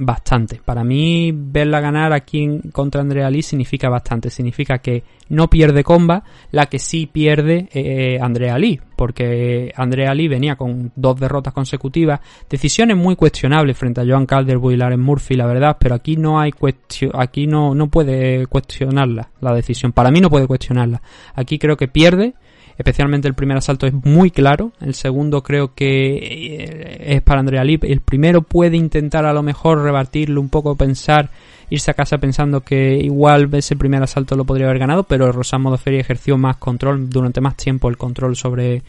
bastante. 0.00 0.60
Para 0.64 0.82
mí, 0.82 1.30
verla 1.32 1.80
ganar 1.80 2.12
aquí 2.12 2.42
en, 2.42 2.60
contra 2.72 3.02
Andrea 3.02 3.30
Lee 3.30 3.42
significa 3.42 3.88
bastante. 3.88 4.30
Significa 4.30 4.78
que 4.78 5.04
no 5.28 5.48
pierde 5.48 5.84
comba, 5.84 6.24
la 6.50 6.66
que 6.66 6.78
sí 6.78 7.06
pierde 7.06 7.68
eh, 7.72 8.18
Andrea 8.20 8.58
Lee, 8.58 8.80
porque 8.96 9.72
Andrea 9.76 10.12
Lee 10.14 10.28
venía 10.28 10.56
con 10.56 10.90
dos 10.96 11.20
derrotas 11.20 11.52
consecutivas, 11.52 12.20
decisiones 12.48 12.96
muy 12.96 13.14
cuestionables 13.14 13.76
frente 13.76 14.00
a 14.00 14.04
Joan 14.06 14.26
Calderwood 14.26 14.72
y 14.72 14.76
Laren 14.76 15.00
Murphy, 15.00 15.36
la 15.36 15.46
verdad, 15.46 15.76
pero 15.78 15.94
aquí 15.94 16.16
no 16.16 16.40
hay 16.40 16.52
cuestión, 16.52 17.12
aquí 17.14 17.46
no, 17.46 17.74
no 17.74 17.88
puede 17.88 18.46
cuestionarla 18.46 19.30
la 19.40 19.54
decisión. 19.54 19.92
Para 19.92 20.10
mí 20.10 20.20
no 20.20 20.30
puede 20.30 20.46
cuestionarla. 20.46 21.00
Aquí 21.34 21.58
creo 21.58 21.76
que 21.76 21.88
pierde 21.88 22.34
Especialmente 22.80 23.28
el 23.28 23.34
primer 23.34 23.58
asalto 23.58 23.86
es 23.86 23.92
muy 23.92 24.30
claro. 24.30 24.72
El 24.80 24.94
segundo 24.94 25.42
creo 25.42 25.74
que 25.74 26.16
eh, 26.16 27.14
es 27.14 27.20
para 27.20 27.40
Andrea 27.40 27.62
Lip. 27.62 27.84
El 27.84 28.00
primero 28.00 28.40
puede 28.40 28.78
intentar 28.78 29.26
a 29.26 29.34
lo 29.34 29.42
mejor 29.42 29.82
rebatirlo 29.82 30.40
un 30.40 30.48
poco, 30.48 30.74
pensar, 30.76 31.28
irse 31.68 31.90
a 31.90 31.94
casa 31.94 32.16
pensando 32.16 32.62
que 32.62 32.96
igual 32.96 33.50
ese 33.52 33.76
primer 33.76 34.02
asalto 34.02 34.34
lo 34.34 34.46
podría 34.46 34.64
haber 34.64 34.78
ganado, 34.78 35.02
pero 35.02 35.30
Rosan 35.30 35.60
Modoferi 35.60 35.98
ejerció 35.98 36.38
más 36.38 36.56
control, 36.56 37.10
durante 37.10 37.42
más 37.42 37.54
tiempo 37.54 37.90
el 37.90 37.98
control 37.98 38.34
sobre 38.34 38.82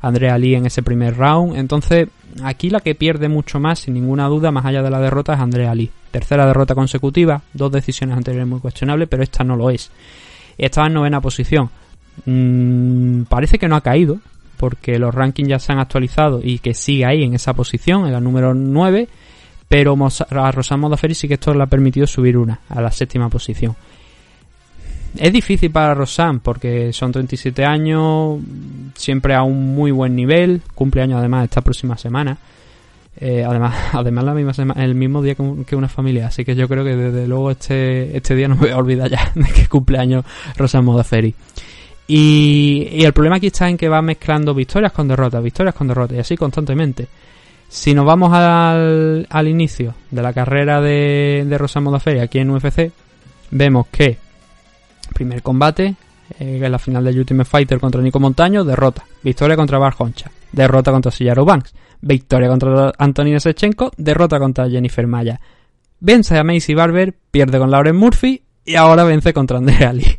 Andrea 0.00 0.36
Lee 0.38 0.56
en 0.56 0.66
ese 0.66 0.82
primer 0.82 1.16
round. 1.16 1.54
Entonces, 1.56 2.08
aquí 2.42 2.68
la 2.68 2.80
que 2.80 2.96
pierde 2.96 3.28
mucho 3.28 3.60
más, 3.60 3.78
sin 3.78 3.94
ninguna 3.94 4.26
duda, 4.26 4.50
más 4.50 4.66
allá 4.66 4.82
de 4.82 4.90
la 4.90 4.98
derrota, 4.98 5.34
es 5.34 5.40
Andrea 5.40 5.72
Lee. 5.72 5.92
Tercera 6.10 6.46
derrota 6.46 6.74
consecutiva, 6.74 7.40
dos 7.52 7.70
decisiones 7.70 8.16
anteriores 8.16 8.48
muy 8.48 8.58
cuestionables, 8.58 9.06
pero 9.08 9.22
esta 9.22 9.44
no 9.44 9.54
lo 9.54 9.70
es. 9.70 9.92
Estaba 10.58 10.88
en 10.88 10.94
novena 10.94 11.20
posición. 11.20 11.70
Mm, 12.24 13.22
parece 13.22 13.58
que 13.58 13.68
no 13.68 13.76
ha 13.76 13.80
caído, 13.80 14.18
porque 14.56 14.98
los 14.98 15.14
rankings 15.14 15.48
ya 15.48 15.58
se 15.58 15.72
han 15.72 15.78
actualizado 15.78 16.40
y 16.42 16.58
que 16.58 16.74
sigue 16.74 17.04
ahí 17.04 17.22
en 17.22 17.34
esa 17.34 17.52
posición, 17.54 18.06
en 18.06 18.12
la 18.12 18.20
número 18.20 18.54
9, 18.54 19.08
pero 19.68 19.96
a 20.30 20.52
Rosan 20.52 20.80
Modaferi 20.80 21.14
sí 21.14 21.28
que 21.28 21.34
esto 21.34 21.52
le 21.54 21.62
ha 21.62 21.66
permitido 21.66 22.06
subir 22.06 22.36
una, 22.36 22.60
a 22.68 22.80
la 22.80 22.90
séptima 22.90 23.28
posición. 23.28 23.74
Es 25.18 25.32
difícil 25.32 25.70
para 25.70 25.94
Rosan 25.94 26.40
porque 26.40 26.92
son 26.92 27.12
37 27.12 27.64
años, 27.64 28.38
siempre 28.94 29.34
a 29.34 29.42
un 29.42 29.74
muy 29.74 29.90
buen 29.90 30.14
nivel, 30.14 30.62
cumpleaños 30.74 31.18
además 31.18 31.44
esta 31.44 31.62
próxima 31.62 31.96
semana. 31.96 32.36
Eh, 33.18 33.42
además, 33.46 33.74
además 33.92 34.24
la 34.24 34.34
misma 34.34 34.74
el 34.76 34.94
mismo 34.94 35.22
día 35.22 35.34
que 35.34 35.76
una 35.76 35.88
familia, 35.88 36.26
así 36.26 36.44
que 36.44 36.54
yo 36.54 36.68
creo 36.68 36.84
que 36.84 36.94
desde 36.94 37.26
luego 37.26 37.50
este, 37.50 38.14
este 38.14 38.34
día 38.34 38.46
no 38.46 38.56
me 38.56 38.62
voy 38.62 38.70
a 38.70 38.76
olvidar 38.76 39.10
ya 39.10 39.32
de 39.34 39.46
que 39.46 39.68
cumpleaños 39.68 40.24
Rosan 40.56 40.84
Modaferi. 40.84 41.34
Y, 42.08 43.04
el 43.04 43.12
problema 43.12 43.36
aquí 43.36 43.48
está 43.48 43.68
en 43.68 43.76
que 43.76 43.88
va 43.88 44.00
mezclando 44.02 44.54
victorias 44.54 44.92
con 44.92 45.08
derrotas, 45.08 45.42
victorias 45.42 45.74
con 45.74 45.88
derrotas, 45.88 46.16
y 46.16 46.20
así 46.20 46.36
constantemente. 46.36 47.08
Si 47.68 47.94
nos 47.94 48.06
vamos 48.06 48.32
al, 48.32 49.26
al 49.28 49.48
inicio 49.48 49.94
de 50.10 50.22
la 50.22 50.32
carrera 50.32 50.80
de, 50.80 51.44
de 51.46 51.58
Rosa 51.58 51.80
Modaferia 51.80 52.22
aquí 52.22 52.38
en 52.38 52.50
UFC, 52.50 52.92
vemos 53.50 53.88
que 53.88 54.18
primer 55.12 55.42
combate, 55.42 55.96
eh, 56.38 56.68
la 56.68 56.78
final 56.78 57.04
de 57.04 57.18
Ultimate 57.18 57.48
Fighter 57.48 57.80
contra 57.80 58.00
Nico 58.02 58.20
Montaño, 58.20 58.64
derrota. 58.64 59.04
Victoria 59.22 59.56
contra 59.56 59.78
Bar 59.78 59.94
Honcha, 59.98 60.30
derrota 60.52 60.92
contra 60.92 61.10
Sillaro 61.10 61.44
Banks. 61.44 61.74
Victoria 62.00 62.48
contra 62.48 62.92
Antonina 62.98 63.40
Sechenko, 63.40 63.90
derrota 63.96 64.38
contra 64.38 64.68
Jennifer 64.68 65.06
Maya. 65.06 65.40
Vence 65.98 66.36
a 66.36 66.44
Macy 66.44 66.74
Barber, 66.74 67.14
pierde 67.30 67.58
con 67.58 67.70
Lauren 67.70 67.96
Murphy 67.96 68.42
y 68.64 68.74
ahora 68.74 69.04
vence 69.04 69.32
contra 69.32 69.58
Andrea 69.58 69.92
Lee. 69.92 70.18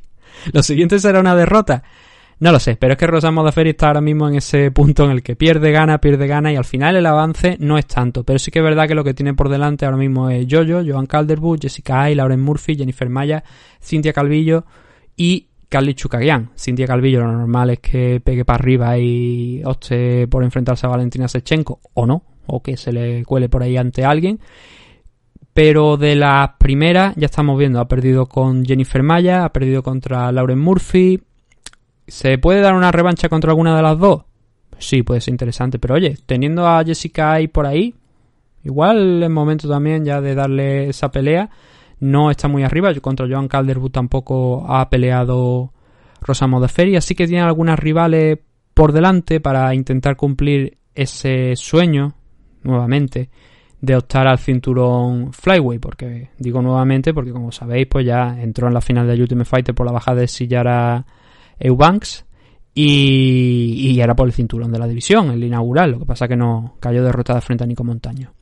¿Lo 0.51 0.63
siguiente 0.63 0.99
será 0.99 1.19
una 1.19 1.35
derrota? 1.35 1.83
No 2.39 2.51
lo 2.51 2.59
sé, 2.59 2.75
pero 2.75 2.93
es 2.93 2.99
que 2.99 3.07
Rosa 3.07 3.31
Modaferi 3.31 3.71
está 3.71 3.87
ahora 3.87 4.01
mismo 4.01 4.29
en 4.29 4.35
ese 4.35 4.69
punto 4.71 5.05
en 5.05 5.11
el 5.11 5.23
que 5.23 5.35
pierde, 5.35 5.71
gana, 5.71 5.99
pierde, 5.99 6.27
gana 6.27 6.53
y 6.53 6.55
al 6.55 6.65
final 6.65 6.95
el 6.95 7.05
avance 7.07 7.57
no 7.59 7.79
es 7.79 7.87
tanto. 7.87 8.23
Pero 8.23 8.37
sí 8.37 8.51
que 8.51 8.59
es 8.59 8.65
verdad 8.65 8.87
que 8.87 8.93
lo 8.93 9.03
que 9.03 9.15
tiene 9.15 9.33
por 9.33 9.49
delante 9.49 9.85
ahora 9.85 9.97
mismo 9.97 10.29
es 10.29 10.45
Jojo, 10.47 10.83
Joan 10.87 11.07
Calderwood, 11.07 11.59
Jessica 11.59 12.03
Ay, 12.03 12.13
Lauren 12.13 12.39
Murphy, 12.39 12.75
Jennifer 12.75 13.09
Maya, 13.09 13.43
Cintia 13.81 14.13
Calvillo 14.13 14.65
y 15.15 15.47
Carly 15.67 15.95
Chukagian. 15.95 16.51
Cintia 16.55 16.85
Calvillo 16.85 17.21
lo 17.21 17.31
normal 17.31 17.71
es 17.71 17.79
que 17.79 18.21
pegue 18.23 18.45
para 18.45 18.59
arriba 18.59 18.99
y 18.99 19.63
opte 19.65 20.27
por 20.27 20.43
enfrentarse 20.43 20.85
a 20.85 20.89
Valentina 20.89 21.27
Sechenko 21.27 21.79
o 21.95 22.05
no, 22.05 22.23
o 22.45 22.61
que 22.61 22.77
se 22.77 22.91
le 22.91 23.25
cuele 23.25 23.49
por 23.49 23.63
ahí 23.63 23.77
ante 23.77 24.05
alguien. 24.05 24.39
Pero 25.57 25.97
de 25.97 26.15
la 26.15 26.57
primera 26.59 27.13
ya 27.15 27.25
estamos 27.25 27.57
viendo, 27.57 27.79
ha 27.79 27.87
perdido 27.87 28.27
con 28.27 28.63
Jennifer 28.63 29.01
Maya, 29.01 29.43
ha 29.43 29.51
perdido 29.51 29.81
contra 29.81 30.31
Lauren 30.31 30.59
Murphy. 30.59 31.19
¿Se 32.05 32.37
puede 32.37 32.61
dar 32.61 32.75
una 32.75 32.91
revancha 32.91 33.27
contra 33.27 33.49
alguna 33.49 33.75
de 33.75 33.81
las 33.81 33.97
dos? 33.97 34.21
Sí, 34.77 35.01
puede 35.01 35.19
ser 35.19 35.31
interesante, 35.31 35.79
pero 35.79 35.95
oye, 35.95 36.15
teniendo 36.27 36.67
a 36.67 36.83
Jessica 36.83 37.31
ahí 37.31 37.47
por 37.47 37.65
ahí, 37.65 37.95
igual 38.63 39.23
es 39.23 39.29
momento 39.31 39.67
también 39.67 40.05
ya 40.05 40.21
de 40.21 40.35
darle 40.35 40.89
esa 40.89 41.09
pelea. 41.09 41.49
No 41.99 42.29
está 42.29 42.47
muy 42.47 42.61
arriba, 42.61 42.93
contra 43.01 43.27
Joan 43.27 43.47
Calderwood 43.47 43.89
tampoco 43.89 44.63
ha 44.71 44.87
peleado 44.91 45.73
Rosa 46.21 46.45
Modaferi, 46.45 46.97
así 46.97 47.15
que 47.15 47.25
tiene 47.25 47.41
algunas 47.41 47.79
rivales 47.79 48.37
por 48.75 48.91
delante 48.91 49.39
para 49.39 49.73
intentar 49.73 50.17
cumplir 50.17 50.77
ese 50.93 51.55
sueño 51.55 52.13
nuevamente 52.61 53.31
de 53.87 53.95
optar 53.95 54.27
al 54.27 54.37
cinturón 54.37 55.33
Flyway, 55.33 55.79
porque 55.79 56.29
digo 56.37 56.61
nuevamente, 56.61 57.13
porque 57.13 57.31
como 57.31 57.51
sabéis, 57.51 57.87
pues 57.89 58.05
ya 58.05 58.39
entró 58.39 58.67
en 58.67 58.73
la 58.73 58.81
final 58.81 59.07
de 59.07 59.19
Ultimate 59.19 59.49
Fighter 59.49 59.73
por 59.73 59.85
la 59.85 59.93
baja 59.93 60.13
de 60.13 60.27
Sillara 60.27 61.05
Eubanks 61.57 62.25
y, 62.73 63.93
y, 63.95 64.01
era 64.01 64.13
por 64.13 64.27
el 64.27 64.33
cinturón 64.33 64.71
de 64.71 64.77
la 64.77 64.87
división, 64.87 65.31
el 65.31 65.43
inaugural, 65.43 65.91
lo 65.91 65.99
que 65.99 66.05
pasa 66.05 66.27
que 66.27 66.35
no 66.35 66.75
cayó 66.79 67.03
derrotada 67.03 67.41
frente 67.41 67.63
a 67.63 67.67
Nico 67.67 67.83
Montaño. 67.83 68.33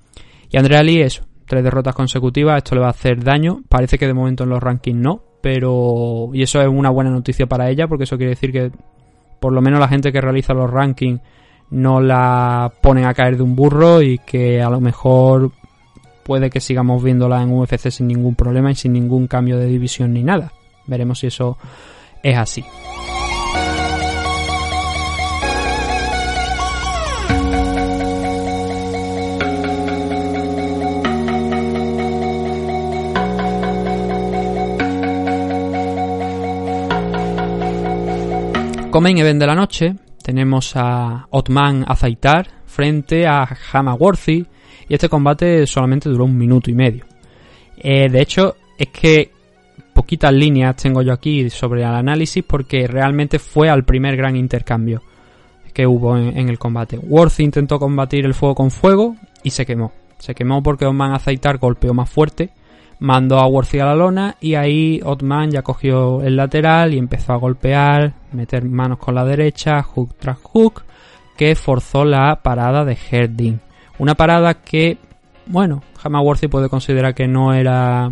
Y 0.49 0.57
Andrea 0.57 0.83
Lee, 0.83 1.01
eso, 1.01 1.23
tres 1.45 1.63
derrotas 1.63 1.95
consecutivas, 1.95 2.57
esto 2.57 2.75
le 2.75 2.81
va 2.81 2.87
a 2.87 2.91
hacer 2.91 3.23
daño, 3.23 3.61
parece 3.69 3.97
que 3.97 4.07
de 4.07 4.13
momento 4.13 4.43
en 4.43 4.49
los 4.49 4.61
rankings 4.61 4.99
no, 4.99 5.23
pero 5.41 6.31
y 6.33 6.41
eso 6.41 6.59
es 6.59 6.67
una 6.67 6.89
buena 6.89 7.11
noticia 7.11 7.45
para 7.45 7.69
ella, 7.69 7.87
porque 7.87 8.05
eso 8.05 8.17
quiere 8.17 8.31
decir 8.31 8.51
que 8.51 8.71
por 9.39 9.53
lo 9.53 9.61
menos 9.61 9.79
la 9.79 9.87
gente 9.87 10.11
que 10.11 10.19
realiza 10.19 10.53
los 10.53 10.69
rankings 10.69 11.21
no 11.76 11.99
la 11.99 12.71
ponen 12.80 13.03
a 13.03 13.13
caer 13.13 13.36
de 13.36 13.43
un 13.43 13.53
burro 13.53 14.01
y 14.01 14.17
que 14.19 14.61
a 14.61 14.69
lo 14.69 14.80
mejor 14.80 15.51
puede 16.23 16.49
que 16.49 16.61
sigamos 16.61 17.03
viéndola 17.03 17.41
en 17.41 17.51
UFC 17.51 17.89
sin 17.89 18.07
ningún 18.07 18.34
problema 18.34 18.71
y 18.71 18.76
sin 18.76 18.93
ningún 18.93 19.28
cambio 19.28 19.57
de 19.57 19.65
división 19.65 20.13
ni 20.13 20.23
nada. 20.23 20.53
Veremos 20.88 21.19
si 21.19 21.28
eso 21.28 21.57
es 22.23 22.38
así. 22.38 22.63
Comen 38.91 39.17
Event 39.17 39.41
de 39.41 39.45
la 39.45 39.55
noche, 39.55 39.95
tenemos 40.26 40.76
a 40.76 41.28
Otman 41.30 41.86
Azaitar 41.88 42.47
frente 42.65 43.28
a 43.28 43.47
Hamaworthy 43.71 44.43
y 44.89 44.93
este 44.95 45.07
combate 45.07 45.67
solamente 45.67 46.09
duró 46.09 46.26
un 46.26 46.36
minuto 46.36 46.71
y 46.71 46.73
medio. 46.73 47.05
Eh, 47.78 48.09
de 48.09 48.21
hecho, 48.21 48.55
es 48.76 48.88
que 48.88 49.30
poquitas 49.93 50.34
líneas 50.34 50.78
tengo 50.78 51.03
yo 51.03 51.13
aquí 51.13 51.47
sobre 51.51 51.82
el 51.82 51.93
análisis 51.93 52.43
porque 52.43 52.88
realmente 52.88 53.38
fue 53.38 53.69
al 53.69 53.86
primer 53.86 54.17
gran 54.17 54.36
intercambio 54.36 55.03
que 55.71 55.86
hubo 55.86 56.17
en, 56.17 56.49
el 56.49 56.57
combate. 56.57 56.97
Worthy 56.97 57.43
intentó 57.43 57.78
combatir 57.78 58.26
el 58.26 58.34
fuego 58.34 58.55
con 58.55 58.71
fuego 58.71 59.15
y 59.43 59.51
se 59.51 59.63
quemó. 59.63 59.91
Se 60.17 60.34
quemó 60.34 60.63
porque 60.63 60.88
Otman 60.88 61.13
Azaitar 61.13 61.59
golpeó 61.59 61.93
más 61.93 62.09
fuerte 62.09 62.49
mandó 62.99 63.39
a 63.39 63.47
Worthy 63.47 63.79
a 63.79 63.85
la 63.85 63.95
lona 63.95 64.35
y 64.39 64.55
ahí 64.55 65.01
Otman 65.03 65.51
ya 65.51 65.61
cogió 65.61 66.21
el 66.21 66.35
lateral 66.35 66.93
y 66.93 66.97
empezó 66.97 67.33
a 67.33 67.37
golpear, 67.37 68.13
meter 68.31 68.63
manos 68.65 68.99
con 68.99 69.15
la 69.15 69.25
derecha, 69.25 69.81
hook 69.83 70.15
tras 70.19 70.37
hook, 70.41 70.83
que 71.37 71.55
forzó 71.55 72.05
la 72.05 72.41
parada 72.41 72.85
de 72.85 72.97
Herding. 73.09 73.59
Una 73.99 74.15
parada 74.15 74.55
que, 74.55 74.97
bueno, 75.45 75.81
Worthy 76.03 76.47
puede 76.47 76.69
considerar 76.69 77.13
que 77.13 77.27
no 77.27 77.53
era 77.53 78.11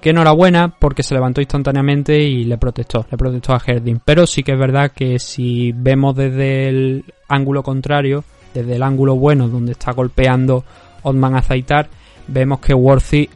que 0.00 0.12
no 0.12 0.20
era 0.20 0.32
buena 0.32 0.68
porque 0.68 1.02
se 1.02 1.14
levantó 1.14 1.40
instantáneamente 1.40 2.22
y 2.22 2.44
le 2.44 2.58
protestó, 2.58 3.06
le 3.10 3.16
protestó 3.16 3.54
a 3.54 3.62
Herding. 3.64 3.98
Pero 4.04 4.26
sí 4.26 4.42
que 4.44 4.52
es 4.52 4.58
verdad 4.58 4.92
que 4.94 5.18
si 5.18 5.72
vemos 5.72 6.14
desde 6.14 6.68
el 6.68 7.04
ángulo 7.28 7.62
contrario, 7.62 8.22
desde 8.54 8.76
el 8.76 8.82
ángulo 8.84 9.16
bueno 9.16 9.48
donde 9.48 9.72
está 9.72 9.92
golpeando 9.92 10.64
Otman 11.02 11.34
a 11.34 11.42
Zaitar, 11.42 11.88
vemos 12.28 12.60
que 12.60 12.74
Worthy 12.74 13.28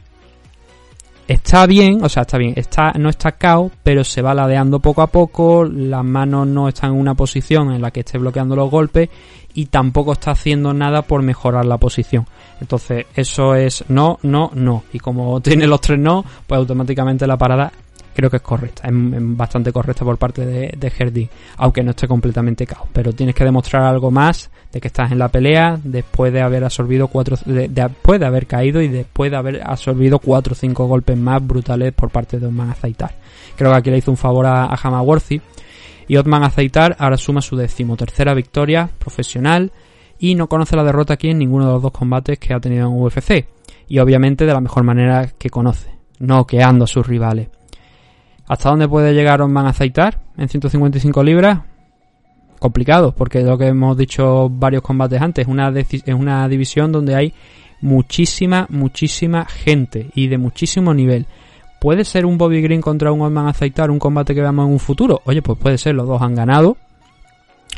está 1.27 1.65
bien, 1.65 2.03
o 2.03 2.09
sea, 2.09 2.21
está 2.23 2.37
bien, 2.37 2.53
está, 2.57 2.91
no 2.93 3.09
está 3.09 3.33
cao, 3.33 3.71
pero 3.83 4.03
se 4.03 4.21
va 4.21 4.33
ladeando 4.33 4.79
poco 4.79 5.01
a 5.01 5.07
poco, 5.07 5.63
las 5.63 6.03
manos 6.03 6.47
no 6.47 6.67
están 6.67 6.91
en 6.91 6.99
una 6.99 7.15
posición 7.15 7.71
en 7.71 7.81
la 7.81 7.91
que 7.91 8.01
esté 8.01 8.17
bloqueando 8.17 8.55
los 8.55 8.69
golpes 8.69 9.09
y 9.53 9.65
tampoco 9.67 10.13
está 10.13 10.31
haciendo 10.31 10.73
nada 10.73 11.01
por 11.03 11.21
mejorar 11.21 11.65
la 11.65 11.77
posición. 11.77 12.25
Entonces, 12.59 13.05
eso 13.15 13.55
es 13.55 13.85
no, 13.89 14.19
no, 14.23 14.51
no. 14.53 14.83
Y 14.93 14.99
como 14.99 15.41
tiene 15.41 15.67
los 15.67 15.81
tres 15.81 15.99
no, 15.99 16.23
pues 16.45 16.57
automáticamente 16.57 17.27
la 17.27 17.37
parada 17.37 17.71
creo 18.13 18.29
que 18.29 18.37
es 18.37 18.41
correcta, 18.41 18.87
es, 18.87 18.93
bastante 18.93 19.71
correcta 19.71 20.05
por 20.05 20.17
parte 20.17 20.45
de, 20.45 20.75
de 20.77 21.29
aunque 21.57 21.83
no 21.83 21.91
esté 21.91 22.07
completamente 22.07 22.65
cao. 22.65 22.87
Pero 22.93 23.13
tienes 23.13 23.35
que 23.35 23.43
demostrar 23.43 23.83
algo 23.83 24.11
más 24.11 24.49
de 24.71 24.79
que 24.79 24.87
estás 24.87 25.11
en 25.11 25.19
la 25.19 25.29
pelea 25.29 25.79
después 25.83 26.31
de 26.31 26.41
haber 26.41 26.63
absorbido 26.63 27.07
cuatro, 27.07 27.37
después 27.45 28.19
de 28.19 28.25
haber 28.25 28.47
caído 28.47 28.81
y 28.81 28.87
después 28.87 29.31
de 29.31 29.37
haber 29.37 29.61
absorbido 29.63 30.19
cuatro 30.19 30.53
o 30.53 30.55
cinco 30.55 30.87
golpes 30.87 31.17
más 31.17 31.45
brutales 31.45 31.93
por 31.93 32.09
parte 32.09 32.39
de 32.39 32.47
Otman 32.47 32.69
Azaitar. 32.69 33.15
Creo 33.55 33.71
que 33.71 33.77
aquí 33.77 33.91
le 33.91 33.97
hizo 33.97 34.11
un 34.11 34.17
favor 34.17 34.45
a, 34.45 34.65
a 34.65 34.77
y 36.07 36.17
Otman 36.17 36.43
Azaitar 36.43 36.95
ahora 36.99 37.17
suma 37.17 37.41
su 37.41 37.55
decimotercera 37.55 38.33
victoria 38.33 38.89
profesional 38.99 39.71
y 40.19 40.35
no 40.35 40.47
conoce 40.47 40.75
la 40.75 40.83
derrota 40.83 41.13
aquí 41.13 41.29
en 41.29 41.39
ninguno 41.39 41.67
de 41.67 41.71
los 41.73 41.81
dos 41.81 41.91
combates 41.91 42.37
que 42.37 42.53
ha 42.53 42.59
tenido 42.59 42.87
en 42.87 43.01
UFC 43.01 43.45
y 43.87 43.99
obviamente 43.99 44.45
de 44.45 44.53
la 44.53 44.61
mejor 44.61 44.83
manera 44.83 45.27
que 45.37 45.49
conoce, 45.49 45.89
noqueando 46.19 46.85
a 46.85 46.87
sus 46.87 47.05
rivales. 47.05 47.49
¿Hasta 48.51 48.69
dónde 48.69 48.89
puede 48.89 49.13
llegar 49.13 49.41
Osman 49.41 49.65
Aceitar 49.65 50.19
en 50.35 50.49
155 50.49 51.23
libras? 51.23 51.61
Complicado, 52.59 53.15
porque 53.15 53.43
lo 53.43 53.57
que 53.57 53.67
hemos 53.67 53.95
dicho 53.95 54.49
varios 54.49 54.81
combates 54.81 55.21
antes, 55.21 55.47
una 55.47 55.69
es 55.69 56.03
una 56.13 56.49
división 56.49 56.91
donde 56.91 57.15
hay 57.15 57.33
muchísima, 57.79 58.67
muchísima 58.69 59.45
gente 59.45 60.09
y 60.15 60.27
de 60.27 60.37
muchísimo 60.37 60.93
nivel. 60.93 61.27
¿Puede 61.79 62.03
ser 62.03 62.25
un 62.25 62.37
Bobby 62.37 62.61
Green 62.61 62.81
contra 62.81 63.13
un 63.13 63.21
Osman 63.21 63.47
Aceitar 63.47 63.89
un 63.89 63.99
combate 63.99 64.35
que 64.35 64.41
veamos 64.41 64.67
en 64.67 64.73
un 64.73 64.79
futuro? 64.79 65.21
Oye, 65.23 65.41
pues 65.41 65.57
puede 65.57 65.77
ser, 65.77 65.95
los 65.95 66.05
dos 66.05 66.21
han 66.21 66.35
ganado, 66.35 66.75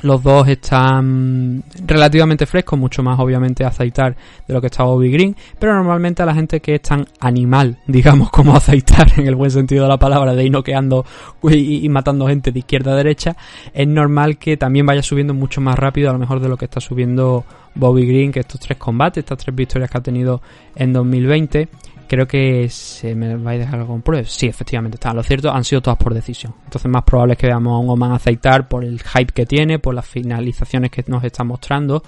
los 0.02 0.22
dos 0.22 0.48
están 0.48 1.64
relativamente 1.86 2.46
frescos, 2.46 2.78
mucho 2.78 3.04
más 3.04 3.20
obviamente 3.20 3.64
aceitar 3.64 4.16
de 4.48 4.54
lo 4.54 4.60
que 4.60 4.68
está 4.68 4.84
Bobby 4.84 5.12
Green, 5.12 5.36
pero 5.60 5.74
normalmente 5.76 6.22
a 6.22 6.26
la 6.26 6.34
gente 6.34 6.60
que 6.60 6.76
es 6.76 6.82
tan 6.82 7.06
animal, 7.20 7.78
digamos, 7.88 8.30
como 8.30 8.56
aceitar 8.56 9.08
en 9.18 9.28
el 9.28 9.36
buen 9.36 9.52
sentido 9.52 9.84
de 9.84 9.90
la 9.90 9.98
palabra, 9.98 10.36
de 10.36 10.44
ir 10.44 10.52
noqueando 10.52 11.06
y, 11.44 11.88
matando 11.90 12.28
gente 12.28 12.52
de 12.52 12.60
izquierda 12.60 12.92
a 12.92 12.96
derecha, 12.96 13.36
es 13.74 13.88
normal 13.88 14.38
que 14.38 14.58
también 14.58 14.86
vaya 14.86 15.02
subiendo 15.02 15.34
mucho 15.34 15.62
más 15.62 15.78
rápido 15.78 16.10
a 16.10 16.14
lo 16.14 16.20
mejor 16.20 16.40
de 16.40 16.50
lo 16.50 16.58
que 16.58 16.66
está 16.66 16.82
subiendo 16.82 17.46
Bobby 17.76 18.06
Green, 18.06 18.32
que 18.32 18.42
estos 18.42 18.60
tres 18.60 18.78
combates, 18.78 19.24
estas 19.24 19.38
tres 19.38 19.56
victorias 19.56 19.90
que 19.90 19.98
ha 19.98 20.02
tenido 20.02 20.42
en 20.76 20.94
2020 20.94 21.70
creo 22.14 22.28
que 22.28 22.70
se 22.70 23.16
me 23.16 23.36
va 23.38 23.52
a 23.52 23.58
dejar 23.58 23.80
algo 23.80 23.96
en 23.96 24.04
prueba. 24.04 24.28
Sí, 24.28 24.46
efectivamente, 24.46 24.98
está. 24.98 25.14
Lo 25.14 25.24
cierto, 25.24 25.52
han 25.52 25.64
sido 25.64 25.82
todas 25.82 25.98
por 25.98 26.14
decisión. 26.14 26.54
Entonces, 26.66 26.90
más 26.90 27.04
probable 27.04 27.34
es 27.34 27.40
que 27.40 27.48
veamos 27.48 27.74
a 27.74 27.78
un 27.78 27.90
Oman 27.90 28.12
aceitar 28.12 28.68
por 28.68 28.84
el 28.84 29.02
hype 29.02 29.34
que 29.34 29.46
tiene, 29.46 29.80
por 29.80 29.96
las 29.96 30.06
finalizaciones 30.06 30.92
que 30.92 31.04
nos 31.08 31.24
está 31.24 31.44
mostrando. 31.44 32.04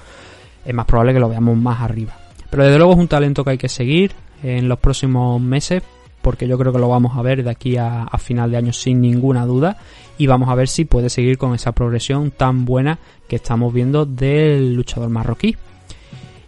Es 0.63 0.73
más 0.73 0.85
probable 0.85 1.13
que 1.13 1.19
lo 1.19 1.29
veamos 1.29 1.57
más 1.57 1.81
arriba. 1.81 2.13
Pero 2.49 2.63
desde 2.63 2.77
luego 2.77 2.93
es 2.93 2.99
un 2.99 3.07
talento 3.07 3.43
que 3.43 3.51
hay 3.51 3.57
que 3.57 3.69
seguir 3.69 4.11
en 4.43 4.69
los 4.69 4.77
próximos 4.77 5.41
meses, 5.41 5.81
porque 6.21 6.47
yo 6.47 6.57
creo 6.57 6.71
que 6.71 6.79
lo 6.79 6.87
vamos 6.87 7.17
a 7.17 7.23
ver 7.23 7.43
de 7.43 7.49
aquí 7.49 7.77
a, 7.77 8.07
final 8.19 8.51
de 8.51 8.57
año 8.57 8.73
sin 8.73 9.01
ninguna 9.01 9.45
duda. 9.45 9.77
Y 10.17 10.27
vamos 10.27 10.49
a 10.49 10.55
ver 10.55 10.67
si 10.67 10.85
puede 10.85 11.09
seguir 11.09 11.39
con 11.39 11.55
esa 11.55 11.71
progresión 11.71 12.29
tan 12.29 12.63
buena 12.63 12.99
que 13.27 13.37
estamos 13.37 13.73
viendo 13.73 14.05
del 14.05 14.75
luchador 14.75 15.09
marroquí. 15.09 15.55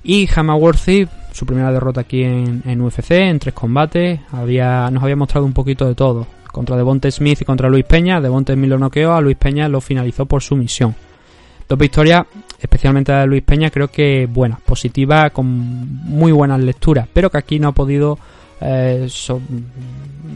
Y 0.03 0.29
Hamaworthy 0.33 1.07
su 1.37 1.45
primera 1.45 1.71
derrota 1.71 2.01
aquí 2.01 2.23
en, 2.23 2.81
UFC, 2.81 3.11
en 3.11 3.37
tres 3.37 3.53
combates. 3.53 4.19
Había, 4.31 4.89
nos 4.89 5.03
había 5.03 5.15
mostrado 5.15 5.45
un 5.45 5.53
poquito 5.53 5.87
de 5.87 5.93
todo. 5.93 6.25
Contra 6.51 6.75
Devonte 6.75 7.11
Smith 7.11 7.41
y 7.41 7.45
contra 7.45 7.69
Luis 7.69 7.85
Peña. 7.85 8.19
Devonte 8.19 8.55
Smith 8.55 8.69
lo 8.71 8.79
noqueó, 8.79 9.13
a 9.13 9.21
Luis 9.21 9.37
Peña 9.37 9.69
lo 9.69 9.79
finalizó 9.79 10.25
por 10.25 10.41
sumisión. 10.41 10.95
Dos 11.69 11.77
victorias, 11.77 12.25
especialmente 12.59 13.11
de 13.11 13.27
Luis 13.27 13.43
Peña, 13.43 13.69
creo 13.69 13.89
que 13.89 14.25
buena, 14.25 14.57
positiva, 14.65 15.29
con 15.29 15.45
muy 15.47 16.31
buenas 16.31 16.59
lecturas, 16.59 17.07
pero 17.13 17.29
que 17.29 17.37
aquí 17.37 17.59
no 17.59 17.67
ha 17.67 17.73
podido 17.73 18.17
eh, 18.59 19.07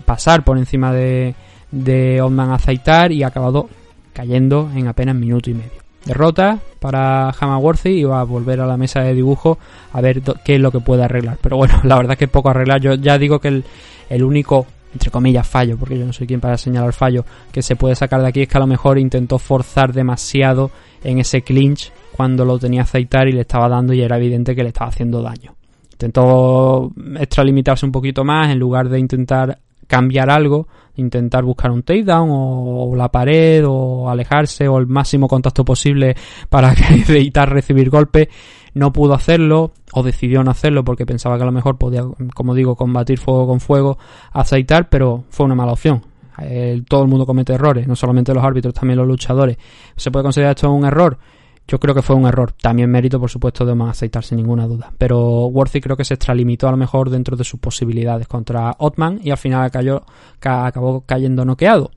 pasar 0.05 0.43
por 0.43 0.59
encima 0.59 0.93
de, 0.93 1.33
de 1.71 2.21
Otman 2.21 2.51
Azaitar 2.51 3.11
y 3.11 3.23
ha 3.23 3.27
acabado 3.27 3.69
cayendo 4.13 4.69
en 4.75 4.87
apenas 4.87 5.15
minuto 5.15 5.49
y 5.49 5.55
medio 5.55 5.81
derrota 6.05 6.59
para 6.79 7.29
Hamaworthy 7.29 7.89
y 7.89 8.03
va 8.03 8.21
a 8.21 8.23
volver 8.23 8.59
a 8.61 8.65
la 8.65 8.77
mesa 8.77 9.01
de 9.01 9.13
dibujo 9.13 9.59
a 9.93 10.01
ver 10.01 10.21
qué 10.43 10.55
es 10.55 10.61
lo 10.61 10.71
que 10.71 10.79
puede 10.79 11.03
arreglar. 11.03 11.37
Pero 11.41 11.57
bueno, 11.57 11.79
la 11.83 11.95
verdad 11.95 12.13
es 12.13 12.19
que 12.19 12.27
poco 12.27 12.49
arreglar. 12.49 12.81
Yo 12.81 12.95
ya 12.95 13.17
digo 13.17 13.39
que 13.39 13.49
el, 13.49 13.63
el 14.09 14.23
único, 14.23 14.65
entre 14.93 15.11
comillas, 15.11 15.47
fallo, 15.47 15.77
porque 15.77 15.97
yo 15.97 16.05
no 16.05 16.13
soy 16.13 16.27
quien 16.27 16.41
para 16.41 16.57
señalar 16.57 16.93
fallo, 16.93 17.25
que 17.51 17.61
se 17.61 17.75
puede 17.75 17.95
sacar 17.95 18.21
de 18.21 18.27
aquí 18.27 18.41
es 18.41 18.47
que 18.47 18.57
a 18.57 18.61
lo 18.61 18.67
mejor 18.67 18.97
intentó 18.97 19.37
forzar 19.37 19.93
demasiado 19.93 20.71
en 21.03 21.19
ese 21.19 21.41
clinch 21.41 21.91
cuando 22.11 22.45
lo 22.45 22.59
tenía 22.59 22.83
aceitar 22.83 23.27
y 23.27 23.31
le 23.31 23.41
estaba 23.41 23.69
dando 23.69 23.93
y 23.93 24.01
era 24.01 24.17
evidente 24.17 24.55
que 24.55 24.63
le 24.63 24.69
estaba 24.69 24.89
haciendo 24.89 25.21
daño. 25.21 25.55
Intentó 25.93 26.91
extralimitarse 27.19 27.85
un 27.85 27.91
poquito 27.91 28.23
más 28.23 28.49
en 28.49 28.59
lugar 28.59 28.89
de 28.89 28.99
intentar 28.99 29.59
cambiar 29.87 30.29
algo, 30.29 30.67
intentar 30.95 31.43
buscar 31.43 31.71
un 31.71 31.83
takedown 31.83 32.29
o, 32.31 32.95
la 32.95 33.09
pared 33.09 33.63
o 33.67 34.09
alejarse 34.09 34.67
o 34.67 34.77
el 34.77 34.87
máximo 34.87 35.27
contacto 35.27 35.63
posible 35.65 36.15
para 36.49 36.73
evitar 37.07 37.49
recibir 37.49 37.89
golpes. 37.89 38.27
No 38.73 38.93
pudo 38.93 39.13
hacerlo 39.13 39.73
o 39.93 40.03
decidió 40.03 40.43
no 40.43 40.51
hacerlo 40.51 40.83
porque 40.83 41.05
pensaba 41.05 41.35
que 41.37 41.43
a 41.43 41.45
lo 41.45 41.51
mejor 41.51 41.77
podía, 41.77 42.03
como 42.33 42.55
digo, 42.55 42.75
combatir 42.75 43.19
fuego 43.19 43.47
con 43.47 43.59
fuego, 43.59 43.97
aceitar, 44.31 44.89
pero 44.89 45.25
fue 45.29 45.45
una 45.45 45.55
mala 45.55 45.73
opción. 45.73 46.01
todo 46.87 47.03
el 47.03 47.09
mundo 47.09 47.25
comete 47.25 47.53
errores, 47.53 47.85
no 47.87 47.95
solamente 47.95 48.33
los 48.33 48.43
árbitros, 48.43 48.73
también 48.73 48.97
los 48.97 49.07
luchadores. 49.07 49.57
¿Se 49.97 50.09
puede 50.09 50.23
considerar 50.23 50.55
esto 50.55 50.71
un 50.71 50.85
error? 50.85 51.17
Yo 51.71 51.79
creo 51.79 51.95
que 51.95 52.01
fue 52.01 52.17
un 52.17 52.25
error. 52.25 52.51
También 52.51 52.91
mérito, 52.91 53.17
por 53.17 53.29
supuesto, 53.29 53.65
de 53.65 53.73
más 53.75 53.91
aceitar 53.91 54.25
sin 54.25 54.35
ninguna 54.35 54.67
duda. 54.67 54.91
Pero 54.97 55.45
Worthy 55.45 55.79
creo 55.79 55.95
que 55.95 56.03
se 56.03 56.15
extralimitó 56.15 56.67
a 56.67 56.71
lo 56.71 56.75
mejor 56.75 57.09
dentro 57.09 57.37
de 57.37 57.45
sus 57.45 57.61
posibilidades 57.61 58.27
contra 58.27 58.75
Otman 58.77 59.21
y 59.23 59.31
al 59.31 59.37
final 59.37 59.71
cayó, 59.71 60.03
acabó 60.41 61.05
cayendo 61.05 61.45
noqueado. 61.45 61.91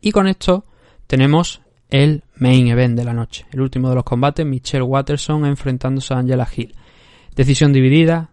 Y 0.00 0.10
con 0.10 0.26
esto 0.26 0.64
tenemos 1.06 1.62
el 1.90 2.24
main 2.34 2.66
event 2.66 2.98
de 2.98 3.04
la 3.04 3.12
noche. 3.14 3.46
El 3.52 3.60
último 3.60 3.88
de 3.88 3.94
los 3.94 4.04
combates, 4.04 4.44
Michelle 4.44 4.82
Watterson 4.82 5.46
enfrentándose 5.46 6.12
a 6.12 6.18
Angela 6.18 6.48
Hill. 6.56 6.74
Decisión 7.36 7.72
dividida, 7.72 8.30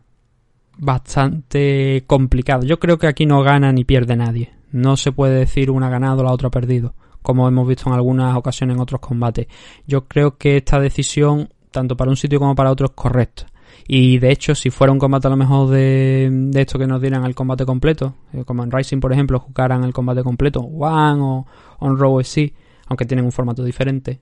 bastante 0.79 2.05
complicado. 2.07 2.63
Yo 2.63 2.79
creo 2.79 2.97
que 2.97 3.05
aquí 3.05 3.27
no 3.27 3.43
gana 3.43 3.71
ni 3.71 3.83
pierde 3.83 4.15
nadie. 4.15 4.51
No 4.71 4.97
se 4.97 5.11
puede 5.11 5.35
decir 5.35 5.69
una 5.69 5.91
ganado, 5.91 6.23
la 6.23 6.31
otra 6.31 6.49
perdido 6.49 6.95
como 7.21 7.47
hemos 7.47 7.67
visto 7.67 7.89
en 7.89 7.93
algunas 7.93 8.35
ocasiones 8.35 8.75
en 8.75 8.81
otros 8.81 9.01
combates. 9.01 9.47
Yo 9.87 10.07
creo 10.07 10.37
que 10.37 10.57
esta 10.57 10.79
decisión, 10.79 11.49
tanto 11.71 11.95
para 11.95 12.09
un 12.09 12.17
sitio 12.17 12.39
como 12.39 12.55
para 12.55 12.71
otro, 12.71 12.87
es 12.87 12.93
correcta. 12.93 13.45
Y 13.87 14.19
de 14.19 14.31
hecho, 14.31 14.55
si 14.55 14.69
fuera 14.69 14.93
un 14.93 14.99
combate 14.99 15.27
a 15.27 15.31
lo 15.31 15.37
mejor 15.37 15.69
de, 15.69 16.51
esto 16.55 16.77
que 16.77 16.87
nos 16.87 17.01
dieran 17.01 17.25
el 17.25 17.35
combate 17.35 17.65
completo, 17.65 18.15
eh, 18.33 18.43
como 18.45 18.63
en 18.63 18.71
Rising, 18.71 18.99
por 18.99 19.11
ejemplo, 19.11 19.39
jugaran 19.39 19.83
el 19.83 19.93
combate 19.93 20.23
completo, 20.23 20.61
One 20.61 21.21
o 21.21 21.45
On 21.79 21.97
Row 21.97 22.23
sí, 22.23 22.53
aunque 22.87 23.05
tienen 23.05 23.25
un 23.25 23.31
formato 23.31 23.63
diferente. 23.63 24.19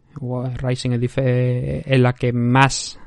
Rising 0.58 0.92
es, 0.92 1.18
es 1.18 2.00
la 2.00 2.14
que 2.14 2.32
más, 2.34 3.00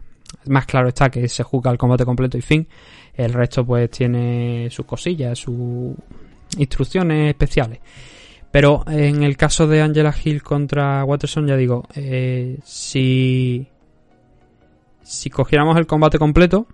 más 0.47 0.66
claro 0.66 0.88
está 0.88 1.11
que 1.11 1.28
se 1.28 1.43
juega 1.43 1.70
el 1.70 1.78
combate 1.78 2.05
completo 2.05 2.36
y 2.36 2.43
fin. 2.43 2.66
El 3.14 3.32
resto, 3.32 3.64
pues, 3.64 3.90
tiene 3.90 4.68
sus 4.70 4.86
cosillas, 4.86 5.38
sus 5.38 5.95
instrucciones 6.59 7.30
especiales. 7.30 7.80
Pero 8.53 8.84
en 8.86 9.22
el 9.22 9.36
caso 9.38 9.66
de 9.66 9.80
Angela 9.80 10.14
Hill 10.22 10.42
contra 10.42 11.03
Watterson, 11.05 11.46
ya 11.46 11.57
digo, 11.57 11.84
eh, 11.96 12.59
si, 12.62 13.66
si 15.03 15.30
cogiéramos 15.30 15.78
el 15.78 15.86
combate 15.86 16.18
completo, 16.18 16.66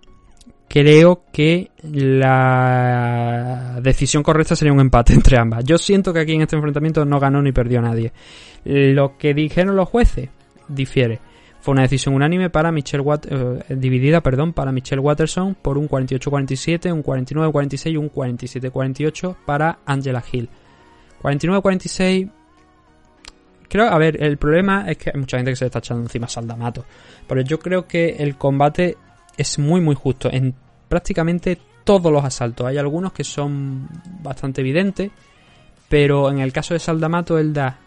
creo 0.69 1.23
que 1.33 1.71
la 1.85 3.79
decisión 3.81 4.25
correcta 4.25 4.57
sería 4.57 4.73
un 4.73 4.81
empate 4.81 5.13
entre 5.15 5.39
ambas. 5.39 5.65
Yo 5.65 5.79
siento 5.79 6.13
que 6.13 6.19
aquí 6.19 6.33
en 6.33 6.43
este 6.43 6.57
enfrentamiento 6.57 7.05
no 7.05 7.21
ganó 7.21 7.41
ni 7.41 7.53
perdió 7.53 7.81
nadie. 7.81 8.13
Lo 8.65 9.17
que 9.17 9.33
dijeron 9.33 9.77
los 9.77 9.89
jueces 9.89 10.31
difiere. 10.67 11.21
Fue 11.61 11.73
una 11.73 11.83
decisión 11.83 12.15
unánime 12.15 12.51
para 12.51 12.73
Michelle 12.73 13.05
eh, 13.31 13.75
dividida, 13.77 14.21
perdón, 14.21 14.53
para 14.53 14.73
Michelle 14.73 15.01
Watterson 15.01 15.55
por 15.55 15.79
un 15.79 15.89
48-47, 15.89 16.93
un 16.93 17.05
49-46 17.05 17.93
y 17.93 17.97
un 17.97 18.11
47-48 18.11 19.37
para 19.45 19.79
Angela 19.87 20.25
Hill. 20.33 20.49
49-46. 21.23 22.31
Creo, 23.69 23.87
a 23.87 23.99
ver, 23.99 24.23
el 24.23 24.39
problema 24.39 24.91
es 24.91 24.97
que 24.97 25.11
hay 25.13 25.21
mucha 25.21 25.37
gente 25.37 25.53
que 25.53 25.57
se 25.57 25.65
le 25.65 25.67
está 25.67 25.81
echando 25.81 26.03
encima 26.03 26.29
Saldamato. 26.29 26.85
Pero 27.27 27.43
yo 27.43 27.59
creo 27.59 27.87
que 27.87 28.17
el 28.19 28.37
combate 28.37 28.97
es 29.37 29.59
muy, 29.59 29.81
muy 29.81 29.95
justo 29.95 30.31
en 30.33 30.55
prácticamente 30.89 31.59
todos 31.85 32.13
los 32.13 32.25
asaltos. 32.25 32.67
Hay 32.67 32.79
algunos 32.79 33.13
que 33.13 33.25
son 33.25 33.89
bastante 34.21 34.61
evidentes. 34.61 35.11
Pero 35.89 36.31
en 36.31 36.41
el 36.41 36.53
caso 36.53 36.75
de 36.75 36.81
Saldamato, 36.81 37.39
él 37.39 37.53
da 37.53 37.79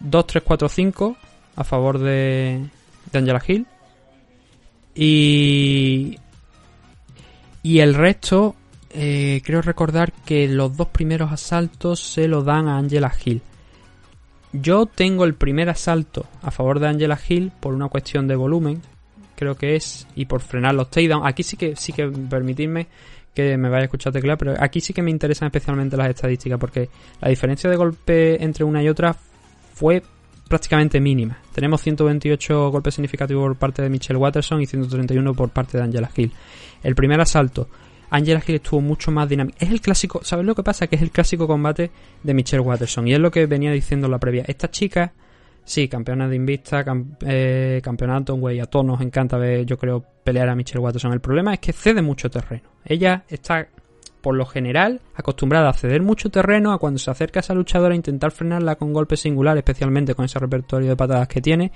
2, 0.00 0.26
3, 0.26 0.44
4, 0.44 0.68
5 0.68 1.16
a 1.56 1.64
favor 1.64 1.98
de, 1.98 2.66
de 3.10 3.18
Angela 3.18 3.42
Hill. 3.46 3.66
Y. 4.94 6.18
Y 7.62 7.78
el 7.78 7.94
resto 7.94 8.54
eh, 8.94 9.42
creo 9.44 9.60
recordar 9.60 10.12
que 10.24 10.46
los 10.48 10.76
dos 10.76 10.88
primeros 10.88 11.32
asaltos 11.32 12.00
se 12.00 12.28
lo 12.28 12.44
dan 12.44 12.68
a 12.68 12.78
Angela 12.78 13.12
Hill. 13.24 13.42
Yo 14.52 14.86
tengo 14.86 15.24
el 15.24 15.34
primer 15.34 15.68
asalto 15.68 16.26
a 16.40 16.52
favor 16.52 16.78
de 16.78 16.86
Angela 16.86 17.18
Hill 17.28 17.50
por 17.58 17.74
una 17.74 17.88
cuestión 17.88 18.28
de 18.28 18.36
volumen, 18.36 18.80
creo 19.34 19.56
que 19.56 19.74
es, 19.74 20.06
y 20.14 20.26
por 20.26 20.40
frenar 20.40 20.76
los 20.76 20.90
takedowns. 20.90 21.26
Aquí 21.26 21.42
sí 21.42 21.56
que, 21.56 21.74
sí 21.74 21.92
que 21.92 22.06
permitidme 22.06 22.86
que 23.34 23.56
me 23.56 23.68
vaya 23.68 23.82
a 23.82 23.84
escuchar 23.86 24.12
teclear, 24.12 24.38
pero 24.38 24.54
aquí 24.60 24.80
sí 24.80 24.92
que 24.92 25.02
me 25.02 25.10
interesan 25.10 25.46
especialmente 25.46 25.96
las 25.96 26.08
estadísticas, 26.08 26.58
porque 26.60 26.88
la 27.20 27.28
diferencia 27.28 27.68
de 27.68 27.74
golpe 27.74 28.42
entre 28.44 28.62
una 28.62 28.80
y 28.80 28.88
otra 28.88 29.16
fue 29.74 30.04
prácticamente 30.48 31.00
mínima. 31.00 31.36
Tenemos 31.52 31.80
128 31.80 32.70
golpes 32.70 32.94
significativos 32.94 33.42
por 33.42 33.56
parte 33.56 33.82
de 33.82 33.90
Michelle 33.90 34.18
Watterson 34.18 34.62
y 34.62 34.66
131 34.66 35.34
por 35.34 35.50
parte 35.50 35.78
de 35.78 35.82
Angela 35.82 36.10
Hill. 36.14 36.32
El 36.84 36.94
primer 36.94 37.20
asalto 37.20 37.68
Angela 38.14 38.40
Hill 38.46 38.54
estuvo 38.54 38.80
mucho 38.80 39.10
más 39.10 39.28
dinámica. 39.28 39.58
Es 39.60 39.70
el 39.70 39.80
clásico, 39.80 40.20
¿sabes 40.22 40.46
lo 40.46 40.54
que 40.54 40.62
pasa? 40.62 40.86
Que 40.86 40.94
es 40.94 41.02
el 41.02 41.10
clásico 41.10 41.48
combate 41.48 41.90
de 42.22 42.34
Michelle 42.34 42.60
Watterson. 42.60 43.08
Y 43.08 43.12
es 43.12 43.18
lo 43.18 43.32
que 43.32 43.46
venía 43.46 43.72
diciendo 43.72 44.06
en 44.06 44.12
la 44.12 44.18
previa. 44.18 44.44
Esta 44.46 44.70
chica, 44.70 45.12
sí, 45.64 45.88
campeona 45.88 46.28
de 46.28 46.36
Invista, 46.36 46.84
eh, 47.26 47.80
campeonato, 47.82 48.36
güey, 48.36 48.60
a 48.60 48.66
todos 48.66 48.86
nos 48.86 49.00
encanta 49.00 49.36
ver, 49.36 49.66
yo 49.66 49.76
creo, 49.76 50.04
pelear 50.22 50.48
a 50.48 50.54
Michelle 50.54 50.78
Watterson. 50.78 51.12
El 51.12 51.20
problema 51.20 51.54
es 51.54 51.58
que 51.58 51.72
cede 51.72 52.02
mucho 52.02 52.30
terreno. 52.30 52.62
Ella 52.84 53.24
está 53.28 53.66
por 54.24 54.36
lo 54.36 54.46
general, 54.46 55.02
acostumbrada 55.14 55.68
a 55.68 55.74
ceder 55.74 56.00
mucho 56.00 56.30
terreno 56.30 56.72
a 56.72 56.78
cuando 56.78 56.98
se 56.98 57.10
acerca 57.10 57.40
a 57.40 57.42
esa 57.42 57.52
luchadora 57.52 57.94
intentar 57.94 58.30
frenarla 58.30 58.76
con 58.76 58.94
golpes 58.94 59.20
singulares, 59.20 59.58
especialmente 59.60 60.14
con 60.14 60.24
ese 60.24 60.38
repertorio 60.38 60.88
de 60.88 60.96
patadas 60.96 61.28
que 61.28 61.42
tiene, 61.42 61.72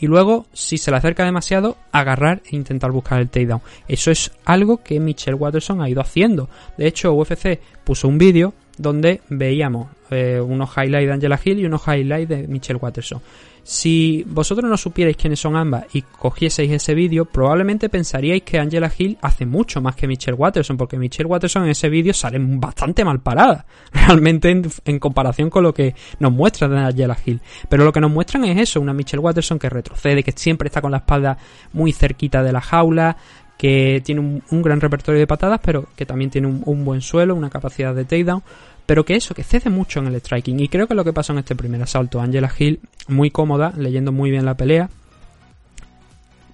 y 0.00 0.08
luego, 0.08 0.46
si 0.52 0.78
se 0.78 0.90
le 0.90 0.96
acerca 0.96 1.24
demasiado, 1.24 1.76
agarrar 1.92 2.42
e 2.50 2.56
intentar 2.56 2.90
buscar 2.90 3.20
el 3.20 3.28
takedown. 3.28 3.60
Eso 3.86 4.10
es 4.10 4.32
algo 4.44 4.82
que 4.82 4.98
Michelle 4.98 5.36
Watterson 5.36 5.80
ha 5.80 5.88
ido 5.88 6.00
haciendo. 6.00 6.48
De 6.76 6.88
hecho, 6.88 7.12
UFC 7.12 7.60
puso 7.84 8.08
un 8.08 8.18
vídeo 8.18 8.52
donde 8.76 9.20
veíamos 9.28 9.86
eh, 10.10 10.40
unos 10.40 10.70
highlights 10.76 11.06
de 11.06 11.12
Angela 11.12 11.40
Hill 11.44 11.60
y 11.60 11.66
unos 11.66 11.86
highlights 11.86 12.28
de 12.28 12.48
Michelle 12.48 12.80
Watterson. 12.82 13.20
Si 13.64 14.24
vosotros 14.26 14.68
no 14.68 14.76
supierais 14.76 15.16
quiénes 15.16 15.38
son 15.38 15.56
ambas 15.56 15.84
y 15.92 16.02
cogieseis 16.02 16.70
ese 16.72 16.94
vídeo, 16.94 17.26
probablemente 17.26 17.88
pensaríais 17.88 18.42
que 18.42 18.58
Angela 18.58 18.90
Hill 18.96 19.18
hace 19.22 19.46
mucho 19.46 19.80
más 19.80 19.94
que 19.94 20.08
Michelle 20.08 20.36
Watterson, 20.36 20.76
porque 20.76 20.98
Michelle 20.98 21.28
Watterson 21.28 21.64
en 21.64 21.70
ese 21.70 21.88
vídeo 21.88 22.12
sale 22.12 22.38
bastante 22.40 23.04
mal 23.04 23.20
parada, 23.20 23.64
realmente 23.92 24.50
en, 24.50 24.98
comparación 24.98 25.48
con 25.48 25.62
lo 25.62 25.72
que 25.72 25.94
nos 26.18 26.32
muestra 26.32 26.66
de 26.66 26.78
Angela 26.78 27.16
Hill. 27.24 27.40
Pero 27.68 27.84
lo 27.84 27.92
que 27.92 28.00
nos 28.00 28.10
muestran 28.10 28.44
es 28.44 28.58
eso, 28.58 28.80
una 28.80 28.92
Michelle 28.92 29.20
Watterson 29.22 29.60
que 29.60 29.70
retrocede, 29.70 30.24
que 30.24 30.32
siempre 30.32 30.66
está 30.66 30.80
con 30.80 30.90
la 30.90 30.98
espalda 30.98 31.38
muy 31.72 31.92
cerquita 31.92 32.42
de 32.42 32.52
la 32.52 32.60
jaula, 32.60 33.16
que 33.56 34.02
tiene 34.04 34.42
un, 34.50 34.62
gran 34.62 34.80
repertorio 34.80 35.20
de 35.20 35.26
patadas, 35.28 35.60
pero 35.62 35.86
que 35.94 36.04
también 36.04 36.30
tiene 36.30 36.48
un, 36.48 36.62
un 36.66 36.84
buen 36.84 37.00
suelo, 37.00 37.36
una 37.36 37.48
capacidad 37.48 37.94
de 37.94 38.04
takedown 38.04 38.42
pero 38.86 39.04
que 39.04 39.14
eso, 39.14 39.34
que 39.34 39.44
cede 39.44 39.70
mucho 39.70 40.00
en 40.00 40.08
el 40.08 40.16
striking. 40.16 40.60
Y 40.60 40.68
creo 40.68 40.86
que 40.86 40.94
lo 40.94 41.04
que 41.04 41.12
pasó 41.12 41.32
en 41.32 41.40
este 41.40 41.54
primer 41.54 41.82
asalto, 41.82 42.20
Angela 42.20 42.50
Hill 42.56 42.80
muy 43.08 43.30
cómoda, 43.30 43.72
leyendo 43.76 44.12
muy 44.12 44.30
bien 44.30 44.44
la 44.44 44.56
pelea. 44.56 44.88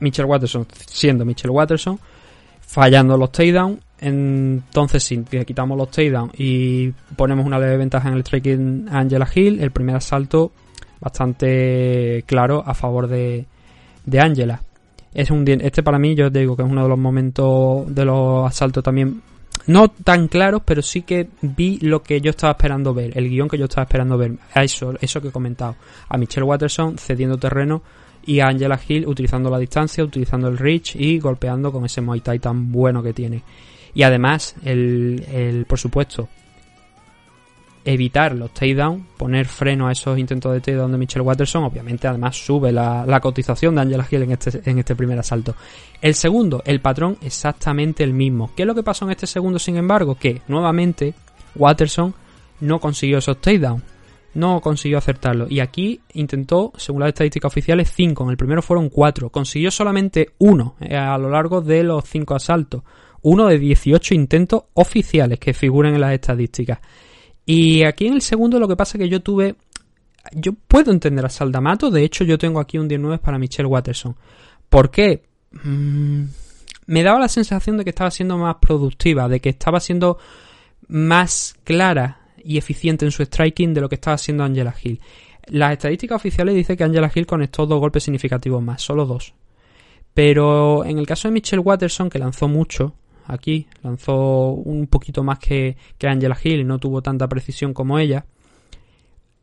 Michelle 0.01 0.29
Watterson 0.29 0.67
siendo 0.87 1.25
Michelle 1.25 1.51
Watterson, 1.51 1.99
fallando 2.61 3.17
los 3.17 3.33
takedowns. 3.33 3.81
Entonces, 4.01 5.03
si 5.03 5.19
quitamos 5.25 5.77
los 5.77 5.91
takedowns 5.91 6.33
y 6.39 6.93
ponemos 7.17 7.45
una 7.45 7.59
leve 7.59 7.79
ventaja 7.79 8.09
en 8.09 8.15
el 8.15 8.21
striking 8.21 8.89
a 8.91 8.99
Angela 9.01 9.29
Hill, 9.35 9.61
el 9.61 9.73
primer 9.73 9.97
asalto 9.97 10.53
bastante 11.01 12.25
claro 12.27 12.63
a 12.65 12.75
favor 12.75 13.09
de, 13.09 13.47
de 14.05 14.21
Angela. 14.21 14.63
Es 15.15 15.31
un, 15.31 15.49
este 15.49 15.83
para 15.83 15.99
mí, 15.99 16.15
yo 16.15 16.31
digo 16.31 16.57
que 16.57 16.63
es 16.63 16.69
uno 16.69 16.83
de 16.83 16.89
los 16.89 16.99
momentos 16.99 17.93
de 17.93 18.05
los 18.05 18.47
asaltos 18.47 18.85
también 18.85 19.23
no 19.69 19.89
tan 19.89 20.29
claros, 20.29 20.63
pero 20.65 20.81
sí 20.83 21.03
que 21.03 21.29
vi 21.43 21.79
lo 21.81 22.03
que 22.03 22.21
yo 22.21 22.31
estaba 22.31 22.53
esperando 22.53 22.95
ver, 22.95 23.17
el 23.17 23.29
guion 23.29 23.49
que 23.49 23.59
yo 23.59 23.67
estaba 23.67 23.85
esperando 23.85 24.17
ver. 24.17 24.33
A 24.55 24.65
eso, 24.65 24.95
eso 25.01 25.21
que 25.21 25.29
he 25.29 25.33
comentado. 25.33 25.77
A 26.09 26.17
Michelle 26.17 26.45
Watterson 26.45 26.97
cediendo 26.99 27.37
terreno 27.37 27.83
y 28.25 28.41
a 28.41 28.49
Angela 28.49 28.81
Hill 28.87 29.07
utilizando 29.07 29.51
la 29.51 29.59
distancia, 29.59 30.03
utilizando 30.03 30.49
el 30.49 30.57
reach 30.57 30.97
y 30.97 31.19
golpeando 31.19 31.71
con 31.71 31.85
ese 31.85 32.01
Muay 32.01 32.21
Thai 32.21 32.39
tan 32.39 32.73
bueno 32.73 33.03
que 33.03 33.13
tiene. 33.13 33.43
Y 33.95 34.03
además, 34.03 34.55
el, 34.65 35.25
el 35.31 35.67
por 35.67 35.79
supuesto, 35.79 36.29
evitar 37.85 38.35
los 38.35 38.53
takedown, 38.53 39.07
poner 39.17 39.47
freno 39.47 39.89
a 39.89 39.93
esos 39.93 40.19
intentos 40.19 40.53
de 40.53 40.61
takedown 40.61 40.93
de 40.93 40.99
Michelle 40.99 41.25
Watterson, 41.25 41.65
obviamente 41.65 42.07
además 42.07 42.37
sube 42.37 42.73
la, 42.73 43.21
cotización 43.21 43.75
de 43.75 43.83
Angela 43.83 44.07
Hill 44.11 44.23
en 44.23 44.33
este, 44.33 44.71
en 44.71 44.79
este 44.79 44.95
primer 44.95 45.19
asalto. 45.19 45.55
El 46.01 46.15
segundo, 46.15 46.63
el 46.65 46.81
patrón 46.81 47.19
exactamente 47.23 48.05
el 48.05 48.13
mismo. 48.13 48.51
¿Qué 48.55 48.63
es 48.63 48.67
lo 48.67 48.75
que 48.75 48.83
pasó 48.83 49.05
en 49.05 49.13
este 49.13 49.27
segundo, 49.27 49.59
sin 49.59 49.77
embargo? 49.77 50.15
Que 50.15 50.43
nuevamente 50.49 51.15
Watterson 51.55 52.15
no 52.61 52.81
consiguió 52.81 53.19
esos 53.19 53.41
takedown. 53.41 53.83
No 54.35 54.61
consiguió 54.61 54.99
acertarlo. 54.99 55.47
Y 55.49 55.61
aquí 55.61 56.01
intentó, 56.13 56.73
según 56.77 57.01
las 57.01 57.09
estadísticas 57.09 57.51
oficiales, 57.51 57.91
5. 57.95 58.25
En 58.25 58.31
el 58.31 58.37
primero 58.37 58.63
fueron 58.63 58.89
4. 58.89 59.31
Consiguió 59.31 59.71
solamente 59.71 60.31
uno 60.39 60.77
eh, 60.81 60.97
a 60.97 61.17
lo 61.19 61.31
largo 61.31 61.61
de 61.61 61.83
los 61.83 62.05
5 62.05 62.35
asaltos. 62.35 62.83
Uno 63.23 63.47
de 63.47 63.59
18 63.59 64.15
intentos 64.15 64.65
oficiales 64.75 65.41
que 65.41 65.55
figuran 65.55 65.95
en 65.95 66.03
las 66.03 66.13
estadísticas. 66.13 66.79
Y 67.51 67.83
aquí 67.85 68.07
en 68.07 68.13
el 68.13 68.21
segundo 68.21 68.61
lo 68.61 68.69
que 68.69 68.77
pasa 68.77 68.99
es 68.99 69.05
que 69.05 69.09
yo 69.09 69.23
tuve... 69.23 69.57
Yo 70.33 70.53
puedo 70.53 70.93
entender 70.93 71.25
a 71.25 71.31
Saldamato, 71.31 71.91
de 71.91 72.05
hecho 72.05 72.23
yo 72.23 72.37
tengo 72.37 72.61
aquí 72.61 72.77
un 72.77 72.87
19 72.87 73.17
para 73.21 73.39
Michelle 73.39 73.67
Watterson. 73.67 74.15
¿Por 74.69 74.91
qué? 74.91 75.23
Mm, 75.53 76.25
me 76.89 77.03
daba 77.03 77.19
la 77.19 77.29
sensación 77.29 77.79
de 77.79 77.85
que 77.85 77.91
estaba 77.91 78.11
siendo 78.11 78.37
más 78.37 78.57
productiva, 78.57 79.31
de 79.31 79.41
que 79.41 79.49
estaba 79.49 79.81
siendo 79.81 80.19
más 80.89 81.57
clara 81.65 82.21
y 82.45 82.59
eficiente 82.59 83.07
en 83.07 83.13
su 83.13 83.23
striking 83.23 83.73
de 83.73 83.81
lo 83.81 83.89
que 83.89 83.95
estaba 83.95 84.17
haciendo 84.17 84.45
Angela 84.45 84.75
Hill. 84.83 85.01
Las 85.47 85.73
estadísticas 85.73 86.17
oficiales 86.17 86.55
dicen 86.55 86.77
que 86.77 86.85
Angela 86.85 87.11
Hill 87.15 87.27
conectó 87.27 87.65
dos 87.65 87.81
golpes 87.81 88.05
significativos 88.05 88.63
más, 88.63 88.83
solo 88.83 89.07
dos. 89.07 89.33
Pero 90.13 90.85
en 90.85 90.99
el 90.99 91.07
caso 91.07 91.29
de 91.29 91.33
Michelle 91.33 91.63
Watterson, 91.63 92.11
que 92.11 92.19
lanzó 92.19 92.47
mucho 92.47 92.93
aquí, 93.29 93.67
lanzó 93.83 94.51
un 94.51 94.87
poquito 94.89 95.23
más 95.23 95.39
que, 95.39 95.77
que 95.97 96.09
Angela 96.09 96.37
Hill 96.43 96.67
no 96.67 96.79
tuvo 96.79 97.03
tanta 97.03 97.29
precisión 97.29 97.73
como 97.73 97.99
ella, 97.99 98.27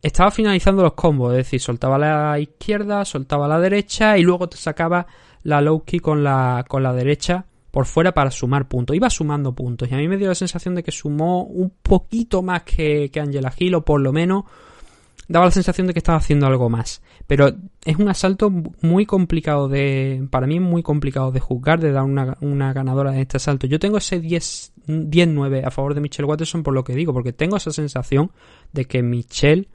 estaba 0.01 0.29
finalizando 0.29 0.83
los 0.83 0.93
combos, 0.93 1.31
es 1.31 1.38
decir, 1.38 1.59
soltaba 1.59 1.97
la 1.97 2.38
izquierda, 2.39 3.05
soltaba 3.05 3.47
la 3.47 3.59
derecha 3.59 4.17
y 4.17 4.21
luego 4.21 4.47
te 4.47 4.57
sacaba 4.57 5.07
la 5.43 5.61
low 5.61 5.83
kick 5.83 6.01
con 6.01 6.23
la, 6.23 6.63
con 6.67 6.83
la 6.83 6.93
derecha 6.93 7.45
por 7.71 7.86
fuera 7.88 8.13
para 8.13 8.29
sumar 8.31 8.67
puntos. 8.67 8.95
Iba 8.95 9.09
sumando 9.09 9.53
puntos 9.53 9.89
y 9.89 9.95
a 9.95 9.97
mí 9.97 10.07
me 10.07 10.17
dio 10.17 10.27
la 10.27 10.36
sensación 10.36 10.75
de 10.75 10.83
que 10.83 10.91
sumó 10.91 11.43
un 11.43 11.73
poquito 11.81 12.43
más 12.43 12.63
que, 12.63 13.09
que 13.11 13.19
Angela 13.19 13.51
Hill 13.57 13.75
o 13.75 13.81
por 13.83 13.99
lo 13.99 14.13
menos 14.13 14.43
daba 15.28 15.45
la 15.45 15.51
sensación 15.51 15.88
de 15.88 15.93
que 15.93 15.99
estaba 15.99 16.17
haciendo 16.17 16.45
algo 16.47 16.69
más. 16.69 17.01
Pero 17.28 17.49
es 17.84 17.97
un 17.97 18.09
asalto 18.09 18.51
muy 18.82 19.05
complicado 19.05 19.67
de. 19.67 20.28
Para 20.30 20.47
mí, 20.47 20.59
muy 20.59 20.84
complicado 20.84 21.32
de 21.32 21.39
juzgar, 21.39 21.80
de 21.80 21.91
dar 21.91 22.03
una, 22.03 22.38
una 22.41 22.73
ganadora 22.73 23.13
en 23.13 23.19
este 23.19 23.38
asalto. 23.38 23.67
Yo 23.67 23.80
tengo 23.80 23.97
ese 23.97 24.21
10-9 24.21 25.65
a 25.65 25.71
favor 25.71 25.93
de 25.93 26.01
Michelle 26.01 26.28
Watterson 26.28 26.63
por 26.63 26.73
lo 26.73 26.84
que 26.84 26.93
digo, 26.93 27.13
porque 27.13 27.34
tengo 27.34 27.57
esa 27.57 27.71
sensación 27.71 28.32
de 28.73 28.86
que 28.86 29.01
Michelle 29.01 29.67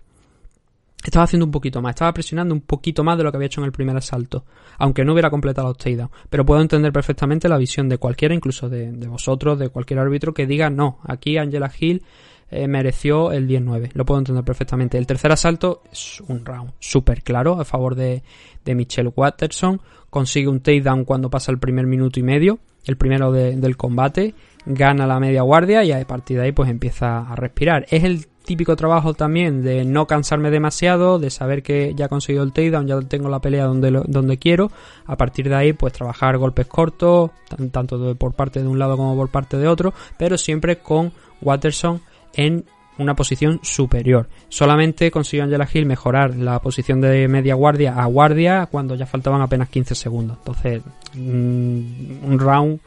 estaba 1.03 1.25
haciendo 1.25 1.47
un 1.47 1.51
poquito 1.51 1.81
más, 1.81 1.91
estaba 1.91 2.13
presionando 2.13 2.55
un 2.55 2.61
poquito 2.61 3.03
más 3.03 3.17
de 3.17 3.25
lo 3.25 3.31
que 3.31 3.37
había 3.39 3.47
hecho 3.47 3.63
en 3.63 3.65
el 3.65 3.73
primer 3.73 3.97
asalto, 3.97 4.45
aunque 4.79 5.05
no 5.05 5.13
hubiera 5.13 5.31
completado 5.31 5.69
los 5.69 5.79
takedowns. 5.79 6.11
Pero 6.29 6.45
puedo 6.45 6.61
entender 6.61 6.93
perfectamente 6.93 7.49
la 7.49 7.57
visión 7.57 7.89
de 7.89 7.99
cualquiera, 7.99 8.35
incluso 8.35 8.69
de, 8.69 8.93
de 8.93 9.09
vosotros, 9.09 9.59
de 9.59 9.71
cualquier 9.71 10.01
árbitro, 10.01 10.35
que 10.35 10.47
diga 10.47 10.69
no, 10.69 10.99
aquí 11.05 11.39
Angela 11.39 11.73
Hill 11.77 12.03
eh, 12.51 12.67
mereció 12.67 13.33
el 13.33 13.49
10-9. 13.49 13.91
Lo 13.95 14.05
puedo 14.05 14.19
entender 14.19 14.45
perfectamente. 14.45 14.99
El 14.99 15.07
tercer 15.07 15.33
asalto 15.33 15.83
es 15.91 16.21
un 16.27 16.45
round 16.45 16.73
súper 16.81 17.23
claro 17.23 17.61
a 17.61 17.65
favor 17.65 17.95
de, 17.95 18.23
de 18.65 18.75
Michelle 18.75 19.13
Watterson. 19.15 19.81
Consigue 20.11 20.49
un 20.49 20.61
takedown 20.61 21.05
cuando 21.05 21.31
pasa 21.31 21.53
el 21.53 21.59
primer 21.59 21.87
minuto 21.87 22.19
y 22.19 22.25
medio, 22.25 22.59
el 22.85 22.97
primero 22.97 23.31
del 23.31 23.77
combate. 23.77 24.35
Gana 24.67 25.07
la 25.07 25.21
media 25.21 25.43
guardia 25.43 25.85
y 25.85 25.93
a 25.93 26.05
partir 26.07 26.39
de 26.39 26.45
ahí 26.45 26.53
pues 26.53 26.69
empieza 26.69 27.21
a 27.21 27.37
respirar. 27.37 27.87
Es 27.89 28.03
el 28.05 28.27
típico 28.45 28.75
trabajo 28.75 29.15
también 29.15 29.63
de 29.63 29.85
no 29.85 30.07
cansarme 30.09 30.51
demasiado, 30.51 31.21
de 31.21 31.31
saber 31.31 31.63
que 31.63 31.95
ya 31.95 32.07
he 32.07 32.09
conseguido 32.09 32.43
el 32.43 32.53
takedown, 32.53 32.87
ya 32.87 33.01
tengo 33.03 33.29
la 33.29 33.41
pelea 33.41 33.67
donde, 33.67 34.03
donde 34.07 34.39
quiero. 34.39 34.73
A 35.07 35.17
partir 35.17 35.49
de 35.49 35.55
ahí 35.55 35.73
pues 35.73 35.93
trabajar 35.93 36.37
golpes 36.37 36.67
cortos, 36.67 37.31
tanto 37.71 38.17
por 38.17 38.35
parte 38.35 38.61
de 38.61 38.67
un 38.67 38.81
lado 38.81 38.97
como 38.97 39.15
por 39.15 39.29
parte 39.31 39.57
de 39.57 39.69
otro, 39.69 39.95
pero 40.19 40.37
siempre 40.37 40.79
con 40.79 41.13
Watterson 41.41 42.01
en 42.35 42.65
una 42.99 43.15
posición 43.15 43.61
superior. 43.63 44.29
Solamente 44.49 45.11
consiguió 45.11 45.45
Angela 45.45 45.69
Hill 45.73 45.87
mejorar 45.87 46.37
la 46.37 46.61
posición 46.61 47.01
de 47.01 47.27
media 47.29 47.55
guardia 47.55 47.95
a 47.95 48.05
guardia 48.07 48.67
cuando 48.71 48.95
ya 48.95 49.07
faltaban 49.07 49.41
apenas 49.41 49.69
15 49.69 49.95
segundos. 49.95 50.39
Entonces, 50.39 50.83
mm, 51.15 52.25
un 52.25 52.39
round 52.39 52.81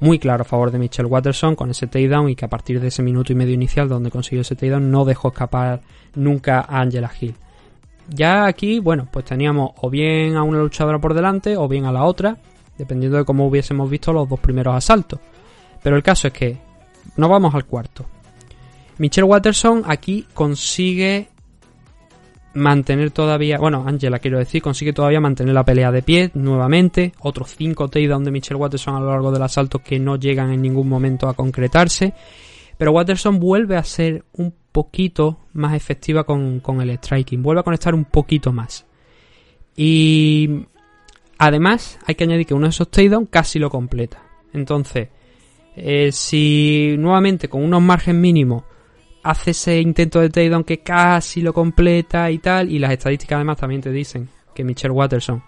muy 0.00 0.18
claro 0.18 0.42
a 0.42 0.44
favor 0.44 0.70
de 0.70 0.78
Michelle 0.78 1.08
Watterson 1.08 1.54
con 1.54 1.70
ese 1.70 1.86
takedown 1.86 2.28
y 2.28 2.34
que 2.34 2.44
a 2.44 2.48
partir 2.48 2.80
de 2.80 2.88
ese 2.88 3.02
minuto 3.02 3.32
y 3.32 3.36
medio 3.36 3.54
inicial 3.54 3.88
donde 3.88 4.10
consiguió 4.10 4.40
ese 4.40 4.56
takedown 4.56 4.90
no 4.90 5.04
dejó 5.04 5.28
escapar 5.28 5.80
nunca 6.14 6.60
a 6.60 6.80
Angela 6.80 7.10
Hill. 7.20 7.36
Ya 8.08 8.46
aquí, 8.46 8.80
bueno, 8.80 9.06
pues 9.10 9.24
teníamos 9.24 9.72
o 9.80 9.88
bien 9.90 10.36
a 10.36 10.42
una 10.42 10.58
luchadora 10.58 10.98
por 10.98 11.14
delante 11.14 11.56
o 11.56 11.68
bien 11.68 11.84
a 11.84 11.92
la 11.92 12.04
otra, 12.04 12.36
dependiendo 12.76 13.18
de 13.18 13.24
cómo 13.24 13.46
hubiésemos 13.46 13.88
visto 13.88 14.12
los 14.12 14.28
dos 14.28 14.40
primeros 14.40 14.74
asaltos. 14.74 15.20
Pero 15.82 15.96
el 15.96 16.02
caso 16.02 16.28
es 16.28 16.34
que 16.34 16.58
no 17.16 17.28
vamos 17.28 17.54
al 17.54 17.64
cuarto. 17.64 18.04
Michelle 19.02 19.26
Watterson 19.26 19.82
aquí 19.84 20.28
consigue 20.32 21.26
mantener 22.54 23.10
todavía, 23.10 23.58
bueno, 23.58 23.82
Angela 23.84 24.20
quiero 24.20 24.38
decir, 24.38 24.62
consigue 24.62 24.92
todavía 24.92 25.18
mantener 25.18 25.54
la 25.54 25.64
pelea 25.64 25.90
de 25.90 26.02
pie 26.02 26.30
nuevamente, 26.34 27.12
otros 27.18 27.52
5 27.56 27.88
takedowns 27.88 28.24
de 28.24 28.30
Michelle 28.30 28.60
Watterson 28.60 28.94
a 28.94 29.00
lo 29.00 29.10
largo 29.10 29.32
del 29.32 29.42
asalto 29.42 29.80
que 29.80 29.98
no 29.98 30.14
llegan 30.14 30.52
en 30.52 30.62
ningún 30.62 30.88
momento 30.88 31.28
a 31.28 31.34
concretarse, 31.34 32.14
pero 32.78 32.92
Watterson 32.92 33.40
vuelve 33.40 33.76
a 33.76 33.82
ser 33.82 34.24
un 34.34 34.54
poquito 34.70 35.40
más 35.54 35.74
efectiva 35.74 36.22
con, 36.22 36.60
con 36.60 36.80
el 36.80 36.96
striking, 36.96 37.42
vuelve 37.42 37.62
a 37.62 37.64
conectar 37.64 37.96
un 37.96 38.04
poquito 38.04 38.52
más. 38.52 38.86
Y 39.74 40.48
además 41.38 41.98
hay 42.06 42.14
que 42.14 42.22
añadir 42.22 42.46
que 42.46 42.54
uno 42.54 42.66
de 42.66 42.70
esos 42.70 42.88
takedowns 42.88 43.30
casi 43.30 43.58
lo 43.58 43.68
completa. 43.68 44.22
Entonces, 44.52 45.08
eh, 45.74 46.12
si 46.12 46.94
nuevamente 46.96 47.48
con 47.48 47.64
unos 47.64 47.82
margen 47.82 48.20
mínimos 48.20 48.62
hace 49.22 49.52
ese 49.52 49.80
intento 49.80 50.20
de 50.20 50.30
takedown 50.30 50.64
que 50.64 50.80
casi 50.80 51.40
lo 51.40 51.52
completa 51.52 52.30
y 52.30 52.38
tal. 52.38 52.70
Y 52.70 52.78
las 52.78 52.92
estadísticas 52.92 53.36
además 53.36 53.58
también 53.58 53.80
te 53.80 53.90
dicen 53.90 54.28
que 54.54 54.64
Michelle 54.64 54.92
Watterson 54.92 55.42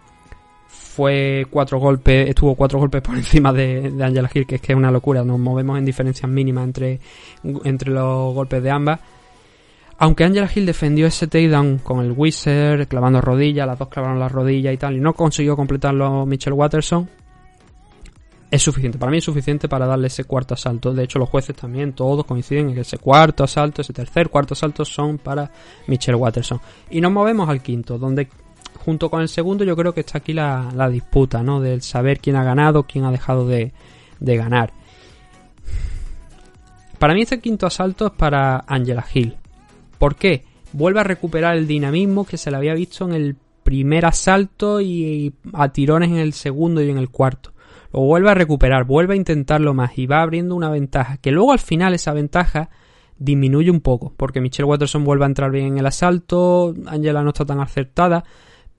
fue 0.68 1.46
cuatro 1.50 1.78
golpes, 1.78 2.28
estuvo 2.28 2.54
cuatro 2.54 2.78
golpes 2.78 3.02
por 3.02 3.16
encima 3.16 3.52
de, 3.52 3.92
Angela 4.00 4.30
Hill, 4.32 4.46
que 4.46 4.56
es 4.56 4.60
que 4.60 4.72
es 4.72 4.78
una 4.78 4.90
locura. 4.90 5.24
Nos 5.24 5.38
movemos 5.38 5.78
en 5.78 5.84
diferencias 5.84 6.30
mínimas 6.30 6.64
entre, 6.64 7.00
entre 7.64 7.90
los 7.90 8.34
golpes 8.34 8.62
de 8.62 8.70
ambas. 8.70 9.00
Aunque 9.98 10.24
Angela 10.24 10.50
Hill 10.52 10.66
defendió 10.66 11.06
ese 11.06 11.26
takedown 11.26 11.78
con 11.78 12.04
el 12.04 12.12
Wizard, 12.12 12.88
clavando 12.88 13.20
rodillas, 13.20 13.66
las 13.66 13.78
dos 13.78 13.88
clavaron 13.88 14.18
las 14.18 14.32
rodillas 14.32 14.74
y 14.74 14.76
tal, 14.76 14.96
y 14.96 15.00
no 15.00 15.14
consiguió 15.14 15.56
completarlo 15.56 16.26
Michelle 16.26 16.54
Watterson, 16.54 17.08
es 18.54 18.62
suficiente. 18.62 18.98
Para 18.98 19.10
mí 19.10 19.18
es 19.18 19.24
suficiente 19.24 19.68
para 19.68 19.84
darle 19.84 20.06
ese 20.06 20.24
cuarto 20.24 20.54
asalto. 20.54 20.94
De 20.94 21.02
hecho, 21.02 21.18
los 21.18 21.28
jueces 21.28 21.56
también 21.56 21.92
todos 21.92 22.24
coinciden 22.24 22.68
en 22.68 22.74
que 22.76 22.80
ese 22.82 22.98
cuarto 22.98 23.42
asalto, 23.42 23.82
ese 23.82 23.92
tercer, 23.92 24.28
cuarto 24.28 24.54
asalto 24.54 24.84
son 24.84 25.18
para 25.18 25.50
Michelle 25.88 26.14
Watterson. 26.14 26.60
Y 26.88 27.00
nos 27.00 27.10
movemos 27.10 27.48
al 27.48 27.62
quinto, 27.62 27.98
donde 27.98 28.28
junto 28.84 29.10
con 29.10 29.22
el 29.22 29.28
segundo 29.28 29.64
yo 29.64 29.74
creo 29.74 29.92
que 29.92 30.00
está 30.00 30.18
aquí 30.18 30.32
la, 30.32 30.88
disputa, 30.88 31.42
¿no? 31.42 31.60
Del 31.60 31.82
saber 31.82 32.20
quién 32.20 32.36
ha 32.36 32.44
ganado, 32.44 32.84
quién 32.84 33.04
ha 33.04 33.10
dejado 33.10 33.44
de, 33.48 33.72
de 34.20 34.36
ganar. 34.36 34.72
Para 37.00 37.12
mí 37.12 37.22
este 37.22 37.40
quinto 37.40 37.66
asalto 37.66 38.06
es 38.06 38.12
para 38.12 38.64
Angela 38.68 39.04
Hill. 39.12 39.36
¿Por 39.98 40.14
qué? 40.14 40.44
Vuelve 40.72 41.00
a 41.00 41.04
recuperar 41.04 41.56
el 41.56 41.66
dinamismo 41.66 42.24
que 42.24 42.36
se 42.36 42.52
le 42.52 42.56
había 42.56 42.74
visto 42.74 43.04
en 43.04 43.14
el 43.14 43.36
primer 43.64 44.06
asalto 44.06 44.80
y 44.80 45.34
a 45.54 45.70
tirones 45.70 46.10
en 46.10 46.18
el 46.18 46.34
segundo 46.34 46.80
y 46.80 46.90
en 46.90 46.98
el 46.98 47.10
cuarto 47.10 47.53
o 47.94 48.04
vuelve 48.04 48.30
a 48.30 48.34
recuperar, 48.34 48.84
vuelve 48.84 49.14
a 49.14 49.16
intentarlo 49.16 49.72
más 49.72 49.96
y 49.96 50.06
va 50.06 50.20
abriendo 50.20 50.54
una 50.54 50.68
ventaja, 50.68 51.16
que 51.18 51.30
luego 51.30 51.52
al 51.52 51.60
final 51.60 51.94
esa 51.94 52.12
ventaja 52.12 52.70
disminuye 53.16 53.70
un 53.70 53.80
poco, 53.80 54.12
porque 54.16 54.40
Michelle 54.40 54.68
Watterson 54.68 55.04
vuelve 55.04 55.24
a 55.24 55.28
entrar 55.28 55.50
bien 55.50 55.66
en 55.66 55.78
el 55.78 55.86
asalto, 55.86 56.74
Angela 56.86 57.22
no 57.22 57.30
está 57.30 57.44
tan 57.44 57.60
acertada, 57.60 58.24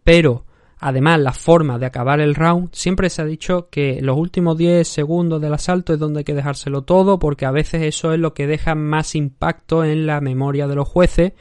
pero 0.03 0.45
además 0.78 1.20
la 1.22 1.32
forma 1.32 1.80
de 1.80 1.86
acabar 1.86 2.20
el 2.20 2.36
round, 2.36 2.70
siempre 2.74 3.09
se 3.09 3.22
ha 3.22 3.26
dicho 3.26 3.70
que 3.70 4.01
los 4.01 4.18
últimos 4.18 4.57
10 4.57 4.86
segundos 4.86 5.41
del 5.41 5.53
asalto 5.53 5.93
es 5.93 5.99
donde 5.99 6.20
hay 6.20 6.24
que 6.26 6.34
dejárselo 6.34 6.84
todo, 6.84 7.18
porque 7.18 7.45
a 7.45 7.51
veces 7.51 7.84
eso 7.84 8.13
es 8.13 8.20
lo 8.20 8.34
que 8.34 8.47
deja 8.47 8.76
más 8.76 9.16
impacto 9.16 9.86
en 9.86 10.05
la 10.05 10.20
memoria 10.20 10.68
de 10.68 10.76
los 10.76 10.88
jueces 10.88 11.34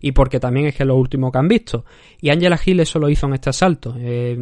y 0.00 0.12
porque 0.12 0.38
también 0.38 0.66
es 0.66 0.76
que 0.76 0.82
es 0.84 0.86
lo 0.86 0.96
último 0.96 1.32
que 1.32 1.38
han 1.38 1.48
visto. 1.48 1.84
Y 2.20 2.30
Angela 2.30 2.58
Hill 2.64 2.80
eso 2.80 2.98
lo 2.98 3.08
hizo 3.08 3.26
en 3.26 3.34
este 3.34 3.50
asalto. 3.50 3.94
Eh, 3.98 4.36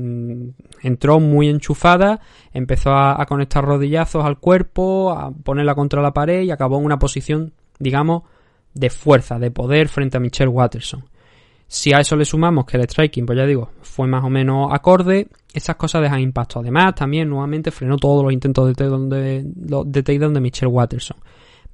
entró 0.82 1.20
muy 1.20 1.48
enchufada, 1.48 2.20
empezó 2.52 2.90
a, 2.92 3.24
conectar 3.26 3.64
rodillazos 3.64 4.24
al 4.24 4.38
cuerpo, 4.38 5.12
a 5.12 5.30
ponerla 5.30 5.74
contra 5.74 6.02
la 6.02 6.12
pared 6.12 6.42
y 6.42 6.50
acabó 6.50 6.78
en 6.78 6.84
una 6.84 6.98
posición, 6.98 7.52
digamos, 7.78 8.22
de 8.74 8.90
fuerza, 8.90 9.38
de 9.38 9.50
poder 9.50 9.88
frente 9.88 10.16
a 10.16 10.20
Michelle 10.20 10.50
Watterson. 10.50 11.04
Si 11.68 11.92
a 11.92 11.98
eso 11.98 12.14
le 12.14 12.24
sumamos 12.24 12.64
que 12.64 12.76
el 12.76 12.84
striking, 12.84 13.26
pues 13.26 13.38
ya 13.38 13.44
digo, 13.44 13.70
fue 13.82 14.06
más 14.06 14.22
o 14.22 14.30
menos 14.30 14.68
acorde, 14.72 15.26
esas 15.52 15.74
cosas 15.74 16.02
dejan 16.02 16.20
impacto. 16.20 16.60
Además, 16.60 16.94
también 16.94 17.28
nuevamente 17.28 17.72
frenó 17.72 17.96
todos 17.96 18.22
los 18.22 18.32
intentos 18.32 18.68
de 18.68 18.74
takedown 18.74 19.08
de, 19.08 19.42
de, 19.44 20.02
de 20.02 20.40
Michelle 20.40 20.70
Watterson. 20.70 21.16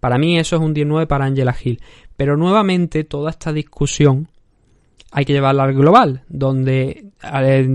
Para 0.02 0.18
mí 0.18 0.36
eso 0.36 0.56
es 0.56 0.62
un 0.62 0.74
19 0.74 1.06
para 1.06 1.26
Angela 1.26 1.54
Hill. 1.62 1.80
Pero 2.16 2.36
nuevamente 2.36 3.04
toda 3.04 3.30
esta 3.30 3.52
discusión 3.52 4.28
hay 5.10 5.24
que 5.24 5.32
llevarla 5.32 5.64
al 5.64 5.74
global, 5.74 6.24
donde 6.28 7.12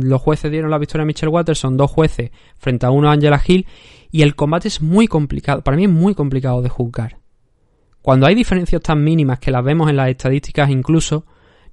los 0.03 0.21
jueces 0.21 0.51
dieron 0.51 0.71
la 0.71 0.79
victoria 0.79 1.03
a 1.03 1.05
Michelle 1.05 1.31
Watterson, 1.31 1.77
dos 1.77 1.91
jueces 1.91 2.31
frente 2.57 2.85
a 2.85 2.91
uno 2.91 3.09
a 3.09 3.13
Angela 3.13 3.41
Hill, 3.45 3.67
y 4.11 4.23
el 4.23 4.35
combate 4.35 4.67
es 4.67 4.81
muy 4.81 5.07
complicado, 5.07 5.61
para 5.61 5.77
mí 5.77 5.83
es 5.83 5.89
muy 5.89 6.15
complicado 6.15 6.61
de 6.61 6.69
juzgar. 6.69 7.19
Cuando 8.01 8.25
hay 8.25 8.35
diferencias 8.35 8.81
tan 8.81 9.03
mínimas 9.03 9.39
que 9.39 9.51
las 9.51 9.63
vemos 9.63 9.89
en 9.89 9.97
las 9.97 10.09
estadísticas 10.09 10.69
incluso, 10.69 11.25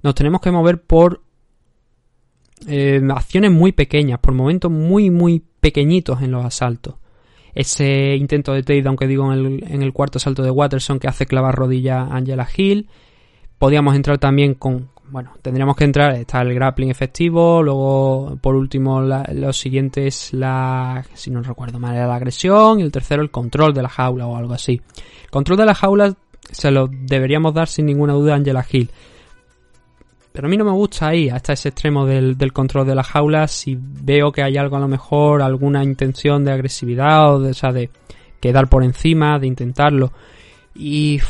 nos 0.03 0.13
tenemos 0.13 0.41
que 0.41 0.51
mover 0.51 0.83
por 0.83 1.23
eh, 2.67 3.01
acciones 3.09 3.51
muy 3.51 3.71
pequeñas, 3.71 4.19
por 4.19 4.33
momentos 4.33 4.69
muy 4.69 5.09
muy 5.09 5.43
pequeñitos 5.59 6.21
en 6.21 6.31
los 6.31 6.45
asaltos 6.45 6.95
ese 7.55 8.15
intento 8.17 8.53
de 8.53 8.63
takedown 8.63 8.97
que 8.97 9.07
digo 9.07 9.31
en 9.33 9.81
el, 9.81 9.93
cuarto 9.93 10.19
salto 10.19 10.43
de 10.43 10.51
Watterson 10.51 10.99
que 10.99 11.07
hace 11.07 11.25
clavar 11.25 11.55
rodilla 11.55 12.01
a 12.01 12.17
Angela 12.17 12.47
Hill. 12.55 12.89
Podríamos 13.57 13.95
entrar 13.95 14.17
también 14.17 14.55
con, 14.55 14.89
bueno, 15.09 15.31
tendríamos 15.41 15.77
que 15.77 15.85
entrar, 15.85 16.13
está 16.15 16.41
el 16.41 16.53
grappling 16.53 16.89
efectivo, 16.89 17.63
luego 17.63 18.37
por 18.41 18.55
último 18.55 19.01
lo 19.01 19.53
siguiente 19.53 20.05
es 20.05 20.33
la, 20.33 21.05
si 21.13 21.31
no 21.31 21.41
recuerdo 21.41 21.79
mal, 21.79 21.95
era 21.95 22.07
la 22.07 22.15
agresión 22.15 22.81
y 22.81 22.83
el 22.83 22.91
tercero 22.91 23.23
el 23.23 23.31
control 23.31 23.73
de 23.73 23.83
la 23.83 23.89
jaula 23.89 24.27
o 24.27 24.35
algo 24.35 24.53
así. 24.53 24.81
control 25.31 25.57
de 25.57 25.65
la 25.65 25.75
jaula 25.75 26.13
se 26.51 26.71
lo 26.71 26.87
deberíamos 26.91 27.53
dar 27.53 27.69
sin 27.69 27.85
ninguna 27.85 28.13
duda 28.13 28.33
a 28.33 28.35
Angela 28.35 28.65
Hill. 28.69 28.91
Pero 30.35 30.47
a 30.47 30.49
mí 30.49 30.57
no 30.57 30.65
me 30.65 30.71
gusta 30.71 31.15
ir 31.15 31.31
hasta 31.31 31.53
ese 31.53 31.69
extremo 31.69 32.05
del, 32.05 32.35
control 32.51 32.85
de 32.85 32.93
la 32.93 33.03
jaula 33.03 33.47
si 33.47 33.77
veo 33.79 34.33
que 34.33 34.43
hay 34.43 34.57
algo 34.57 34.75
a 34.75 34.81
lo 34.81 34.89
mejor, 34.89 35.41
alguna 35.41 35.81
intención 35.81 36.43
de 36.43 36.51
agresividad 36.51 37.35
o 37.35 37.39
de, 37.39 37.51
o 37.51 37.71
de 37.71 37.89
quedar 38.41 38.67
por 38.67 38.83
encima, 38.83 39.39
de 39.39 39.47
intentarlo. 39.47 40.11
Y 40.75 41.21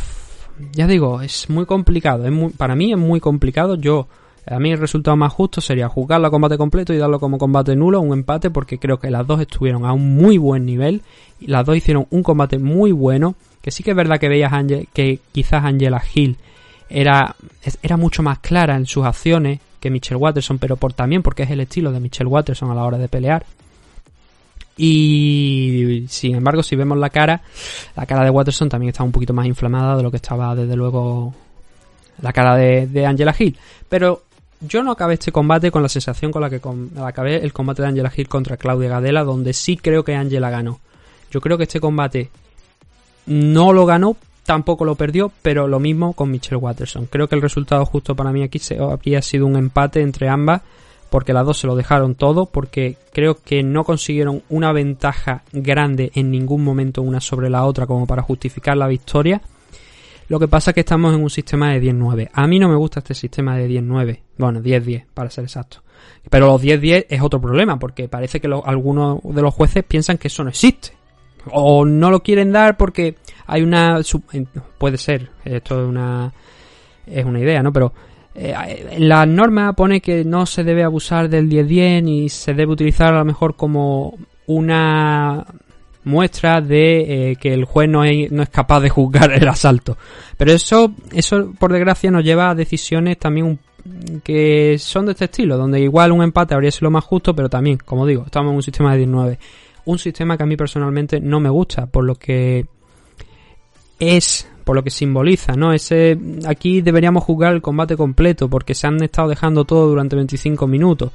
ya 0.71 0.87
digo, 0.87 1.21
es 1.21 1.51
muy 1.51 1.67
complicado. 1.67 2.25
Es 2.25 2.53
para 2.55 2.75
mí 2.75 2.93
es 2.93 2.97
muy 2.97 3.19
complicado. 3.19 3.75
Yo, 3.75 4.07
a 4.47 4.57
mí 4.57 4.71
el 4.71 4.79
resultado 4.79 5.15
más 5.15 5.31
justo 5.31 5.61
sería 5.61 5.87
jugarlo 5.87 6.25
a 6.25 6.31
combate 6.31 6.57
completo 6.57 6.91
y 6.91 6.97
darlo 6.97 7.19
como 7.19 7.37
combate 7.37 7.75
nulo, 7.75 8.01
un 8.01 8.11
empate, 8.11 8.49
porque 8.49 8.79
creo 8.79 8.99
que 8.99 9.11
las 9.11 9.27
dos 9.27 9.39
estuvieron 9.39 9.85
a 9.85 9.93
un 9.93 10.15
muy 10.15 10.39
buen 10.39 10.65
nivel. 10.65 11.03
Y 11.39 11.45
las 11.45 11.63
dos 11.63 11.77
hicieron 11.77 12.07
un 12.09 12.23
combate 12.23 12.57
muy 12.57 12.91
bueno. 12.91 13.35
Que 13.61 13.69
sí 13.69 13.83
que 13.83 13.91
es 13.91 13.95
verdad 13.95 14.19
que 14.19 14.29
veías 14.29 14.51
que 14.93 15.19
quizás 15.31 15.63
Angela 15.63 16.01
Hill 16.11 16.37
era, 16.89 17.35
era 17.81 17.97
mucho 17.97 18.23
más 18.23 18.39
clara 18.39 18.75
en 18.75 18.85
sus 18.85 19.05
acciones 19.05 19.59
que 19.79 19.89
Michelle 19.89 20.17
Watterson, 20.17 20.59
pero 20.59 20.77
por 20.77 20.93
también 20.93 21.21
porque 21.21 21.43
es 21.43 21.51
el 21.51 21.59
estilo 21.59 21.91
de 21.91 21.99
Michelle 21.99 22.29
Watterson 22.29 22.71
a 22.71 22.75
la 22.75 22.83
hora 22.83 22.97
de 22.97 23.07
pelear. 23.07 23.45
Y 24.77 26.05
sin 26.09 26.35
embargo, 26.35 26.61
si 26.61 26.75
vemos 26.75 26.97
la 26.97 27.09
cara, 27.09 27.41
la 27.95 28.05
cara 28.05 28.23
de 28.23 28.29
Watterson 28.29 28.67
también 28.67 28.89
está 28.89 29.03
un 29.03 29.11
poquito 29.11 29.33
más 29.33 29.45
inflamada 29.45 29.95
de 29.95 30.03
lo 30.03 30.11
que 30.11 30.17
estaba 30.17 30.53
desde 30.53 30.75
luego 30.75 31.33
la 32.21 32.33
cara 32.33 32.55
de, 32.55 33.05
Angela 33.05 33.35
Hill. 33.37 33.57
Pero 33.87 34.23
yo 34.59 34.83
no 34.83 34.91
acabé 34.91 35.15
este 35.15 35.31
combate 35.31 35.71
con 35.71 35.81
la 35.81 35.89
sensación 35.89 36.31
con 36.31 36.41
la 36.41 36.49
que 36.49 36.61
acabé 37.01 37.43
el 37.43 37.53
combate 37.53 37.81
de 37.81 37.89
Angela 37.89 38.11
Hill 38.15 38.27
contra 38.27 38.57
Claudia 38.57 38.89
Gadela, 38.89 39.23
donde 39.23 39.53
sí 39.53 39.77
creo 39.77 40.03
que 40.03 40.15
Angela 40.15 40.49
ganó. 40.49 40.79
Yo 41.31 41.41
creo 41.41 41.57
que 41.57 41.63
este 41.63 41.79
combate 41.79 42.29
no 43.25 43.73
lo 43.73 43.85
ganó, 43.85 44.17
tampoco 44.45 44.85
lo 44.85 44.95
perdió, 44.95 45.31
pero 45.41 45.67
lo 45.67 45.79
mismo 45.79 46.13
con 46.13 46.31
Michelle 46.31 46.57
Watterson. 46.57 47.07
Creo 47.07 47.27
que 47.27 47.35
el 47.35 47.41
resultado 47.41 47.85
justo 47.85 48.15
para 48.15 48.31
mí 48.31 48.43
aquí 48.43 48.61
habría 48.79 49.21
sido 49.21 49.45
un 49.45 49.57
empate 49.57 50.01
entre 50.01 50.29
ambas 50.29 50.61
porque 51.09 51.33
las 51.33 51.45
dos 51.45 51.59
se 51.59 51.67
lo 51.67 51.75
dejaron 51.75 52.15
todo, 52.15 52.45
porque 52.45 52.97
creo 53.13 53.35
que 53.35 53.63
no 53.63 53.83
consiguieron 53.83 54.43
una 54.49 54.71
ventaja 54.73 55.43
grande 55.53 56.11
en 56.13 56.29
ningún 56.29 56.63
momento 56.63 57.01
una 57.01 57.21
sobre 57.21 57.49
la 57.49 57.65
otra 57.65 57.87
como 57.87 58.05
para 58.05 58.21
justificar 58.21 58.75
la 58.75 58.87
victoria. 58.87 59.41
Lo 60.27 60.39
que 60.39 60.47
pasa 60.47 60.71
es 60.71 60.75
que 60.75 60.81
estamos 60.81 61.13
en 61.13 61.23
un 61.23 61.29
sistema 61.29 61.71
de 61.71 61.81
10-9. 61.81 62.29
A 62.33 62.47
mí 62.47 62.59
no 62.59 62.67
me 62.67 62.75
gusta 62.75 62.99
este 62.99 63.13
sistema 63.13 63.55
de 63.55 63.69
10-9. 63.69 64.19
Bueno, 64.37 64.59
10-10 64.59 65.05
para 65.13 65.29
ser 65.29 65.43
exacto. 65.43 65.83
Pero 66.29 66.47
los 66.47 66.61
10-10 66.61 67.05
es 67.07 67.21
otro 67.21 67.39
problema, 67.39 67.77
porque 67.77 68.07
parece 68.07 68.41
que 68.41 68.49
algunos 68.65 69.19
de 69.23 69.41
los 69.41 69.53
jueces 69.53 69.83
piensan 69.83 70.17
que 70.17 70.27
eso 70.27 70.43
no 70.43 70.49
existe. 70.49 70.89
O 71.51 71.85
no 71.85 72.09
lo 72.09 72.23
quieren 72.23 72.51
dar 72.51 72.75
porque 72.75 73.15
hay 73.47 73.61
una... 73.61 74.01
Puede 74.77 74.97
ser, 74.97 75.29
esto 75.43 75.81
es 75.81 75.87
una... 75.87 76.33
Es 77.05 77.23
una 77.23 77.39
idea, 77.39 77.61
¿no? 77.61 77.71
Pero 77.71 77.93
eh, 78.33 78.97
la 78.97 79.25
norma 79.25 79.73
pone 79.73 80.01
que 80.01 80.25
no 80.25 80.45
se 80.45 80.63
debe 80.63 80.83
abusar 80.83 81.29
del 81.29 81.49
10-10 81.49 82.09
y 82.09 82.29
se 82.29 82.53
debe 82.53 82.73
utilizar 82.73 83.13
a 83.13 83.19
lo 83.19 83.25
mejor 83.25 83.55
como 83.55 84.17
una 84.47 85.45
muestra 86.03 86.61
de 86.61 87.31
eh, 87.31 87.35
que 87.37 87.53
el 87.53 87.65
juez 87.65 87.89
no 87.89 88.03
es, 88.03 88.31
no 88.31 88.43
es, 88.43 88.49
capaz 88.49 88.81
de 88.81 88.89
juzgar 88.89 89.31
el 89.31 89.47
asalto. 89.47 89.97
Pero 90.37 90.51
eso, 90.51 90.93
eso 91.13 91.53
por 91.57 91.71
desgracia 91.71 92.11
nos 92.11 92.23
lleva 92.23 92.49
a 92.49 92.55
decisiones 92.55 93.17
también 93.17 93.59
que 94.23 94.77
son 94.79 95.05
de 95.05 95.11
este 95.11 95.25
estilo, 95.25 95.57
donde 95.57 95.79
igual 95.79 96.11
un 96.11 96.23
empate 96.23 96.55
habría 96.55 96.71
sido 96.71 96.89
más 96.89 97.03
justo, 97.03 97.35
pero 97.35 97.49
también, 97.49 97.77
como 97.77 98.05
digo, 98.05 98.23
estamos 98.25 98.51
en 98.51 98.55
un 98.55 98.63
sistema 98.63 98.91
de 98.91 98.97
19. 98.99 99.39
Un 99.85 99.99
sistema 99.99 100.37
que 100.37 100.43
a 100.43 100.47
mí 100.47 100.57
personalmente 100.57 101.19
no 101.19 101.39
me 101.39 101.49
gusta, 101.49 101.85
por 101.85 102.03
lo 102.03 102.15
que 102.15 102.65
es 103.99 104.47
por 104.63 104.75
lo 104.75 104.83
que 104.83 104.89
simboliza, 104.89 105.53
¿no? 105.53 105.73
Ese 105.73 106.17
aquí 106.47 106.81
deberíamos 106.81 107.23
jugar 107.23 107.53
el 107.53 107.61
combate 107.61 107.95
completo 107.95 108.49
porque 108.49 108.73
se 108.73 108.87
han 108.87 109.01
estado 109.03 109.29
dejando 109.29 109.63
todo 109.63 109.87
durante 109.87 110.15
25 110.15 110.67
minutos. 110.67 111.11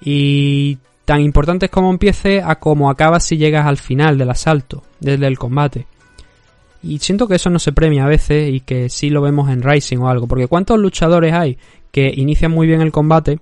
Y 0.00 0.78
tan 1.04 1.20
importante 1.20 1.66
es 1.66 1.72
como 1.72 1.90
empiece 1.90 2.42
a 2.42 2.56
como 2.56 2.90
acabas 2.90 3.24
si 3.24 3.38
llegas 3.38 3.66
al 3.66 3.78
final 3.78 4.18
del 4.18 4.30
asalto, 4.30 4.82
desde 5.00 5.26
el 5.26 5.38
combate. 5.38 5.86
Y 6.82 6.98
siento 6.98 7.26
que 7.26 7.36
eso 7.36 7.48
no 7.48 7.58
se 7.58 7.72
premia 7.72 8.04
a 8.04 8.08
veces 8.08 8.52
y 8.52 8.60
que 8.60 8.90
sí 8.90 9.08
lo 9.08 9.22
vemos 9.22 9.48
en 9.48 9.62
Rising 9.62 9.98
o 9.98 10.08
algo, 10.08 10.26
porque 10.26 10.46
¿cuántos 10.46 10.78
luchadores 10.78 11.32
hay 11.32 11.56
que 11.90 12.12
inician 12.14 12.50
muy 12.50 12.66
bien 12.66 12.82
el 12.82 12.92
combate, 12.92 13.38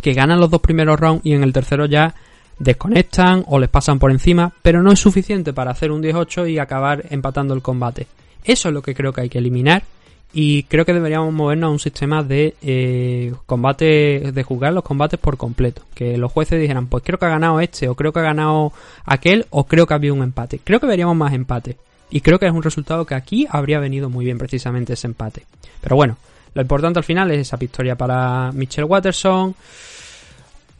que 0.00 0.12
ganan 0.12 0.38
los 0.38 0.50
dos 0.50 0.60
primeros 0.60 1.00
rounds 1.00 1.24
y 1.24 1.32
en 1.32 1.42
el 1.42 1.52
tercero 1.52 1.86
ya 1.86 2.14
desconectan 2.58 3.44
o 3.46 3.58
les 3.58 3.68
pasan 3.68 3.98
por 3.98 4.10
encima, 4.10 4.52
pero 4.62 4.82
no 4.82 4.92
es 4.92 5.00
suficiente 5.00 5.52
para 5.52 5.70
hacer 5.70 5.90
un 5.90 6.02
18 6.02 6.46
y 6.46 6.58
acabar 6.58 7.04
empatando 7.10 7.54
el 7.54 7.62
combate? 7.62 8.06
Eso 8.44 8.68
es 8.68 8.74
lo 8.74 8.82
que 8.82 8.94
creo 8.94 9.12
que 9.12 9.22
hay 9.22 9.28
que 9.28 9.38
eliminar 9.38 9.82
y 10.34 10.62
creo 10.64 10.86
que 10.86 10.94
deberíamos 10.94 11.32
movernos 11.32 11.68
a 11.68 11.72
un 11.72 11.78
sistema 11.78 12.22
de 12.22 12.54
eh, 12.62 13.34
combate, 13.44 14.32
de 14.32 14.42
jugar 14.42 14.72
los 14.72 14.82
combates 14.82 15.20
por 15.20 15.36
completo. 15.36 15.82
Que 15.94 16.16
los 16.16 16.32
jueces 16.32 16.58
dijeran, 16.58 16.86
pues 16.86 17.04
creo 17.04 17.18
que 17.18 17.26
ha 17.26 17.30
ganado 17.30 17.60
este, 17.60 17.88
o 17.88 17.94
creo 17.94 18.12
que 18.12 18.20
ha 18.20 18.24
ganado 18.24 18.72
aquel, 19.04 19.46
o 19.50 19.64
creo 19.64 19.86
que 19.86 19.92
ha 19.92 19.96
habido 19.96 20.14
un 20.14 20.22
empate. 20.22 20.60
Creo 20.64 20.80
que 20.80 20.86
veríamos 20.86 21.16
más 21.16 21.34
empate. 21.34 21.76
Y 22.10 22.22
creo 22.22 22.38
que 22.38 22.46
es 22.46 22.52
un 22.52 22.62
resultado 22.62 23.04
que 23.04 23.14
aquí 23.14 23.46
habría 23.50 23.78
venido 23.78 24.08
muy 24.08 24.24
bien 24.24 24.38
precisamente 24.38 24.94
ese 24.94 25.06
empate. 25.06 25.44
Pero 25.82 25.96
bueno, 25.96 26.16
lo 26.54 26.62
importante 26.62 26.98
al 26.98 27.04
final 27.04 27.30
es 27.30 27.40
esa 27.40 27.56
victoria 27.58 27.96
para 27.96 28.52
Michelle 28.52 28.86
Watterson. 28.86 29.54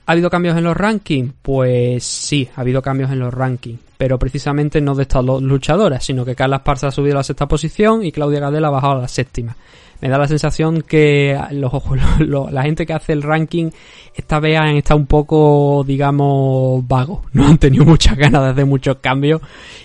¿Ha 0.06 0.12
habido 0.12 0.30
cambios 0.30 0.56
en 0.56 0.64
los 0.64 0.76
rankings? 0.76 1.32
Pues 1.42 2.04
sí, 2.04 2.48
ha 2.56 2.60
habido 2.60 2.82
cambios 2.82 3.10
en 3.10 3.20
los 3.20 3.32
rankings 3.32 3.80
pero 4.02 4.18
precisamente 4.18 4.80
no 4.80 4.96
de 4.96 5.02
estas 5.02 5.24
luchadoras, 5.24 6.04
sino 6.04 6.24
que 6.24 6.34
Carla 6.34 6.56
Esparza 6.56 6.88
ha 6.88 6.90
subido 6.90 7.14
a 7.14 7.18
la 7.18 7.22
sexta 7.22 7.46
posición 7.46 8.04
y 8.04 8.10
Claudia 8.10 8.40
Gadela 8.40 8.66
ha 8.66 8.72
bajado 8.72 8.94
a 8.94 9.02
la 9.02 9.06
séptima. 9.06 9.54
Me 10.02 10.08
da 10.08 10.18
la 10.18 10.26
sensación 10.26 10.82
que 10.82 11.38
la 12.50 12.62
gente 12.64 12.84
que 12.84 12.92
hace 12.92 13.12
el 13.12 13.22
ranking 13.22 13.70
esta 14.12 14.40
vez 14.40 14.58
han 14.58 14.76
estado 14.76 14.98
un 14.98 15.06
poco, 15.06 15.84
digamos, 15.86 16.86
vagos. 16.86 17.20
No 17.32 17.46
han 17.46 17.56
tenido 17.56 17.84
muchas 17.84 18.16
ganas 18.16 18.42
de 18.42 18.48
hacer 18.50 18.66
muchos 18.66 18.96
cambios. 18.96 19.40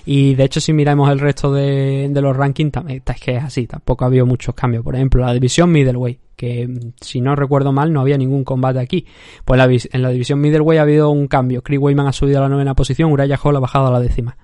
Y 0.07 0.33
de 0.33 0.43
hecho, 0.43 0.59
si 0.59 0.73
miramos 0.73 1.09
el 1.11 1.19
resto 1.19 1.53
de, 1.53 2.09
los 2.11 2.35
rankings, 2.35 2.71
también 2.71 3.03
es 3.05 3.21
que 3.21 3.35
es 3.35 3.43
así. 3.43 3.67
Tampoco 3.67 4.05
ha 4.05 4.07
habido 4.07 4.25
muchos 4.25 4.55
cambios. 4.55 4.83
Por 4.83 4.95
ejemplo, 4.95 5.23
la 5.23 5.33
división 5.33 5.71
middleweight, 5.71 6.19
que 6.35 6.67
si 6.99 7.21
no 7.21 7.35
recuerdo 7.35 7.71
mal, 7.71 7.93
no 7.93 8.01
había 8.01 8.17
ningún 8.17 8.43
combate 8.43 8.79
aquí. 8.79 9.05
Pues 9.45 9.87
en 9.91 10.01
la 10.01 10.09
división 10.09 10.41
middleweight 10.41 10.79
ha 10.79 10.83
habido 10.83 11.11
un 11.11 11.27
cambio. 11.27 11.61
Chris 11.61 11.79
Wayman 11.79 12.07
ha 12.07 12.11
subido 12.11 12.39
a 12.39 12.41
la 12.41 12.49
novena 12.49 12.73
posición, 12.73 13.11
Uraya 13.11 13.39
Hall 13.41 13.55
ha 13.55 13.59
bajado 13.59 13.85
a 13.85 13.91
la 13.91 13.99
décima. 13.99 14.35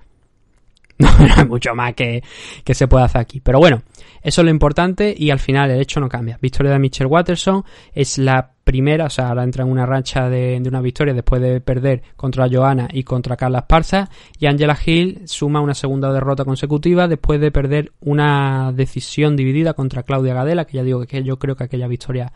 No, 0.98 1.08
hay 1.36 1.46
mucho 1.46 1.74
más 1.74 1.94
que, 1.94 2.22
que 2.62 2.74
se 2.74 2.86
puede 2.86 3.04
hacer 3.04 3.20
aquí. 3.20 3.40
Pero 3.40 3.58
bueno, 3.58 3.82
eso 4.22 4.40
es 4.40 4.44
lo 4.44 4.50
importante 4.50 5.14
y 5.16 5.30
al 5.30 5.38
final 5.38 5.70
el 5.70 5.80
hecho 5.80 6.00
no 6.00 6.08
cambia. 6.08 6.38
Victoria 6.40 6.72
de 6.72 6.78
Michelle 6.78 7.10
Watterson 7.10 7.64
es 7.92 8.18
la 8.18 8.52
primera, 8.64 9.06
o 9.06 9.10
sea, 9.10 9.28
ahora 9.28 9.44
entra 9.44 9.64
en 9.64 9.70
una 9.70 9.84
racha 9.84 10.28
de, 10.28 10.62
una 10.66 10.80
victoria 10.80 11.12
después 11.12 11.42
de 11.42 11.60
perder 11.60 12.02
contra 12.16 12.48
Johanna 12.50 12.88
y 12.92 13.02
contra 13.02 13.36
Carla 13.36 13.58
Esparza. 13.58 14.08
Y 14.38 14.46
Angela 14.46 14.78
Hill 14.84 15.22
suma 15.26 15.60
una 15.60 15.74
segunda 15.74 16.12
derrota 16.12 16.44
consecutiva 16.44 17.08
después 17.08 17.40
de 17.40 17.50
perder 17.50 17.92
una 18.00 18.72
decisión 18.72 19.36
dividida 19.36 19.74
contra 19.74 20.04
Claudia 20.04 20.34
Gadela, 20.34 20.64
que 20.64 20.78
ya 20.78 20.84
digo 20.84 21.04
que 21.04 21.22
yo 21.22 21.38
creo 21.38 21.56
que 21.56 21.64
aquella 21.64 21.88
victoria, 21.88 22.32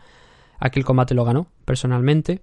aquel 0.59 0.83
combate 0.83 1.15
lo 1.15 1.23
ganó 1.25 1.47
personalmente. 1.65 2.41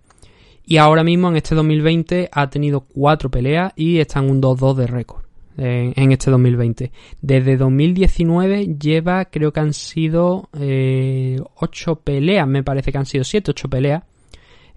Y 0.64 0.78
ahora 0.78 1.04
mismo 1.04 1.28
en 1.28 1.36
este 1.36 1.54
2020 1.54 2.30
ha 2.32 2.50
tenido 2.50 2.80
cuatro 2.80 3.30
peleas 3.30 3.72
y 3.76 4.00
está 4.00 4.18
en 4.18 4.30
un 4.30 4.42
2-2 4.42 4.74
de 4.74 4.86
récord 4.88 5.25
en, 5.56 6.12
este 6.12 6.30
2020. 6.30 6.92
Desde 7.20 7.56
2019 7.56 8.76
lleva, 8.78 9.26
creo 9.26 9.52
que 9.52 9.60
han 9.60 9.72
sido 9.72 10.48
eh, 10.58 11.40
8 11.56 11.96
peleas, 12.00 12.46
me 12.46 12.62
parece 12.62 12.92
que 12.92 12.98
han 12.98 13.06
sido 13.06 13.24
7, 13.24 13.50
8 13.52 13.68
peleas 13.68 14.02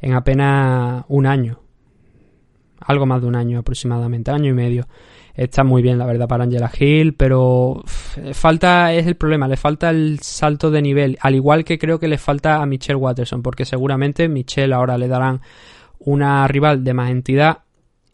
en 0.01 0.13
apenas 0.13 1.03
un 1.07 1.25
año. 1.25 1.59
Algo 2.80 3.05
más 3.05 3.21
de 3.21 3.27
un 3.27 3.36
año 3.36 3.59
aproximadamente, 3.59 4.32
año 4.32 4.49
y 4.49 4.53
medio. 4.53 4.88
Está 5.36 5.63
muy 5.63 5.82
bien, 5.82 5.97
la 5.97 6.05
verdad, 6.05 6.27
para 6.27 6.43
Angela 6.43 6.71
Hill, 6.77 7.13
pero 7.13 7.84
falta, 8.34 8.93
es 8.93 9.07
el 9.07 9.15
problema, 9.15 9.47
le 9.47 9.55
falta 9.55 9.89
el 9.89 10.19
salto 10.19 10.69
de 10.69 10.82
nivel, 10.82 11.17
al 11.21 11.36
igual 11.36 11.63
que 11.63 11.77
creo 11.77 11.97
que 11.97 12.09
le 12.09 12.17
falta 12.17 12.61
a 12.61 12.65
Michelle 12.65 12.97
Watterson, 12.97 13.41
porque 13.41 13.63
seguramente 13.63 14.27
Michelle 14.27 14.73
ahora 14.73 14.97
le 14.97 15.07
darán 15.07 15.41
una 15.99 16.45
rival 16.47 16.84
de 16.84 16.93
más 16.93 17.11
entidad 17.11 17.59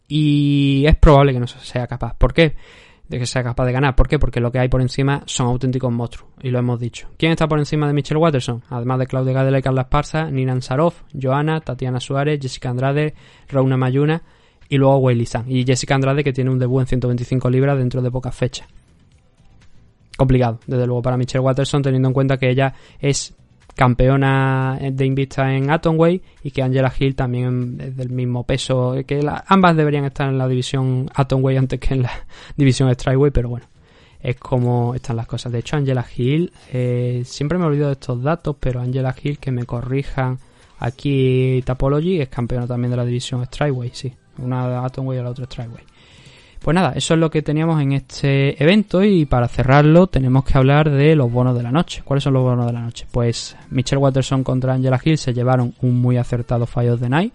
y 0.08 0.84
es 0.86 0.96
probable 0.96 1.32
que 1.32 1.40
no 1.40 1.46
sea 1.46 1.86
capaz. 1.86 2.14
¿Por 2.16 2.32
qué? 2.32 2.54
De 3.08 3.18
que 3.18 3.26
sea 3.26 3.42
capaz 3.42 3.64
de 3.66 3.72
ganar. 3.72 3.94
¿Por 3.94 4.08
qué? 4.08 4.18
Porque 4.18 4.40
lo 4.40 4.50
que 4.50 4.58
hay 4.58 4.68
por 4.68 4.80
encima 4.80 5.22
son 5.26 5.46
auténticos 5.46 5.92
monstruos. 5.92 6.30
Y 6.42 6.50
lo 6.50 6.58
hemos 6.58 6.80
dicho. 6.80 7.08
¿Quién 7.16 7.32
está 7.32 7.46
por 7.46 7.58
encima 7.58 7.86
de 7.86 7.92
Michelle 7.92 8.20
Watterson? 8.20 8.62
Además 8.68 8.98
de 8.98 9.06
Claudia 9.06 9.32
Gadela 9.32 9.58
y 9.58 9.62
Carla 9.62 9.82
Esparza, 9.82 10.30
Nina 10.30 10.52
Ansarov, 10.52 10.94
Joana, 11.20 11.60
Tatiana 11.60 12.00
Suárez, 12.00 12.40
Jessica 12.40 12.70
Andrade, 12.70 13.14
Rauna 13.48 13.76
Mayuna 13.76 14.22
y 14.68 14.76
luego 14.76 14.98
Weili 14.98 15.26
San. 15.26 15.50
Y 15.50 15.64
Jessica 15.64 15.94
Andrade 15.94 16.24
que 16.24 16.32
tiene 16.32 16.50
un 16.50 16.58
debut 16.58 16.80
en 16.80 16.86
125 16.86 17.48
libras 17.50 17.78
dentro 17.78 18.02
de 18.02 18.10
pocas 18.10 18.34
fechas. 18.34 18.66
Complicado, 20.16 20.60
desde 20.66 20.86
luego, 20.86 21.02
para 21.02 21.16
Michelle 21.16 21.44
Watterson, 21.44 21.82
teniendo 21.82 22.08
en 22.08 22.14
cuenta 22.14 22.38
que 22.38 22.50
ella 22.50 22.74
es 22.98 23.34
campeona 23.76 24.78
de 24.80 25.06
Invista 25.06 25.54
en 25.54 25.70
Atomway 25.70 26.20
y 26.42 26.50
que 26.50 26.62
Angela 26.62 26.92
Hill 26.98 27.14
también 27.14 27.78
es 27.80 27.96
del 27.96 28.10
mismo 28.10 28.44
peso, 28.44 28.94
que 29.06 29.20
ambas 29.46 29.76
deberían 29.76 30.06
estar 30.06 30.28
en 30.28 30.38
la 30.38 30.48
división 30.48 31.10
Atomway 31.14 31.58
antes 31.58 31.78
que 31.78 31.94
en 31.94 32.02
la 32.02 32.10
división 32.56 32.92
Strikeway, 32.92 33.30
pero 33.30 33.50
bueno, 33.50 33.66
es 34.20 34.36
como 34.36 34.94
están 34.94 35.16
las 35.16 35.26
cosas. 35.26 35.52
De 35.52 35.58
hecho, 35.58 35.76
Angela 35.76 36.04
Hill, 36.16 36.52
eh, 36.72 37.22
siempre 37.24 37.58
me 37.58 37.64
he 37.64 37.68
olvidado 37.68 37.90
de 37.90 38.00
estos 38.00 38.22
datos, 38.22 38.56
pero 38.58 38.80
Angela 38.80 39.14
Hill, 39.22 39.38
que 39.38 39.52
me 39.52 39.64
corrijan 39.64 40.38
aquí 40.78 41.62
Tapology, 41.64 42.20
es 42.20 42.28
campeona 42.28 42.66
también 42.66 42.90
de 42.90 42.96
la 42.96 43.04
división 43.04 43.44
Strikeway, 43.44 43.90
sí. 43.92 44.12
Una 44.38 44.84
Atomway 44.84 45.18
y 45.18 45.22
la 45.22 45.30
otra 45.30 45.44
Strikeway. 45.44 45.84
Pues 46.66 46.74
nada, 46.74 46.94
eso 46.96 47.14
es 47.14 47.20
lo 47.20 47.30
que 47.30 47.42
teníamos 47.42 47.80
en 47.80 47.92
este 47.92 48.60
evento 48.60 49.04
y 49.04 49.24
para 49.24 49.46
cerrarlo 49.46 50.08
tenemos 50.08 50.44
que 50.44 50.58
hablar 50.58 50.90
de 50.90 51.14
los 51.14 51.30
bonos 51.30 51.56
de 51.56 51.62
la 51.62 51.70
noche. 51.70 52.02
¿Cuáles 52.04 52.24
son 52.24 52.32
los 52.32 52.42
bonos 52.42 52.66
de 52.66 52.72
la 52.72 52.80
noche? 52.80 53.06
Pues 53.08 53.56
Michelle 53.70 54.02
Watterson 54.02 54.42
contra 54.42 54.74
Angela 54.74 55.00
Hill 55.00 55.16
se 55.16 55.32
llevaron 55.32 55.74
un 55.82 56.00
muy 56.00 56.16
acertado 56.16 56.66
Fire 56.66 56.90
of 56.90 57.00
the 57.00 57.08
Night. 57.08 57.32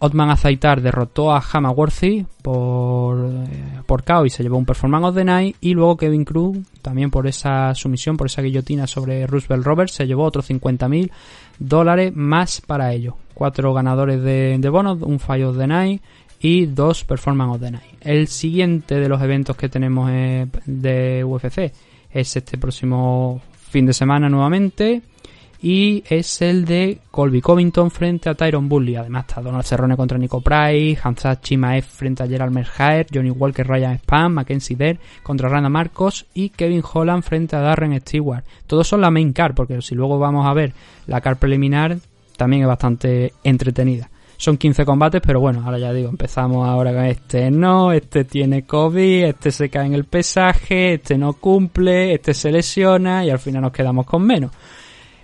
Otman 0.00 0.30
Azaitar 0.30 0.80
derrotó 0.82 1.32
a 1.32 1.40
Hamaworthy 1.40 2.26
por, 2.42 3.26
eh, 3.26 3.80
por 3.86 4.02
KO 4.02 4.26
y 4.26 4.30
se 4.30 4.42
llevó 4.42 4.58
un 4.58 4.66
Performance 4.66 5.06
of 5.06 5.14
the 5.14 5.24
Night. 5.24 5.56
Y 5.60 5.74
luego 5.74 5.96
Kevin 5.96 6.24
Cruz, 6.24 6.58
también 6.82 7.12
por 7.12 7.28
esa 7.28 7.72
sumisión, 7.76 8.16
por 8.16 8.26
esa 8.26 8.42
guillotina 8.42 8.88
sobre 8.88 9.24
Roosevelt 9.28 9.64
Roberts, 9.64 9.94
se 9.94 10.06
llevó 10.08 10.24
otros 10.24 10.50
50.000 10.50 11.12
dólares 11.60 12.12
más 12.12 12.60
para 12.60 12.92
ello. 12.92 13.14
Cuatro 13.34 13.72
ganadores 13.72 14.20
de, 14.20 14.56
de 14.58 14.68
bonos, 14.68 15.00
un 15.00 15.20
Fire 15.20 15.44
of 15.44 15.58
the 15.58 15.68
Night 15.68 16.02
y 16.40 16.66
dos 16.66 17.04
Performance 17.04 17.54
of 17.54 17.60
the 17.60 17.70
Night. 17.70 17.96
El 18.00 18.28
siguiente 18.28 18.96
de 18.96 19.08
los 19.08 19.20
eventos 19.22 19.56
que 19.56 19.68
tenemos 19.68 20.10
de 20.10 21.24
UFC 21.24 21.72
es 22.10 22.36
este 22.36 22.58
próximo 22.58 23.40
fin 23.70 23.86
de 23.86 23.92
semana 23.92 24.28
nuevamente 24.28 25.02
y 25.60 26.04
es 26.08 26.40
el 26.40 26.64
de 26.64 27.00
Colby 27.10 27.40
Covington 27.40 27.90
frente 27.90 28.28
a 28.28 28.34
Tyron 28.34 28.68
Bully. 28.68 28.96
Además 28.96 29.26
está 29.28 29.40
Donald 29.40 29.64
Cerrone 29.64 29.96
contra 29.96 30.16
Nico 30.16 30.40
Price, 30.40 30.98
Hamza 31.02 31.40
Chimaev 31.40 31.84
frente 31.84 32.22
a 32.22 32.28
Gerald 32.28 32.52
Merhaer, 32.52 33.06
Johnny 33.12 33.30
Walker, 33.30 33.66
Ryan 33.66 33.98
Spam, 33.98 34.34
Mackenzie 34.34 34.76
Dare 34.76 35.00
contra 35.22 35.48
Randa 35.48 35.68
Marcos 35.68 36.26
y 36.32 36.50
Kevin 36.50 36.82
Holland 36.92 37.24
frente 37.24 37.56
a 37.56 37.60
Darren 37.60 38.00
Stewart. 38.00 38.44
Todos 38.66 38.86
son 38.86 39.00
la 39.00 39.10
main 39.10 39.32
car, 39.32 39.54
porque 39.54 39.82
si 39.82 39.94
luego 39.94 40.18
vamos 40.18 40.46
a 40.46 40.54
ver 40.54 40.72
la 41.06 41.20
car 41.20 41.38
preliminar, 41.38 41.98
también 42.36 42.62
es 42.62 42.68
bastante 42.68 43.32
entretenida. 43.42 44.10
Son 44.40 44.56
15 44.56 44.84
combates, 44.84 45.20
pero 45.20 45.40
bueno, 45.40 45.62
ahora 45.64 45.80
ya 45.80 45.92
digo, 45.92 46.08
empezamos 46.08 46.66
ahora 46.66 46.92
con 46.92 47.04
este 47.04 47.50
no, 47.50 47.90
este 47.90 48.24
tiene 48.24 48.62
COVID, 48.62 49.24
este 49.24 49.50
se 49.50 49.68
cae 49.68 49.86
en 49.86 49.94
el 49.94 50.04
pesaje, 50.04 50.94
este 50.94 51.18
no 51.18 51.32
cumple, 51.32 52.14
este 52.14 52.32
se 52.34 52.52
lesiona 52.52 53.24
y 53.24 53.30
al 53.30 53.40
final 53.40 53.62
nos 53.62 53.72
quedamos 53.72 54.06
con 54.06 54.22
menos. 54.22 54.52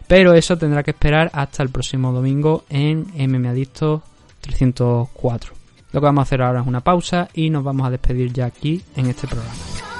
Pero 0.08 0.34
eso 0.34 0.58
tendrá 0.58 0.82
que 0.82 0.90
esperar 0.90 1.30
hasta 1.32 1.62
el 1.62 1.70
próximo 1.70 2.12
domingo 2.12 2.64
en 2.68 3.06
MMA 3.16 3.50
Adicto 3.50 4.02
304. 4.40 5.52
Lo 5.92 6.00
que 6.00 6.04
vamos 6.04 6.22
a 6.22 6.24
hacer 6.24 6.42
ahora 6.42 6.60
es 6.60 6.66
una 6.66 6.80
pausa 6.80 7.28
y 7.34 7.50
nos 7.50 7.62
vamos 7.62 7.86
a 7.86 7.90
despedir 7.90 8.32
ya 8.32 8.46
aquí 8.46 8.82
en 8.96 9.06
este 9.06 9.28
programa. 9.28 9.93